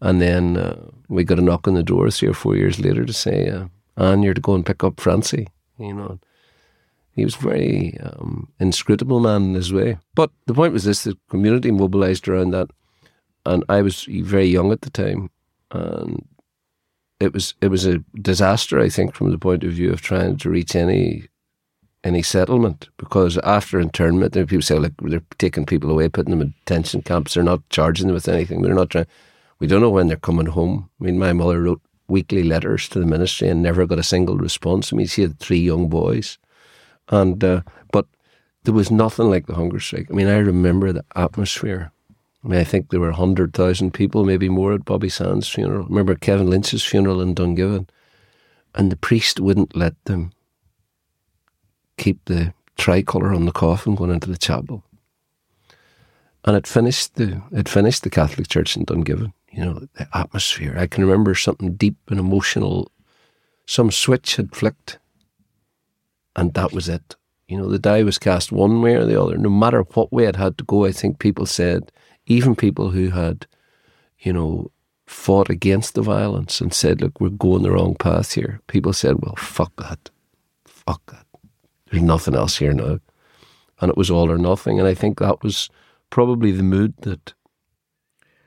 and 0.00 0.20
then 0.20 0.56
uh, 0.56 0.90
we 1.08 1.24
got 1.24 1.38
a 1.38 1.42
knock 1.42 1.66
on 1.68 1.74
the 1.74 1.82
door 1.82 2.10
three 2.10 2.28
or 2.28 2.34
four 2.34 2.56
years 2.56 2.78
later 2.78 3.04
to 3.04 3.12
say, 3.12 3.48
uh, 3.50 3.66
"Anne, 3.96 4.22
you're 4.22 4.34
to 4.34 4.40
go 4.40 4.54
and 4.54 4.64
pick 4.64 4.82
up 4.84 5.00
Francie." 5.00 5.48
You 5.78 5.94
know, 5.94 6.18
he 7.12 7.24
was 7.24 7.34
a 7.36 7.40
very 7.40 7.98
um, 8.00 8.48
inscrutable 8.60 9.20
man 9.20 9.42
in 9.42 9.54
his 9.54 9.72
way. 9.72 9.98
But 10.14 10.30
the 10.46 10.54
point 10.54 10.72
was 10.72 10.84
this: 10.84 11.04
the 11.04 11.16
community 11.28 11.70
mobilised 11.70 12.28
around 12.28 12.52
that, 12.52 12.68
and 13.44 13.64
I 13.68 13.82
was 13.82 14.04
very 14.04 14.46
young 14.46 14.72
at 14.72 14.82
the 14.82 14.90
time, 14.90 15.30
and 15.72 16.24
it 17.18 17.34
was 17.34 17.54
it 17.60 17.68
was 17.68 17.86
a 17.86 17.98
disaster. 18.20 18.78
I 18.80 18.88
think 18.88 19.14
from 19.14 19.30
the 19.30 19.38
point 19.38 19.64
of 19.64 19.72
view 19.72 19.92
of 19.92 20.00
trying 20.00 20.36
to 20.38 20.50
reach 20.50 20.74
any 20.76 21.28
any 22.02 22.22
settlement 22.22 22.88
because 22.96 23.38
after 23.38 23.78
internment, 23.78 24.32
there 24.32 24.46
people 24.46 24.62
say 24.62 24.78
like 24.78 24.92
they're 25.02 25.22
taking 25.38 25.66
people 25.66 25.90
away, 25.90 26.08
putting 26.08 26.30
them 26.30 26.40
in 26.40 26.54
detention 26.64 27.02
camps. 27.02 27.34
They're 27.34 27.42
not 27.42 27.68
charging 27.68 28.06
them 28.06 28.14
with 28.14 28.28
anything. 28.28 28.62
They're 28.62 28.74
not 28.74 28.90
trying. 28.90 29.06
We 29.58 29.66
don't 29.66 29.82
know 29.82 29.90
when 29.90 30.08
they're 30.08 30.16
coming 30.16 30.46
home. 30.46 30.88
I 31.00 31.04
mean, 31.04 31.18
my 31.18 31.32
mother 31.32 31.60
wrote 31.60 31.82
weekly 32.08 32.42
letters 32.42 32.88
to 32.88 32.98
the 32.98 33.06
ministry 33.06 33.48
and 33.48 33.62
never 33.62 33.86
got 33.86 33.98
a 33.98 34.02
single 34.02 34.36
response. 34.36 34.92
I 34.92 34.96
mean, 34.96 35.06
she 35.06 35.22
had 35.22 35.38
three 35.38 35.60
young 35.60 35.88
boys, 35.88 36.38
and 37.08 37.42
uh, 37.44 37.62
but 37.92 38.06
there 38.64 38.74
was 38.74 38.90
nothing 38.90 39.28
like 39.28 39.46
the 39.46 39.54
hunger 39.54 39.80
strike. 39.80 40.08
I 40.10 40.14
mean, 40.14 40.28
I 40.28 40.38
remember 40.38 40.92
the 40.92 41.04
atmosphere. 41.14 41.92
I 42.42 42.48
mean, 42.48 42.60
I 42.60 42.64
think 42.64 42.88
there 42.88 43.00
were 43.00 43.12
hundred 43.12 43.52
thousand 43.52 43.92
people, 43.92 44.24
maybe 44.24 44.48
more, 44.48 44.72
at 44.72 44.86
Bobby 44.86 45.10
Sands' 45.10 45.48
funeral. 45.48 45.84
remember 45.84 46.14
Kevin 46.14 46.48
Lynch's 46.48 46.82
funeral 46.82 47.20
in 47.20 47.34
Dungiven, 47.34 47.88
and 48.74 48.90
the 48.90 48.96
priest 48.96 49.38
wouldn't 49.38 49.76
let 49.76 50.02
them 50.06 50.32
keep 52.00 52.24
the 52.24 52.54
tricolour 52.78 53.32
on 53.32 53.44
the 53.44 53.52
coffin 53.52 53.94
going 53.94 54.10
into 54.10 54.30
the 54.30 54.38
chapel. 54.38 54.82
And 56.44 56.56
it 56.56 56.66
finished 56.66 57.16
the 57.16 57.42
it 57.52 57.68
finished 57.68 58.02
the 58.02 58.10
Catholic 58.10 58.48
Church 58.48 58.76
in 58.76 58.86
Dungiven. 58.86 59.32
You 59.52 59.64
know, 59.64 59.88
the 59.94 60.08
atmosphere. 60.14 60.74
I 60.78 60.86
can 60.86 61.04
remember 61.04 61.34
something 61.34 61.74
deep 61.74 61.96
and 62.08 62.18
emotional. 62.18 62.90
Some 63.66 63.90
switch 63.90 64.36
had 64.36 64.56
flicked, 64.56 64.98
and 66.34 66.54
that 66.54 66.72
was 66.72 66.88
it. 66.88 67.16
You 67.46 67.58
know, 67.58 67.68
the 67.68 67.78
die 67.78 68.04
was 68.04 68.18
cast 68.18 68.52
one 68.52 68.80
way 68.80 68.94
or 68.94 69.04
the 69.04 69.20
other. 69.20 69.36
No 69.36 69.50
matter 69.50 69.82
what 69.82 70.12
way 70.12 70.24
it 70.24 70.36
had 70.36 70.56
to 70.58 70.64
go, 70.64 70.86
I 70.86 70.92
think 70.92 71.18
people 71.18 71.46
said, 71.46 71.92
even 72.26 72.54
people 72.54 72.90
who 72.90 73.10
had, 73.10 73.46
you 74.20 74.32
know, 74.32 74.70
fought 75.06 75.50
against 75.50 75.94
the 75.94 76.02
violence 76.02 76.60
and 76.60 76.72
said, 76.72 77.00
look, 77.00 77.20
we're 77.20 77.28
going 77.30 77.62
the 77.62 77.72
wrong 77.72 77.96
path 77.96 78.34
here. 78.34 78.60
People 78.68 78.92
said, 78.92 79.16
well, 79.20 79.34
fuck 79.36 79.74
that. 79.76 80.10
Fuck 80.64 81.04
that. 81.06 81.26
There's 81.90 82.02
nothing 82.02 82.34
else 82.34 82.56
here 82.58 82.72
now. 82.72 82.98
And 83.80 83.90
it 83.90 83.96
was 83.96 84.10
all 84.10 84.30
or 84.30 84.38
nothing. 84.38 84.78
And 84.78 84.86
I 84.88 84.94
think 84.94 85.18
that 85.18 85.42
was 85.42 85.68
probably 86.10 86.52
the 86.52 86.62
mood 86.62 86.94
that, 87.02 87.34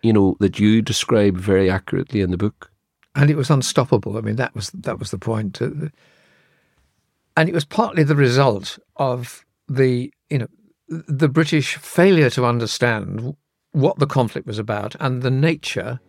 you 0.02 0.14
know, 0.14 0.36
that 0.40 0.60
you 0.60 0.82
describe 0.82 1.38
very 1.38 1.70
accurately 1.70 2.22
in 2.22 2.32
the 2.32 2.38
book. 2.38 2.70
and 3.16 3.30
it 3.30 3.38
was 3.38 3.50
unstoppable. 3.50 4.18
I 4.18 4.22
mean, 4.22 4.36
that 4.38 4.56
was 4.56 4.70
that 4.72 5.00
was 5.00 5.10
the 5.12 5.18
point. 5.20 5.62
Uh, 5.62 5.90
And 7.36 7.50
it 7.50 7.54
was 7.56 7.66
partly 7.66 8.04
the 8.04 8.16
result 8.16 8.80
of 8.96 9.44
the 9.68 10.12
you 10.30 10.38
know 10.40 10.48
the 10.88 11.28
British 11.30 11.78
failure 11.78 12.30
to 12.30 12.46
understand 12.46 13.36
what 13.72 13.98
the 13.98 14.06
conflict 14.08 14.48
was 14.48 14.60
about 14.60 14.96
and 15.00 15.22
the 15.22 15.32
nature 15.32 16.00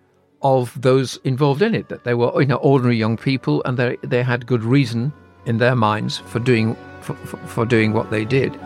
of 0.41 0.79
those 0.81 1.19
involved 1.25 1.63
in 1.63 1.75
it. 1.75 1.89
That 1.89 2.05
they 2.05 2.15
were 2.15 2.41
you 2.41 2.47
know 2.49 2.57
ordinary 2.63 2.97
young 2.97 3.17
people 3.17 3.63
and 3.65 3.77
they 3.79 3.97
they 4.03 4.23
had 4.23 4.47
good 4.47 4.65
reason 4.65 5.13
in 5.47 5.59
their 5.59 5.75
minds 5.77 6.19
for 6.27 6.41
doing 6.41 6.77
for, 7.05 7.15
for, 7.15 7.65
doing 7.67 7.93
what 7.93 8.11
they 8.11 8.25
did. 8.25 8.59